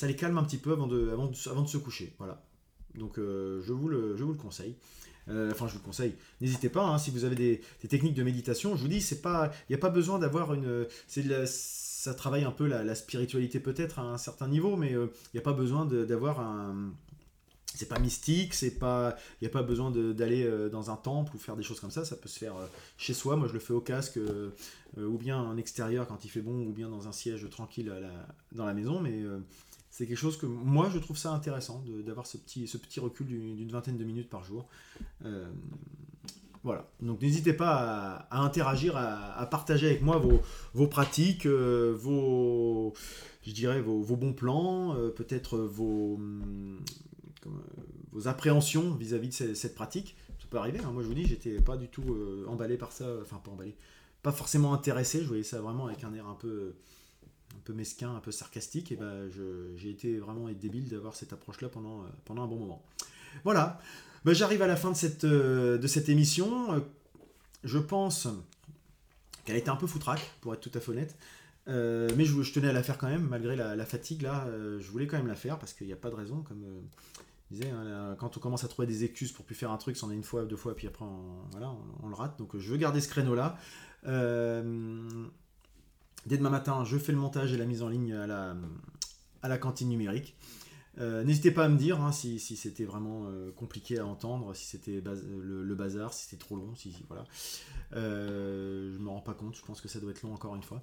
les 0.03 0.17
calme 0.17 0.39
un 0.39 0.45
petit 0.45 0.59
peu 0.59 0.73
avant 0.73 0.87
de, 0.87 1.11
avant 1.11 1.63
de 1.63 1.69
se 1.69 1.79
coucher. 1.79 2.13
Voilà. 2.19 2.43
Donc 2.97 3.19
euh, 3.19 3.63
je, 3.63 3.73
vous 3.73 3.89
le, 3.89 4.17
je 4.17 4.25
vous 4.25 4.33
le 4.33 4.39
conseille. 4.39 4.75
Euh, 5.29 5.51
enfin, 5.51 5.67
je 5.67 5.73
vous 5.73 5.79
le 5.79 5.85
conseille. 5.85 6.15
N'hésitez 6.41 6.69
pas, 6.69 6.85
hein, 6.85 6.99
si 6.99 7.11
vous 7.11 7.25
avez 7.25 7.35
des, 7.35 7.61
techniques 7.89 8.15
de 8.15 8.23
méditation, 8.23 8.77
je 8.77 8.83
vous 8.83 8.89
dis, 8.89 8.99
il 8.99 9.51
n'y 9.71 9.75
a 9.75 9.79
pas 9.79 9.91
besoin 9.91 10.19
d'avoir 10.19 10.55
une, 10.55 10.87
ça 11.09 12.15
travaille 12.15 12.45
un 12.45 12.53
peu 12.53 12.67
la, 12.67 12.95
spiritualité 12.95 13.61
peut-être 13.61 13.99
à 13.99 14.03
un 14.03 14.19
certain 14.19 14.49
niveau, 14.49 14.77
mais 14.77 14.95
euh, 14.95 15.07
il 15.33 15.37
n'y 15.37 15.41
a 15.41 15.43
pas 15.43 15.53
besoin 15.53 15.85
d'avoir 15.87 16.41
un, 16.41 16.93
c'est 17.75 17.89
pas 17.89 17.99
mystique, 17.99 18.55
c'est 18.55 18.79
pas, 18.79 19.17
il 19.41 19.45
n'y 19.45 19.49
a 19.49 19.51
pas 19.51 19.63
besoin 19.63 19.91
d'aller 19.91 20.45
euh, 20.45 20.69
dans 20.69 20.91
un 20.91 20.97
temple 20.97 21.35
ou 21.35 21.39
faire 21.39 21.57
des 21.57 21.65
choses 21.65 21.81
comme 21.81 21.91
ça. 21.91 22.05
Ça 22.05 22.17
peut 22.17 22.29
se 22.29 22.39
faire 22.39 22.55
chez 22.97 23.13
soi. 23.13 23.37
Moi, 23.37 23.49
je 23.49 23.53
le 23.53 23.59
fais 23.59 23.73
au 23.73 23.81
casque 23.81 24.19
ou 24.97 25.19
bien 25.19 25.39
en 25.39 25.57
extérieur 25.57 26.07
quand 26.07 26.25
il 26.25 26.29
fait 26.29 26.41
bon, 26.41 26.67
ou 26.67 26.73
bien 26.73 26.89
dans 26.89 27.09
un 27.09 27.13
siège 27.13 27.49
tranquille 27.51 27.93
dans 28.53 28.65
la 28.65 28.75
maison. 28.75 29.01
Mais 29.01 29.25
c'est 29.97 30.07
quelque 30.07 30.19
chose 30.19 30.37
que 30.37 30.47
moi, 30.47 30.91
je 30.93 30.99
trouve 30.99 31.17
ça 31.17 31.33
intéressant 31.33 31.83
d'avoir 32.05 32.27
ce 32.27 32.37
petit, 32.37 33.01
recul 33.01 33.27
d'une 33.27 33.71
vingtaine 33.71 33.97
de 33.97 34.05
minutes 34.05 34.29
par 34.29 34.45
jour. 34.45 34.69
voilà. 36.63 36.91
Donc 37.01 37.23
n'hésitez 37.23 37.53
pas 37.53 38.27
à, 38.31 38.41
interagir, 38.43 38.97
à, 38.97 39.47
partager 39.47 39.87
avec 39.87 40.03
moi 40.03 40.23
vos, 40.75 40.87
pratiques, 40.87 41.47
vos, 41.47 42.93
je 43.43 43.53
dirais 43.53 43.81
vos, 43.81 44.17
bons 44.17 44.35
plans, 44.35 44.95
peut-être 45.17 45.59
vos 45.59 46.17
hum, 46.17 46.81
euh, 47.47 47.51
vos 48.13 48.29
appréhensions 48.29 48.95
vis-à-vis 48.95 49.29
de 49.29 49.55
cette, 49.55 49.75
pratique. 49.75 50.17
Ça 50.39 50.47
peut 50.49 50.57
arriver, 50.57 50.79
hein. 50.79 50.91
moi 50.91 51.03
je 51.03 51.09
vous 51.09 51.15
dis, 51.15 51.27
j'étais 51.27 51.61
pas 51.61 51.77
du 51.77 51.89
tout 51.89 52.15
euh, 52.15 52.47
emballé 52.49 52.79
par 52.79 52.91
ça, 52.91 53.05
enfin 53.21 53.37
pas 53.45 53.51
emballé, 53.51 53.77
pas 54.23 54.33
forcément 54.33 54.73
intéressé, 54.73 55.21
je 55.21 55.27
voyais 55.27 55.43
ça 55.43 55.61
vraiment 55.61 55.87
avec 55.87 56.03
un 56.03 56.15
air 56.15 56.27
un 56.27 56.35
peu, 56.35 56.73
peu 57.67 57.73
mesquin, 57.73 58.15
un 58.15 58.21
peu 58.21 58.31
sarcastique, 58.31 58.93
et 58.93 58.97
ben 58.97 59.29
j'ai 59.77 59.91
été 59.91 60.19
vraiment 60.19 60.49
débile 60.49 60.89
d'avoir 60.89 61.15
cette 61.15 61.33
approche-là 61.33 61.69
pendant, 61.69 62.03
euh, 62.03 62.07
pendant 62.25 62.45
un 62.45 62.47
bon 62.47 62.59
moment. 62.59 62.83
Voilà, 63.45 63.81
ben, 64.25 64.33
j'arrive 64.33 64.63
à 64.63 64.67
la 64.67 64.77
fin 64.77 64.91
de 64.91 64.97
cette, 64.97 65.27
de 65.27 65.87
cette 65.87 66.09
émission. 66.09 66.83
Je 67.65 67.79
pense 67.79 68.29
qu'elle 69.45 69.57
était 69.57 69.71
un 69.71 69.77
peu 69.77 69.87
foutraque, 69.87 70.31
pour 70.41 70.55
être 70.55 70.61
tout 70.61 70.71
à 70.75 70.81
fait 70.81 70.91
honnête. 70.91 71.17
Euh, 71.69 72.09
mais 72.17 72.25
je, 72.25 72.53
tenais 72.53 72.69
à 72.69 72.73
la 72.73 72.83
faire 72.83 72.97
quand 72.97 73.09
même, 73.09 73.27
malgré 73.29 73.57
la, 73.57 73.85
fatigue, 73.85 74.23
là, 74.23 74.47
euh, 74.47 74.81
je 74.81 74.91
voulais 74.91 75.07
quand 75.07 75.17
même 75.17 75.27
la 75.27 75.35
faire, 75.35 75.59
parce 75.59 75.73
qu'il 75.73 75.87
n'y 75.87 75.93
a 75.93 75.97
pas 75.97 76.11
de 76.11 76.15
raison, 76.15 76.43
comme 76.43 76.65
je 77.51 77.57
disais, 77.57 77.71
hein, 77.71 78.17
quand 78.19 78.37
on 78.37 78.41
commence 78.41 78.65
à 78.65 78.69
trouver 78.69 78.87
des 78.87 79.05
excuses 79.05 79.33
pour 79.33 79.45
plus 79.45 79.55
faire 79.55 79.71
un 79.71 79.77
truc, 79.77 79.97
c'en 79.97 80.11
est 80.11 80.15
une 80.15 80.25
fois, 80.25 80.45
deux 80.45 80.57
fois, 80.57 80.75
puis 80.77 80.87
après, 80.87 81.05
on, 81.05 81.49
voilà, 81.51 81.73
on, 82.03 82.09
le 82.09 82.15
rate. 82.15 82.39
Donc 82.39 82.57
je 82.57 82.71
veux 82.71 82.77
garder 82.77 83.01
ce 83.01 83.09
créneau-là. 83.09 83.57
Dès 86.27 86.37
demain 86.37 86.51
matin, 86.51 86.85
je 86.85 86.99
fais 86.99 87.13
le 87.13 87.19
montage 87.19 87.53
et 87.53 87.57
la 87.57 87.67
mise 87.67 87.83
en 87.83 87.89
ligne 87.89 88.13
à 88.13 88.27
la, 88.27 88.57
à 89.43 89.49
la 89.49 89.59
cantine 89.59 89.89
numérique. 89.89 90.37
Euh, 90.99 91.25
n'hésitez 91.25 91.51
pas 91.51 91.65
à 91.65 91.69
me 91.69 91.77
dire 91.77 92.01
hein, 92.01 92.11
si, 92.11 92.39
c'était 92.39 92.85
vraiment 92.85 93.27
euh, 93.27 93.51
compliqué 93.53 93.99
à 93.99 94.07
entendre, 94.07 94.55
si 94.55 94.65
c'était 94.65 95.03
le, 95.03 95.75
bazar, 95.75 96.13
si 96.15 96.25
c'était 96.25 96.41
trop 96.43 96.57
long, 96.57 96.75
si, 96.75 96.95
voilà. 97.09 97.25
Euh, 97.95 98.93
je 98.93 98.99
me 98.99 99.09
rends 99.09 99.21
pas 99.21 99.35
compte, 99.35 99.57
je 99.57 99.63
pense 99.63 99.81
que 99.81 99.89
ça 99.89 100.01
doit 100.01 100.11
être 100.11 100.23
long 100.23 100.33
encore 100.33 100.57
une 100.57 100.63
fois. 100.63 100.83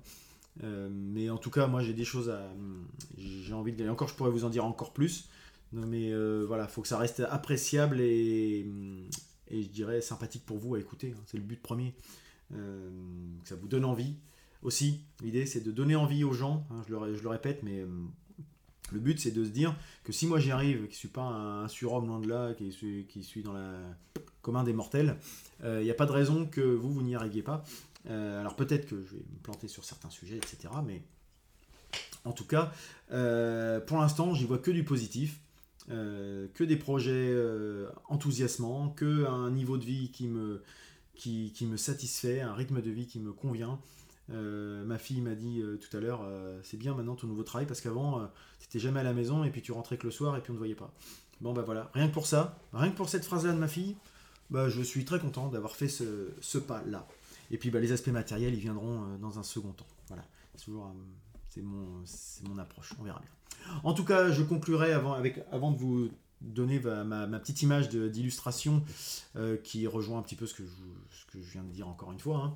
mais 0.61 1.29
en 1.29 1.37
tout 1.37 1.49
cas, 1.49 1.67
moi 1.67 1.81
j'ai 1.81 1.93
des 1.93 2.05
choses 2.05 2.29
à. 2.29 2.53
J'ai 3.17 3.53
envie 3.53 3.73
de. 3.73 3.89
Encore, 3.89 4.07
je 4.07 4.15
pourrais 4.15 4.31
vous 4.31 4.45
en 4.45 4.49
dire 4.49 4.65
encore 4.65 4.93
plus. 4.93 5.29
mais 5.71 6.13
voilà, 6.45 6.67
faut 6.67 6.81
que 6.81 6.87
ça 6.87 6.99
reste 6.99 7.21
appréciable 7.21 7.99
et, 7.99 8.67
et 9.47 9.63
je 9.63 9.69
dirais 9.69 10.01
sympathique 10.01 10.45
pour 10.45 10.59
vous 10.59 10.75
à 10.75 10.79
écouter. 10.79 11.13
Hein. 11.17 11.21
c'est 11.25 11.37
le 11.37 11.43
but 11.43 11.61
premier. 11.61 11.95
que 12.51 13.49
ça 13.49 13.55
vous 13.55 13.67
donne 13.67 13.85
envie. 13.85 14.15
Aussi, 14.63 15.01
l'idée 15.21 15.45
c'est 15.45 15.61
de 15.61 15.71
donner 15.71 15.95
envie 15.95 16.23
aux 16.23 16.33
gens. 16.33 16.65
Hein, 16.71 16.81
je, 16.87 16.95
le, 16.95 17.15
je, 17.15 17.27
répète, 17.27 17.61
mais 17.63 17.85
le 18.93 18.99
but, 18.99 19.19
c'est 19.19 19.31
de 19.31 19.43
se 19.43 19.49
dire 19.49 19.75
que 20.03 20.11
si 20.11 20.27
moi 20.27 20.39
j'y 20.39 20.51
arrive, 20.51 20.83
qui 20.83 20.93
ne 20.93 20.97
suis 20.97 21.07
pas 21.07 21.23
un, 21.23 21.67
surhomme 21.67 22.07
loin 22.07 22.19
de 22.19 22.27
là, 22.27 22.53
qui 22.53 22.71
suis, 22.71 23.07
suis 23.21 23.43
dans 23.43 23.53
la 23.53 23.77
commun 24.41 24.63
des 24.63 24.73
mortels, 24.73 25.17
il 25.59 25.65
euh, 25.65 25.83
n'y 25.83 25.89
a 25.89 25.95
pas 25.95 26.05
de 26.05 26.11
raison 26.11 26.45
que 26.45 26.61
vous, 26.61 26.93
vous 26.93 27.01
n'y 27.01 27.15
arriviez 27.15 27.41
pas. 27.41 27.63
Euh, 28.09 28.39
alors 28.39 28.55
peut-être 28.55 28.87
que 28.87 29.01
je 29.01 29.15
vais 29.15 29.23
me 29.23 29.41
planter 29.41 29.67
sur 29.67 29.85
certains 29.85 30.09
sujets, 30.09 30.37
etc. 30.37 30.69
Mais 30.85 31.01
en 32.25 32.33
tout 32.33 32.45
cas, 32.45 32.71
euh, 33.11 33.79
pour 33.79 33.97
l'instant, 33.97 34.33
j'y 34.33 34.45
vois 34.45 34.59
que 34.59 34.71
du 34.71 34.83
positif. 34.83 35.39
que 35.87 36.63
des 36.63 36.77
projets 36.77 37.35
enthousiasmants, 38.07 38.89
que 38.89 39.25
un 39.25 39.51
niveau 39.51 39.77
de 39.77 39.83
vie 39.85 40.11
qui 40.11 40.27
me 40.27 41.77
satisfait, 41.77 42.41
un 42.41 42.53
rythme 42.53 42.81
de 42.81 42.91
vie 42.91 43.07
qui 43.07 43.19
me 43.19 43.33
convient. 43.33 43.79
Euh, 44.29 44.83
ma 44.85 44.97
fille 44.97 45.21
m'a 45.21 45.35
dit 45.35 45.61
euh, 45.61 45.77
tout 45.77 45.95
à 45.95 45.99
l'heure, 45.99 46.21
euh, 46.23 46.59
c'est 46.63 46.77
bien 46.77 46.93
maintenant 46.93 47.15
ton 47.15 47.27
nouveau 47.27 47.43
travail 47.43 47.67
parce 47.67 47.81
qu'avant, 47.81 48.29
t'étais 48.59 48.79
jamais 48.79 49.01
à 49.01 49.03
la 49.03 49.13
maison 49.13 49.43
et 49.43 49.49
puis 49.49 49.61
tu 49.61 49.71
rentrais 49.71 49.97
que 49.97 50.05
le 50.05 50.11
soir 50.11 50.37
et 50.37 50.41
puis 50.41 50.51
on 50.51 50.53
ne 50.53 50.59
voyait 50.59 50.75
pas. 50.75 50.93
Bon 51.41 51.53
bah 51.53 51.63
voilà, 51.63 51.89
rien 51.93 52.07
que 52.07 52.13
pour 52.13 52.27
ça, 52.27 52.57
rien 52.71 52.89
que 52.91 52.95
pour 52.95 53.09
cette 53.09 53.25
phrase-là 53.25 53.51
de 53.51 53.57
ma 53.57 53.67
fille, 53.67 53.97
bah, 54.49 54.69
je 54.69 54.81
suis 54.81 55.03
très 55.03 55.19
content 55.19 55.49
d'avoir 55.49 55.75
fait 55.75 55.89
ce, 55.89 56.57
pas-là. 56.57 57.07
Et 57.51 57.57
puis 57.57 57.69
bah, 57.69 57.79
les 57.79 57.91
aspects 57.91 58.09
matériels, 58.09 58.53
ils 58.53 58.59
viendront 58.59 59.17
dans 59.17 59.39
un 59.39 59.43
second 59.43 59.73
temps. 59.73 59.87
Voilà, 60.07 60.23
c'est 60.55 60.65
toujours 60.65 60.93
c'est 61.49 61.61
mon, 61.61 62.03
mon 62.47 62.57
approche, 62.57 62.93
on 62.99 63.03
verra 63.03 63.19
bien. 63.19 63.29
En 63.83 63.93
tout 63.93 64.03
cas, 64.03 64.31
je 64.31 64.41
conclurai 64.41 64.91
avant, 64.91 65.13
avec, 65.13 65.39
avant 65.51 65.71
de 65.71 65.77
vous 65.77 66.09
donner 66.41 66.79
ma, 66.79 67.27
petite 67.39 67.61
image 67.61 67.89
d'illustration 67.89 68.83
qui 69.63 69.85
rejoint 69.85 70.19
un 70.19 70.23
petit 70.23 70.35
peu 70.35 70.47
ce 70.47 70.53
que, 70.53 70.63
je, 70.63 71.17
ce 71.17 71.25
que 71.31 71.41
je 71.41 71.51
viens 71.51 71.63
de 71.63 71.71
dire 71.71 71.87
encore 71.87 72.11
une 72.11 72.19
fois. 72.19 72.37
Hein. 72.37 72.53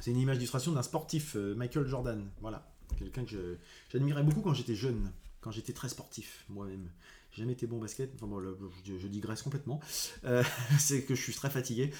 C'est 0.00 0.10
une 0.10 0.18
image 0.18 0.36
d'illustration 0.36 0.72
d'un 0.72 0.82
sportif, 0.82 1.36
euh, 1.36 1.54
Michael 1.54 1.86
Jordan. 1.86 2.24
Voilà. 2.40 2.66
Quelqu'un 2.98 3.24
que 3.24 3.58
j'admirais 3.90 4.22
beaucoup 4.22 4.40
quand 4.40 4.54
j'étais 4.54 4.74
jeune, 4.74 5.10
quand 5.40 5.50
j'étais 5.50 5.72
très 5.72 5.88
sportif 5.88 6.44
moi-même. 6.48 6.88
J'ai 7.32 7.42
jamais 7.42 7.52
été 7.52 7.66
bon 7.66 7.76
au 7.76 7.80
basket. 7.80 8.12
Enfin 8.14 8.26
bon, 8.26 8.40
je, 8.40 9.06
digresse 9.08 9.42
complètement. 9.42 9.80
Euh, 10.24 10.42
c'est 10.78 11.02
que 11.02 11.14
je 11.14 11.20
suis 11.20 11.34
très 11.34 11.50
fatigué. 11.50 11.92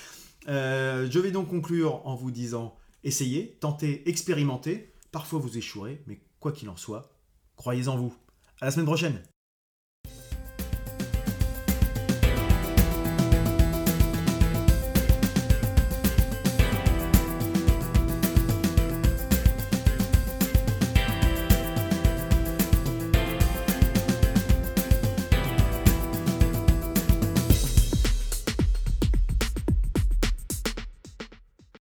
Euh, 0.49 1.09
je 1.11 1.19
vais 1.19 1.31
donc 1.31 1.49
conclure 1.49 2.07
en 2.07 2.15
vous 2.15 2.31
disant 2.31 2.77
essayez, 3.05 3.57
tentez, 3.61 4.09
expérimentez. 4.09 4.93
Parfois 5.13 5.39
vous 5.39 5.59
échouerez, 5.59 6.03
mais 6.07 6.21
quoi 6.41 6.53
qu'il 6.53 6.69
en 6.69 6.77
soit, 6.77 7.15
croyez 7.57 7.89
en 7.89 7.97
vous. 7.97 8.15
À 8.61 8.67
la 8.67 8.71
semaine 8.71 8.87
prochaine 8.87 9.23